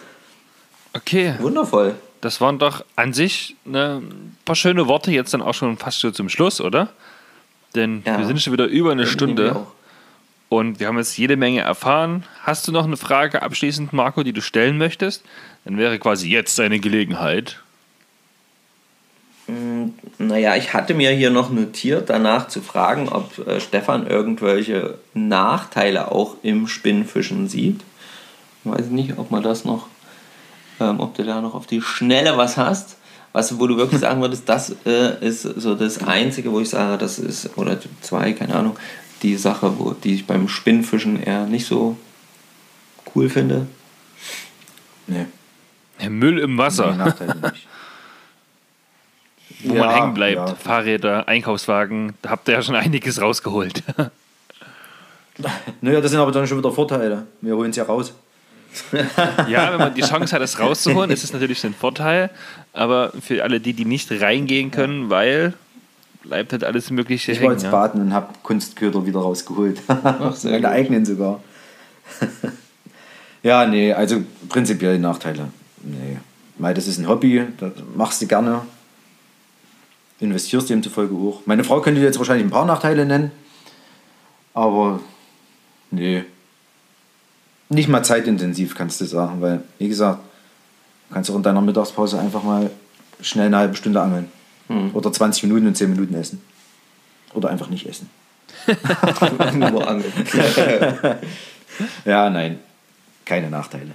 Okay, 0.93 1.34
Wundervoll. 1.39 1.95
das 2.21 2.39
waren 2.39 2.57
doch 2.59 2.86
an 2.95 3.11
sich 3.13 3.55
ne, 3.65 4.01
ein 4.01 4.38
paar 4.45 4.55
schöne 4.55 4.88
Worte 4.88 5.11
jetzt 5.11 5.34
dann 5.34 5.41
auch 5.41 5.53
schon 5.53 5.77
fast 5.77 5.99
so 5.99 6.11
zum 6.11 6.29
Schluss, 6.29 6.61
oder? 6.61 6.89
Denn 7.75 8.01
Ja. 8.05 8.17
wir 8.17 8.25
sind 8.25 8.41
schon 8.41 8.53
wieder 8.53 8.65
über 8.67 8.91
eine 8.91 9.07
Stunde 9.07 9.65
und 10.49 10.79
wir 10.79 10.88
haben 10.88 10.97
jetzt 10.97 11.17
jede 11.17 11.36
Menge 11.36 11.61
erfahren. 11.61 12.23
Hast 12.43 12.67
du 12.67 12.71
noch 12.71 12.86
eine 12.86 12.95
Frage 12.97 13.41
abschließend, 13.41 13.91
Marco, 13.91 14.23
die 14.23 14.34
du 14.34 14.41
stellen 14.41 14.77
möchtest? 14.77 15.23
Dann 15.65 15.77
wäre 15.77 15.97
quasi 15.99 16.29
jetzt 16.29 16.59
deine 16.59 16.79
Gelegenheit. 16.79 17.62
Naja, 20.17 20.55
ich 20.55 20.73
hatte 20.73 20.93
mir 20.93 21.11
hier 21.11 21.29
noch 21.29 21.49
notiert, 21.49 22.09
danach 22.09 22.47
zu 22.47 22.61
fragen, 22.61 23.09
ob 23.09 23.45
äh, 23.45 23.59
Stefan 23.59 24.07
irgendwelche 24.07 24.97
Nachteile 25.13 26.11
auch 26.11 26.37
im 26.43 26.67
Spinnfischen 26.67 27.49
sieht. 27.49 27.81
Ich 28.63 28.71
weiß 28.71 28.87
nicht, 28.87 29.17
ob 29.17 29.31
wir 29.31 29.41
das 29.41 29.65
noch 29.65 29.87
äh, 29.87 29.89
ähm, 30.79 30.99
ob 30.99 31.15
du 31.15 31.23
da 31.23 31.41
noch 31.41 31.53
auf 31.53 31.67
die 31.67 31.81
Schnelle 31.81 32.37
was 32.37 32.57
hast. 32.57 32.97
Was, 33.31 33.59
wo 33.59 33.67
du 33.67 33.77
wirklich 33.77 34.01
sagen 34.01 34.21
würdest, 34.21 34.47
das 34.47 34.75
äh, 34.85 35.25
ist 35.25 35.41
so 35.41 35.75
das 35.75 36.03
Einzige, 36.03 36.51
wo 36.51 36.59
ich 36.59 36.69
sage, 36.69 36.97
das 36.97 37.19
ist, 37.19 37.57
oder 37.57 37.79
zwei, 38.01 38.33
keine 38.33 38.55
Ahnung, 38.55 38.77
die 39.21 39.37
Sache, 39.37 39.79
wo, 39.79 39.91
die 39.91 40.15
ich 40.15 40.27
beim 40.27 40.47
Spinnfischen 40.47 41.21
eher 41.21 41.45
nicht 41.45 41.65
so 41.65 41.97
cool 43.15 43.29
finde. 43.29 43.67
Nee, 45.07 45.25
Der 46.01 46.09
Müll 46.09 46.39
im 46.39 46.57
Wasser, 46.57 46.95
Nachteile 46.95 47.35
nicht. 47.51 47.67
Wo 49.64 49.76
Ja, 49.76 49.86
man 49.86 49.95
hängen 49.95 50.14
bleibt. 50.14 50.36
ja. 50.36 50.55
Fahrräder, 50.55 51.28
Einkaufswagen, 51.28 52.14
da 52.22 52.30
habt 52.32 52.47
ihr 52.47 52.53
ja 52.55 52.61
schon 52.61 52.76
einiges 52.76 53.22
rausgeholt. 53.22 53.84
Naja, 55.82 55.99
das 55.99 56.11
sind 56.11 56.20
aber 56.20 56.32
dann 56.32 56.45
schon 56.45 56.59
wieder 56.59 56.72
Vorteile. 56.72 57.26
Wir 57.41 57.55
holen 57.55 57.72
es 57.72 57.76
ja 57.76 57.84
raus. 57.86 58.14
ja, 59.47 59.72
wenn 59.72 59.80
man 59.80 59.93
die 59.95 60.01
Chance 60.01 60.36
hat, 60.36 60.41
es 60.43 60.59
rauszuholen, 60.59 61.09
ist 61.09 61.24
es 61.24 61.34
natürlich 61.34 61.64
ein 61.66 61.74
Vorteil. 61.74 62.30
Aber 62.72 63.11
für 63.20 63.43
alle 63.43 63.59
die, 63.59 63.74
die 63.74 63.86
nicht 63.86 64.11
reingehen 64.11 64.70
können, 64.70 65.09
weil 65.09 65.53
bleibt 66.24 66.51
halt 66.53 66.64
alles 66.64 66.91
Mögliche 66.91 67.32
Ich 67.32 67.39
war 67.39 67.45
hängen. 67.45 67.53
jetzt 67.53 67.64
Ja. 67.64 67.72
baden 67.72 67.99
und 68.01 68.14
habe 68.14 68.28
Kunstköder 68.43 69.05
wieder 69.07 69.20
rausgeholt. 69.22 69.82
sehr 70.34 70.51
Meine 70.51 70.61
gut. 70.61 70.66
eigenen 70.70 71.05
sogar. 71.05 71.41
ja, 73.43 73.66
nee, 73.66 73.91
also 73.91 74.22
prinzipiell 74.49 74.99
Nachteile. 74.99 75.47
Nee. 75.82 76.18
Weil 76.59 76.74
das 76.76 76.88
ist 76.88 76.99
ein 76.99 77.07
Hobby, 77.07 77.43
das 77.59 77.72
machst 77.95 78.22
du 78.22 78.28
gerne. 78.28 78.61
Investierst 80.24 80.69
demzufolge 80.69 81.15
auch. 81.15 81.41
Meine 81.45 81.63
Frau 81.63 81.82
könnte 81.82 81.99
dir 81.99 82.05
jetzt 82.07 82.17
wahrscheinlich 82.17 82.45
ein 82.45 82.51
paar 82.51 82.65
Nachteile 82.65 83.05
nennen. 83.05 83.32
Aber 84.53 84.99
nee. 85.91 86.24
Nicht 87.69 87.89
mal 87.89 88.03
zeitintensiv 88.03 88.76
kannst 88.76 89.01
du 89.01 89.05
sagen, 89.05 89.41
weil, 89.41 89.63
wie 89.80 89.88
gesagt, 89.88 90.19
du 91.09 91.13
kannst 91.15 91.32
auch 91.32 91.36
in 91.36 91.43
deiner 91.43 91.61
Mittagspause 91.61 92.19
einfach 92.19 92.43
mal 92.43 92.69
schnell 93.21 93.47
eine 93.47 93.57
halbe 93.57 93.76
Stunde 93.76 94.01
angeln. 94.01 94.32
Oder 94.93 95.11
20 95.11 95.43
Minuten 95.43 95.67
und 95.67 95.78
10 95.78 95.89
Minuten 95.89 96.15
essen. 96.15 96.41
Oder 97.34 97.49
einfach 97.49 97.69
nicht 97.69 97.86
essen. 97.88 98.09
Nur 99.53 99.88
angeln. 99.88 100.13
Ja, 102.05 102.30
nein, 102.30 102.59
keine 103.26 103.49
Nachteile. 103.49 103.91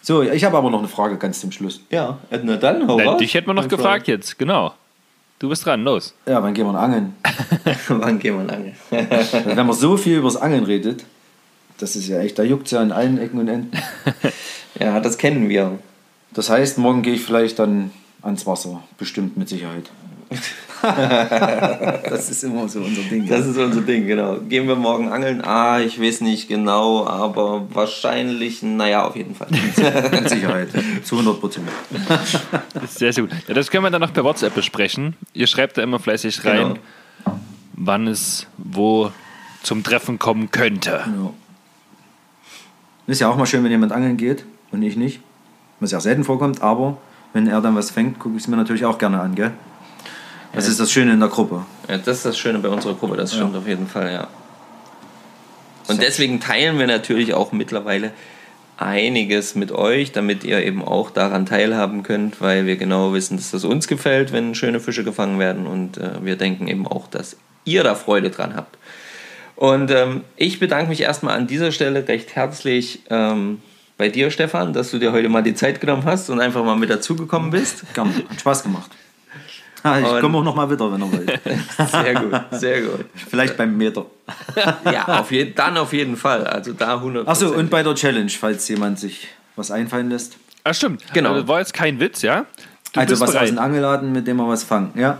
So, 0.00 0.22
ich 0.22 0.44
habe 0.44 0.56
aber 0.56 0.70
noch 0.70 0.78
eine 0.78 0.88
Frage 0.88 1.16
ganz 1.16 1.40
zum 1.40 1.52
Schluss. 1.52 1.80
ja, 1.90 2.18
na 2.42 2.56
dann, 2.56 2.86
hau 2.86 2.96
Nein, 2.96 3.08
raus. 3.08 3.18
dich 3.18 3.34
hätten 3.34 3.46
wir 3.46 3.54
noch 3.54 3.62
Meine 3.62 3.76
gefragt 3.76 4.08
jetzt, 4.08 4.38
genau. 4.38 4.74
Du 5.38 5.48
bist 5.48 5.66
dran, 5.66 5.82
los. 5.82 6.14
Ja, 6.24 6.40
wann 6.42 6.54
gehen 6.54 6.66
wir 6.66 6.78
angeln? 6.78 7.16
Wann 7.88 8.20
gehen 8.20 8.46
wir 8.46 8.54
angeln? 8.54 8.76
Wenn 8.90 9.66
man 9.66 9.74
so 9.74 9.96
viel 9.96 10.18
übers 10.18 10.36
Angeln 10.36 10.62
redet, 10.62 11.04
das 11.78 11.96
ist 11.96 12.06
ja 12.06 12.20
echt, 12.20 12.38
da 12.38 12.44
juckt 12.44 12.66
es 12.66 12.70
ja 12.70 12.80
an 12.80 12.92
allen 12.92 13.18
Ecken 13.18 13.40
und 13.40 13.48
Enden. 13.48 13.76
ja, 14.78 15.00
das 15.00 15.18
kennen 15.18 15.48
wir. 15.48 15.80
Das 16.32 16.48
heißt, 16.48 16.78
morgen 16.78 17.02
gehe 17.02 17.14
ich 17.14 17.22
vielleicht 17.22 17.58
dann 17.58 17.90
ans 18.22 18.46
Wasser, 18.46 18.84
bestimmt 18.98 19.36
mit 19.36 19.48
Sicherheit. 19.48 19.90
das 22.08 22.28
ist 22.30 22.44
immer 22.44 22.68
so 22.68 22.80
unser 22.80 23.02
Ding. 23.02 23.26
Das 23.28 23.46
ist 23.46 23.56
unser 23.56 23.80
Ding, 23.82 24.06
genau. 24.06 24.36
Gehen 24.48 24.66
wir 24.66 24.74
morgen 24.76 25.08
angeln? 25.08 25.40
Ah, 25.44 25.80
ich 25.80 26.00
weiß 26.00 26.20
nicht 26.22 26.48
genau, 26.48 27.06
aber 27.06 27.66
wahrscheinlich, 27.72 28.62
naja, 28.62 29.04
auf 29.06 29.14
jeden 29.16 29.34
Fall. 29.34 29.48
mit 30.10 30.28
Sicherheit, 30.28 30.68
zu 31.04 31.16
100 31.16 31.40
Prozent. 31.40 31.68
Sehr, 32.88 33.12
sehr 33.12 33.24
gut. 33.24 33.32
Ja, 33.48 33.54
das 33.54 33.70
können 33.70 33.84
wir 33.84 33.90
dann 33.90 34.00
noch 34.00 34.12
per 34.12 34.24
WhatsApp 34.24 34.54
besprechen. 34.54 35.16
Ihr 35.32 35.46
schreibt 35.46 35.78
da 35.78 35.82
immer 35.82 35.98
fleißig 35.98 36.44
rein, 36.44 36.74
Genau. 37.24 37.38
wann 37.74 38.06
es 38.06 38.46
wo 38.58 39.10
zum 39.62 39.82
Treffen 39.84 40.18
kommen 40.18 40.50
könnte. 40.50 41.04
Ja. 41.06 41.30
Ist 43.06 43.20
ja 43.20 43.28
auch 43.28 43.36
mal 43.36 43.46
schön, 43.46 43.62
wenn 43.64 43.70
jemand 43.70 43.92
angeln 43.92 44.16
geht 44.16 44.44
und 44.70 44.82
ich 44.82 44.96
nicht. 44.96 45.20
Was 45.80 45.90
ja 45.90 46.00
selten 46.00 46.24
vorkommt, 46.24 46.62
aber 46.62 46.96
wenn 47.32 47.46
er 47.46 47.60
dann 47.60 47.74
was 47.74 47.90
fängt, 47.90 48.18
gucke 48.18 48.36
ich 48.36 48.42
es 48.42 48.48
mir 48.48 48.56
natürlich 48.56 48.84
auch 48.84 48.98
gerne 48.98 49.20
an, 49.20 49.34
gell? 49.34 49.52
Das 50.54 50.68
ist 50.68 50.78
das 50.78 50.92
Schöne 50.92 51.12
in 51.12 51.20
der 51.20 51.28
Gruppe. 51.28 51.64
Ja, 51.88 51.98
das 51.98 52.18
ist 52.18 52.26
das 52.26 52.38
Schöne 52.38 52.58
bei 52.58 52.68
unserer 52.68 52.94
Gruppe, 52.94 53.16
das 53.16 53.34
stimmt 53.34 53.56
auf 53.56 53.66
jeden 53.66 53.86
Fall, 53.86 54.12
ja. 54.12 54.28
Und 55.88 56.00
deswegen 56.02 56.40
teilen 56.40 56.78
wir 56.78 56.86
natürlich 56.86 57.34
auch 57.34 57.52
mittlerweile 57.52 58.12
einiges 58.76 59.54
mit 59.54 59.72
euch, 59.72 60.12
damit 60.12 60.44
ihr 60.44 60.64
eben 60.64 60.82
auch 60.82 61.10
daran 61.10 61.46
teilhaben 61.46 62.02
könnt, 62.02 62.40
weil 62.40 62.66
wir 62.66 62.76
genau 62.76 63.12
wissen, 63.12 63.36
dass 63.36 63.50
das 63.50 63.64
uns 63.64 63.88
gefällt, 63.88 64.32
wenn 64.32 64.54
schöne 64.54 64.80
Fische 64.80 65.04
gefangen 65.04 65.38
werden 65.38 65.66
und 65.66 65.98
äh, 65.98 66.24
wir 66.24 66.36
denken 66.36 66.68
eben 66.68 66.86
auch, 66.86 67.08
dass 67.08 67.36
ihr 67.64 67.84
da 67.84 67.94
Freude 67.94 68.30
dran 68.30 68.54
habt. 68.56 68.76
Und 69.56 69.90
ähm, 69.90 70.22
ich 70.36 70.58
bedanke 70.58 70.88
mich 70.88 71.02
erstmal 71.02 71.36
an 71.36 71.46
dieser 71.46 71.72
Stelle 71.72 72.08
recht 72.08 72.34
herzlich 72.34 73.02
ähm, 73.10 73.60
bei 73.98 74.08
dir, 74.08 74.30
Stefan, 74.30 74.72
dass 74.72 74.90
du 74.90 74.98
dir 74.98 75.12
heute 75.12 75.28
mal 75.28 75.42
die 75.42 75.54
Zeit 75.54 75.80
genommen 75.80 76.04
hast 76.04 76.30
und 76.30 76.40
einfach 76.40 76.64
mal 76.64 76.76
mit 76.76 76.90
dazugekommen 76.90 77.50
bist. 77.50 77.84
Hat 77.96 78.40
Spaß 78.40 78.64
gemacht. 78.64 78.90
Ah, 79.84 79.98
Ich 80.00 80.06
Und- 80.06 80.20
komme 80.20 80.38
auch 80.38 80.44
noch 80.44 80.54
mal 80.54 80.70
wieder, 80.70 80.92
wenn 80.92 81.00
ihr 81.00 81.12
wollt. 81.12 81.40
Sehr 81.90 82.14
gut, 82.14 82.40
sehr 82.52 82.82
gut. 82.82 83.04
Vielleicht 83.30 83.56
beim 83.56 83.76
Meter. 83.76 84.06
Ja, 84.84 85.20
auf 85.20 85.30
jeden, 85.32 85.54
dann 85.54 85.76
auf 85.76 85.92
jeden 85.92 86.16
Fall. 86.16 86.46
Also 86.46 86.72
da 86.72 86.94
100 86.96 87.26
Achso, 87.26 87.48
und 87.50 87.68
bei 87.70 87.82
der 87.82 87.94
Challenge, 87.94 88.30
falls 88.30 88.68
jemand 88.68 88.98
sich 89.00 89.28
was 89.56 89.70
einfallen 89.70 90.08
lässt. 90.10 90.36
Ah, 90.64 90.72
stimmt. 90.72 91.02
Genau. 91.12 91.32
Also, 91.32 91.48
war 91.48 91.58
jetzt 91.58 91.74
kein 91.74 91.98
Witz, 91.98 92.22
ja? 92.22 92.46
Du 92.92 93.00
also 93.00 93.14
was 93.16 93.22
aus 93.22 93.32
bereit. 93.32 93.48
dem 93.48 93.58
Angelladen, 93.58 94.12
mit 94.12 94.26
dem 94.26 94.36
wir 94.36 94.46
was 94.48 94.62
fangen. 94.62 94.92
Ja, 94.94 95.18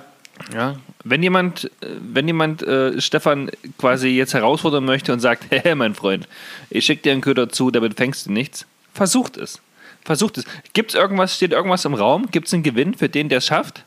Ja. 0.54 0.76
Wenn 1.04 1.20
jemand, 1.24 1.68
wenn 1.80 2.28
jemand 2.28 2.62
äh, 2.62 3.00
Stefan 3.00 3.50
quasi 3.78 4.10
jetzt 4.10 4.34
herausfordern 4.34 4.84
möchte 4.84 5.12
und 5.12 5.18
sagt, 5.18 5.46
hey, 5.50 5.74
mein 5.74 5.96
Freund, 5.96 6.28
ich 6.70 6.84
schicke 6.86 7.02
dir 7.02 7.12
einen 7.12 7.20
Köder 7.22 7.48
zu, 7.48 7.72
damit 7.72 7.96
fängst 7.96 8.26
du 8.26 8.32
nichts, 8.32 8.66
versucht 8.94 9.36
es. 9.36 9.60
Versucht 10.04 10.38
es. 10.38 10.44
Gibt 10.72 10.90
es 10.90 10.94
irgendwas, 10.96 11.34
steht 11.34 11.50
irgendwas 11.52 11.84
im 11.84 11.94
Raum? 11.94 12.28
Gibt 12.30 12.46
es 12.46 12.54
einen 12.54 12.62
Gewinn 12.62 12.94
für 12.94 13.08
den, 13.08 13.28
der 13.28 13.38
es 13.38 13.46
schafft? 13.46 13.84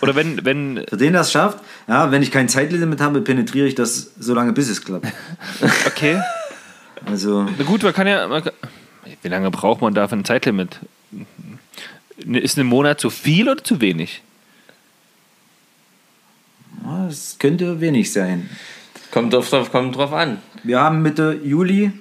Oder 0.00 0.14
wenn, 0.14 0.44
wenn, 0.44 0.84
für 0.88 0.96
den 0.96 1.12
das 1.12 1.30
schafft, 1.30 1.58
ja, 1.88 2.10
wenn 2.10 2.22
ich 2.22 2.30
kein 2.30 2.48
Zeitlimit 2.48 3.00
habe, 3.00 3.20
penetriere 3.20 3.66
ich 3.66 3.74
das 3.74 4.12
so 4.18 4.34
lange, 4.34 4.52
bis 4.52 4.68
es 4.68 4.82
klappt. 4.82 5.06
okay, 5.86 6.20
Also, 7.04 7.46
na 7.58 7.64
gut, 7.64 7.82
man 7.82 7.92
kann 7.92 8.06
ja, 8.06 8.26
man 8.26 8.42
kann, 8.42 8.54
wie 9.22 9.28
lange 9.28 9.50
braucht 9.50 9.82
man 9.82 9.94
da 9.94 10.08
für 10.08 10.16
ein 10.16 10.24
Zeitlimit? 10.24 10.80
Ist 12.16 12.58
ein 12.58 12.66
Monat 12.66 13.00
zu 13.00 13.10
viel 13.10 13.48
oder 13.48 13.62
zu 13.62 13.80
wenig? 13.80 14.22
es 17.08 17.38
könnte 17.38 17.80
wenig 17.80 18.12
sein. 18.12 18.48
Kommt 19.10 19.32
drauf, 19.32 19.48
drauf, 19.48 19.70
kommt 19.70 19.96
drauf 19.96 20.12
an. 20.12 20.38
Wir 20.62 20.80
haben 20.80 21.02
Mitte 21.02 21.40
Juli, 21.42 21.92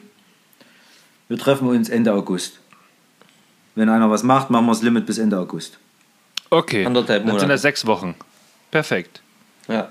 wir 1.28 1.38
treffen 1.38 1.68
uns 1.68 1.89
Ende 1.89 2.14
August. 2.14 2.60
Wenn 3.76 3.89
einer 3.89 4.10
was 4.10 4.24
macht, 4.24 4.49
machen 4.49 4.66
wir 4.66 4.72
das 4.72 4.82
Limit 4.82 5.06
bis 5.06 5.18
Ende 5.18 5.38
August. 5.38 5.80
Okay, 6.54 6.86
Anderthalb 6.86 7.24
dann 7.24 7.28
sind 7.28 7.36
Monate. 7.36 7.54
das 7.54 7.62
sechs 7.64 7.88
Wochen. 7.88 8.15
Perfekt. 8.69 9.22
Ja. 9.68 9.90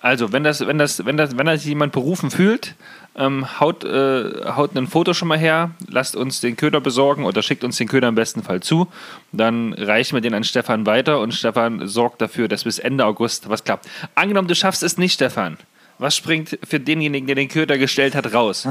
Also, 0.00 0.32
wenn 0.32 0.44
das, 0.44 0.64
wenn 0.64 0.78
das, 0.78 1.04
wenn 1.04 1.16
das, 1.16 1.36
wenn 1.36 1.46
das 1.46 1.64
jemand 1.64 1.92
berufen 1.92 2.30
fühlt, 2.30 2.76
ähm, 3.16 3.58
haut, 3.58 3.82
äh, 3.82 4.44
haut 4.54 4.76
ein 4.76 4.86
Foto 4.86 5.14
schon 5.14 5.26
mal 5.26 5.38
her, 5.38 5.70
lasst 5.88 6.14
uns 6.14 6.40
den 6.40 6.54
Köder 6.54 6.80
besorgen 6.80 7.24
oder 7.24 7.42
schickt 7.42 7.64
uns 7.64 7.76
den 7.76 7.88
Köder 7.88 8.08
im 8.08 8.14
besten 8.14 8.42
Fall 8.44 8.60
zu. 8.60 8.86
Dann 9.32 9.72
reichen 9.72 10.14
wir 10.14 10.20
den 10.20 10.34
an 10.34 10.44
Stefan 10.44 10.86
weiter 10.86 11.18
und 11.18 11.34
Stefan 11.34 11.88
sorgt 11.88 12.20
dafür, 12.20 12.46
dass 12.46 12.64
bis 12.64 12.78
Ende 12.78 13.04
August 13.04 13.48
was 13.48 13.64
klappt. 13.64 13.88
Angenommen, 14.14 14.46
du 14.48 14.54
schaffst 14.54 14.84
es 14.84 14.98
nicht, 14.98 15.14
Stefan. 15.14 15.56
Was 15.98 16.14
springt 16.14 16.58
für 16.62 16.78
denjenigen, 16.78 17.26
der 17.26 17.34
den 17.34 17.48
Köder 17.48 17.78
gestellt 17.78 18.14
hat, 18.14 18.32
raus? 18.32 18.68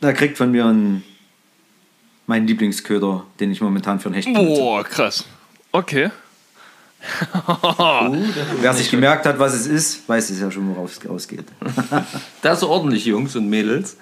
Er 0.00 0.12
kriegt 0.12 0.38
von 0.38 0.50
mir 0.50 0.64
einen, 0.64 1.04
meinen 2.26 2.46
Lieblingsköder, 2.46 3.24
den 3.40 3.50
ich 3.52 3.60
momentan 3.60 4.00
für 4.00 4.06
einen 4.06 4.14
Hecht 4.14 4.26
benutze. 4.32 4.60
Boah, 4.60 4.84
krass. 4.84 5.24
Okay. 5.72 6.10
Wer 8.60 8.72
sich 8.72 8.90
gemerkt 8.90 9.26
hat, 9.26 9.38
was 9.38 9.52
es 9.52 9.66
ist, 9.66 10.08
weiß 10.08 10.30
es 10.30 10.40
ja 10.40 10.50
schon, 10.50 10.74
worauf 10.74 10.90
es 10.96 11.06
ausgeht. 11.08 11.44
Das 12.42 12.58
ist 12.58 12.64
ordentlich, 12.64 13.04
Jungs 13.04 13.36
und 13.36 13.48
Mädels. 13.50 13.96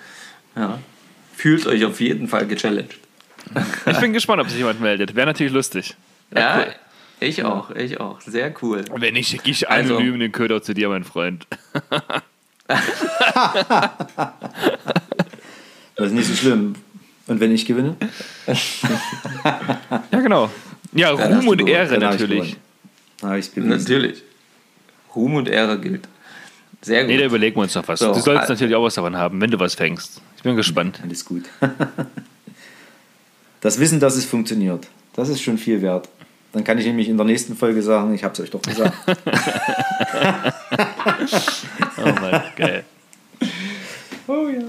Ja. 0.54 0.78
Fühlt 1.36 1.66
euch 1.66 1.84
auf 1.84 2.00
jeden 2.00 2.28
Fall 2.28 2.46
gechallenged. 2.46 2.98
Ich 3.86 3.98
bin 3.98 4.12
gespannt, 4.12 4.40
ob 4.40 4.48
sich 4.48 4.58
jemand 4.58 4.80
meldet. 4.80 5.14
Wäre 5.16 5.26
natürlich 5.26 5.52
lustig. 5.52 5.96
Ja, 6.34 6.58
cool. 6.58 6.74
ich 7.20 7.44
auch, 7.44 7.70
ich 7.72 7.98
auch. 7.98 8.20
Sehr 8.20 8.54
cool. 8.62 8.84
Wenn 8.94 9.14
nicht, 9.14 9.28
schicke 9.30 9.50
ich 9.50 9.68
Also- 9.68 9.96
anonym 9.96 10.20
den 10.20 10.30
Köder 10.32 10.62
zu 10.62 10.72
dir, 10.74 10.88
mein 10.88 11.04
Freund. 11.04 11.46
Das 15.96 16.06
ist 16.06 16.12
nicht 16.14 16.26
so 16.28 16.34
schlimm. 16.34 16.74
Und 17.32 17.40
wenn 17.40 17.50
ich 17.52 17.64
gewinne? 17.64 17.96
Ja, 18.46 20.20
genau. 20.20 20.50
Ja, 20.92 21.12
Ruhm 21.12 21.48
und 21.48 21.56
gewonnen. 21.56 21.66
Ehre 21.66 21.98
Dann 21.98 22.04
hab 22.04 22.14
ich 22.16 22.20
natürlich. 22.20 22.50
gewonnen. 22.50 22.56
Habe 23.22 23.38
ich 23.38 23.46
es 23.46 23.50
bewiesen. 23.52 23.70
Natürlich. 23.70 24.22
Ruhm 25.16 25.36
und 25.36 25.48
Ehre 25.48 25.80
gilt. 25.80 26.06
Sehr 26.82 27.04
Nee, 27.04 27.16
da 27.16 27.22
gut. 27.22 27.30
überlegen 27.30 27.56
wir 27.56 27.62
uns 27.62 27.74
noch 27.74 27.88
was. 27.88 28.00
So, 28.00 28.08
du 28.08 28.20
sollst 28.20 28.28
also- 28.42 28.52
natürlich 28.52 28.74
auch 28.74 28.82
was 28.82 28.96
davon 28.96 29.16
haben, 29.16 29.40
wenn 29.40 29.50
du 29.50 29.58
was 29.58 29.74
fängst. 29.76 30.20
Ich 30.36 30.42
bin 30.42 30.56
gespannt. 30.56 31.00
Alles 31.02 31.24
gut. 31.24 31.44
Das 33.62 33.78
Wissen, 33.78 34.00
dass 34.00 34.16
es 34.16 34.24
funktioniert, 34.24 34.88
das 35.14 35.28
ist 35.28 35.40
schon 35.40 35.56
viel 35.56 35.80
wert. 35.82 36.08
Dann 36.52 36.64
kann 36.64 36.78
ich 36.78 36.84
nämlich 36.84 37.08
in 37.08 37.16
der 37.16 37.24
nächsten 37.24 37.54
Folge 37.56 37.80
sagen, 37.80 38.12
ich 38.12 38.24
habe 38.24 38.34
es 38.34 38.40
euch 38.40 38.50
doch 38.50 38.60
gesagt. 38.60 38.92
Oh 41.96 42.12
Mann, 42.20 42.42
geil. 42.56 42.84
Oh 44.26 44.48
ja. 44.48 44.64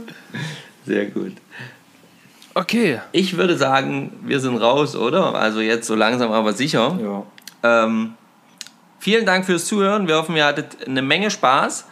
Sehr 0.85 1.07
gut. 1.07 1.33
Okay. 2.55 2.99
Ich 3.11 3.37
würde 3.37 3.57
sagen, 3.57 4.11
wir 4.23 4.39
sind 4.39 4.57
raus, 4.57 4.95
oder? 4.95 5.35
Also 5.35 5.59
jetzt 5.59 5.87
so 5.87 5.95
langsam 5.95 6.31
aber 6.31 6.53
sicher. 6.53 6.97
Ja. 7.01 7.85
Ähm, 7.85 8.13
vielen 8.99 9.25
Dank 9.25 9.45
fürs 9.45 9.65
Zuhören. 9.65 10.07
Wir 10.07 10.17
hoffen, 10.17 10.35
ihr 10.35 10.45
hattet 10.45 10.87
eine 10.87 11.01
Menge 11.01 11.31
Spaß. 11.31 11.85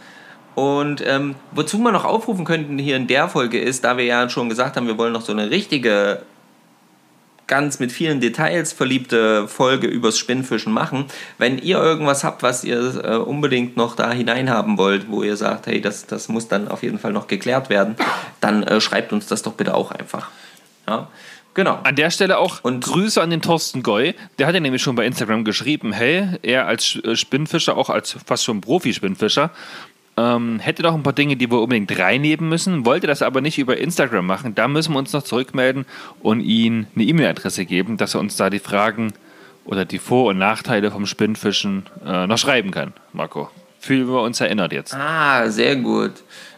Und 0.53 1.03
ähm, 1.05 1.35
wozu 1.51 1.79
wir 1.79 1.91
noch 1.91 2.05
aufrufen 2.05 2.45
könnten 2.45 2.77
hier 2.77 2.97
in 2.97 3.07
der 3.07 3.29
Folge 3.29 3.59
ist, 3.59 3.83
da 3.83 3.97
wir 3.97 4.03
ja 4.03 4.29
schon 4.29 4.49
gesagt 4.49 4.75
haben, 4.75 4.85
wir 4.85 4.97
wollen 4.97 5.13
noch 5.13 5.21
so 5.21 5.31
eine 5.31 5.49
richtige, 5.49 6.23
ganz 7.47 7.79
mit 7.79 7.91
vielen 7.91 8.19
Details 8.19 8.73
verliebte 8.73 9.47
Folge 9.47 9.87
übers 9.87 10.17
Spinnfischen 10.17 10.73
machen. 10.73 11.05
Wenn 11.37 11.57
ihr 11.57 11.77
irgendwas 11.77 12.23
habt, 12.23 12.43
was 12.43 12.63
ihr 12.65 13.03
äh, 13.03 13.15
unbedingt 13.15 13.77
noch 13.77 13.95
da 13.95 14.11
hineinhaben 14.11 14.77
wollt, 14.77 15.09
wo 15.09 15.23
ihr 15.23 15.37
sagt, 15.37 15.67
hey, 15.67 15.81
das, 15.81 16.05
das 16.05 16.27
muss 16.27 16.49
dann 16.49 16.67
auf 16.67 16.83
jeden 16.83 16.99
Fall 16.99 17.13
noch 17.13 17.27
geklärt 17.27 17.69
werden, 17.69 17.95
dann 18.41 18.63
äh, 18.63 18.81
schreibt 18.81 19.13
uns 19.13 19.27
das 19.27 19.41
doch 19.41 19.53
bitte 19.53 19.73
auch 19.73 19.91
einfach. 19.91 20.29
Ja, 20.91 21.07
genau. 21.53 21.79
An 21.83 21.95
der 21.95 22.11
Stelle 22.11 22.37
auch 22.37 22.63
Und- 22.63 22.83
Grüße 22.83 23.21
an 23.21 23.29
den 23.29 23.41
Thorsten 23.41 23.81
Goy. 23.83 24.13
Der 24.39 24.47
hat 24.47 24.53
ja 24.53 24.59
nämlich 24.59 24.81
schon 24.81 24.95
bei 24.95 25.05
Instagram 25.05 25.43
geschrieben, 25.45 25.93
hey, 25.93 26.27
er 26.41 26.67
als 26.67 26.97
äh, 27.03 27.15
Spinnfischer, 27.15 27.77
auch 27.77 27.89
als 27.89 28.17
fast 28.25 28.43
schon 28.43 28.61
Profi-Spinnfischer, 28.61 29.51
ähm, 30.17 30.59
hätte 30.59 30.83
noch 30.83 30.93
ein 30.93 31.03
paar 31.03 31.13
Dinge, 31.13 31.37
die 31.37 31.49
wir 31.49 31.59
unbedingt 31.61 31.97
reinnehmen 31.97 32.49
müssen, 32.49 32.85
wollte 32.85 33.07
das 33.07 33.21
aber 33.21 33.39
nicht 33.39 33.57
über 33.57 33.77
Instagram 33.77 34.25
machen. 34.25 34.53
Da 34.55 34.67
müssen 34.67 34.91
wir 34.93 34.99
uns 34.99 35.13
noch 35.13 35.23
zurückmelden 35.23 35.85
und 36.21 36.41
ihm 36.41 36.87
eine 36.95 37.05
E-Mail-Adresse 37.05 37.65
geben, 37.65 37.95
dass 37.97 38.13
er 38.15 38.19
uns 38.19 38.35
da 38.35 38.49
die 38.49 38.59
Fragen 38.59 39.13
oder 39.63 39.85
die 39.85 39.99
Vor- 39.99 40.29
und 40.31 40.37
Nachteile 40.37 40.91
vom 40.91 41.05
Spinnfischen 41.05 41.85
äh, 42.05 42.27
noch 42.27 42.37
schreiben 42.37 42.71
kann, 42.71 42.93
Marco. 43.13 43.49
Fühlen 43.79 44.07
wir 44.09 44.21
uns 44.21 44.41
erinnert 44.41 44.73
jetzt. 44.73 44.93
Ah, 44.93 45.49
sehr 45.49 45.75
gut. 45.77 46.11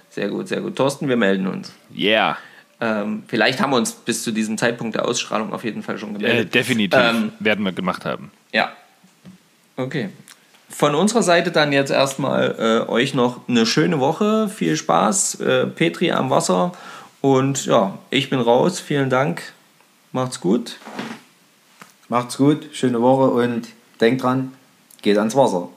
Sehr 0.10 0.30
gut, 0.30 0.47
sehr 0.47 0.61
gut. 0.61 0.76
Thorsten, 0.76 1.07
wir 1.07 1.15
melden 1.18 1.47
uns. 1.47 1.72
Yeah. 1.95 2.38
Ähm, 2.85 3.23
vielleicht 3.27 3.61
haben 3.61 3.69
wir 3.72 3.77
uns 3.77 3.93
bis 3.93 4.23
zu 4.23 4.31
diesem 4.31 4.57
Zeitpunkt 4.57 4.95
der 4.95 5.05
Ausstrahlung 5.07 5.53
auf 5.53 5.64
jeden 5.64 5.84
Fall 5.84 5.97
schon 5.97 6.15
Äh, 6.15 6.19
gemeldet. 6.19 6.53
definitiv 6.55 6.99
Ähm, 6.99 7.31
werden 7.39 7.64
wir 7.64 7.72
gemacht 7.72 8.03
haben. 8.03 8.31
Ja. 8.51 8.73
Okay. 9.77 10.10
Von 10.69 10.95
unserer 10.95 11.23
Seite 11.23 11.51
dann 11.51 11.72
jetzt 11.72 11.91
erstmal 11.91 12.55
äh, 12.88 12.89
euch 12.91 13.14
noch 13.14 13.47
eine 13.47 13.65
schöne 13.65 13.99
Woche. 13.99 14.49
Viel 14.49 14.76
Spaß. 14.76 15.35
Äh, 15.41 15.68
Petri 15.68 16.11
am 16.11 16.30
Wasser. 16.30 16.73
Und 17.22 17.65
ja, 17.68 17.97
ich 18.10 18.30
bin 18.30 18.39
raus. 18.39 18.80
Vielen 18.80 19.10
Dank. 19.10 19.53
Macht's 20.11 20.41
gut. 20.41 20.77
Macht's 22.10 22.38
gut, 22.38 22.68
schöne 22.73 23.01
Woche 23.01 23.31
und 23.31 23.69
denkt 24.01 24.22
dran, 24.22 24.51
geht 25.01 25.18
ans 25.18 25.35
Wasser. 25.35 25.69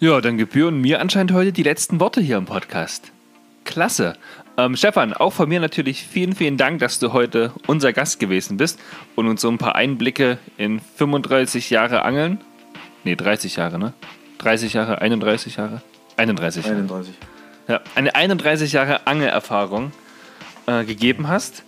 Ja, 0.00 0.20
dann 0.20 0.38
gebühren 0.38 0.80
mir 0.80 1.00
anscheinend 1.00 1.32
heute 1.32 1.52
die 1.52 1.64
letzten 1.64 1.98
Worte 2.00 2.20
hier 2.20 2.36
im 2.38 2.46
Podcast. 2.46 3.10
Klasse. 3.64 4.16
Ähm, 4.58 4.76
Stefan, 4.76 5.12
auch 5.12 5.32
von 5.32 5.48
mir 5.48 5.60
natürlich 5.60 6.02
vielen, 6.02 6.34
vielen 6.34 6.56
Dank, 6.56 6.80
dass 6.80 6.98
du 6.98 7.12
heute 7.12 7.52
unser 7.68 7.92
Gast 7.92 8.18
gewesen 8.18 8.56
bist 8.56 8.80
und 9.14 9.28
uns 9.28 9.40
so 9.40 9.48
ein 9.48 9.56
paar 9.56 9.76
Einblicke 9.76 10.38
in 10.56 10.80
35 10.96 11.70
Jahre 11.70 12.02
Angeln. 12.02 12.40
Nee, 13.04 13.14
30 13.14 13.54
Jahre, 13.54 13.78
ne? 13.78 13.92
30 14.38 14.72
Jahre, 14.72 15.00
31 15.00 15.56
Jahre? 15.56 15.80
31 16.16 16.66
Jahre. 16.66 16.76
31. 16.76 17.14
Ja, 17.68 17.80
eine 17.94 18.16
31 18.16 18.72
Jahre 18.72 19.06
Angelerfahrung 19.06 19.92
äh, 20.66 20.84
gegeben 20.84 21.28
hast. 21.28 21.62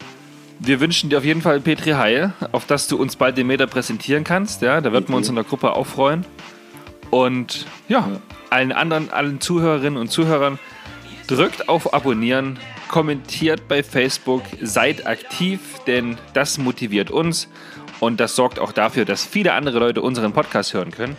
Wir 0.58 0.80
wünschen 0.80 1.10
dir 1.10 1.18
auf 1.18 1.24
jeden 1.24 1.42
Fall 1.42 1.60
Petri 1.60 1.92
Heil, 1.92 2.32
auf 2.50 2.66
dass 2.66 2.88
du 2.88 2.96
uns 2.96 3.14
bald 3.14 3.38
den 3.38 3.46
Meter 3.46 3.68
präsentieren 3.68 4.24
kannst. 4.24 4.62
Ja, 4.62 4.80
da 4.80 4.90
wird 4.90 5.08
man 5.08 5.18
uns 5.18 5.28
in 5.28 5.36
der 5.36 5.44
Gruppe 5.44 5.76
auch 5.76 5.86
freuen. 5.86 6.26
Und 7.10 7.66
ja, 7.88 8.08
allen 8.50 8.72
anderen, 8.72 9.12
allen 9.12 9.40
Zuhörerinnen 9.40 9.96
und 9.96 10.10
Zuhörern, 10.10 10.58
drückt 11.28 11.68
auf 11.68 11.94
Abonnieren, 11.94 12.58
kommentiert 12.90 13.68
bei 13.68 13.82
Facebook, 13.82 14.42
seid 14.60 15.06
aktiv, 15.06 15.60
denn 15.86 16.18
das 16.34 16.58
motiviert 16.58 17.10
uns 17.10 17.48
und 18.00 18.18
das 18.18 18.34
sorgt 18.34 18.58
auch 18.58 18.72
dafür, 18.72 19.04
dass 19.04 19.24
viele 19.24 19.52
andere 19.52 19.78
Leute 19.78 20.02
unseren 20.02 20.32
Podcast 20.32 20.74
hören 20.74 20.90
können. 20.90 21.16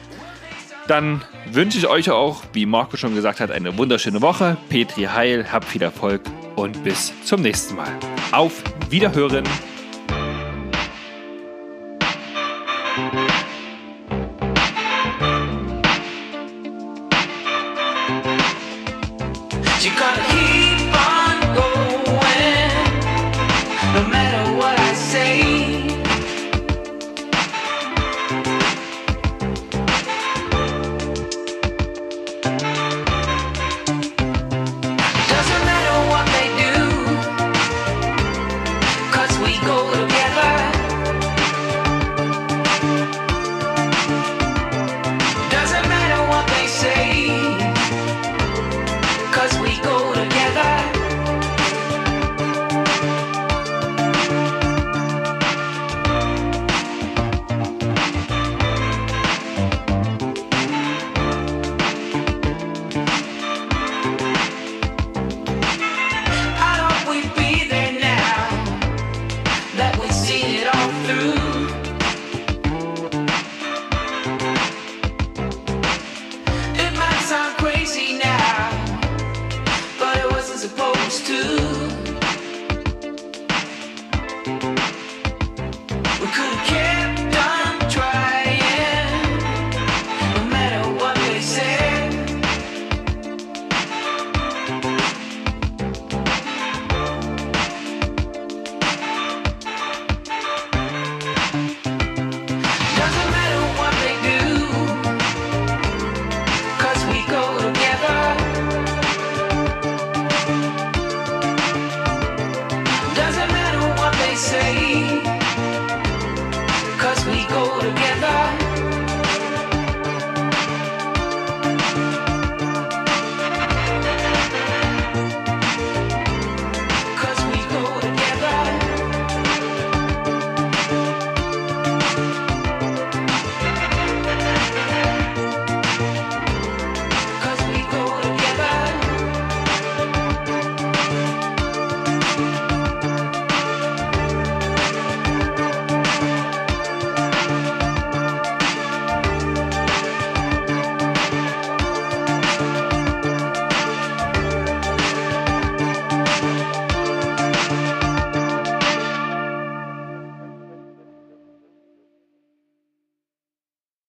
Dann 0.87 1.23
wünsche 1.49 1.77
ich 1.77 1.87
euch 1.87 2.11
auch, 2.11 2.43
wie 2.51 2.65
Marco 2.65 2.97
schon 2.97 3.15
gesagt 3.15 3.39
hat, 3.39 3.51
eine 3.51 3.77
wunderschöne 3.77 4.21
Woche. 4.21 4.57
Petri 4.67 5.03
Heil, 5.03 5.49
habt 5.49 5.65
viel 5.65 5.81
Erfolg 5.81 6.21
und 6.57 6.83
bis 6.83 7.13
zum 7.23 7.41
nächsten 7.41 7.75
Mal. 7.75 7.91
Auf 8.31 8.61
Wiederhören. 8.89 9.45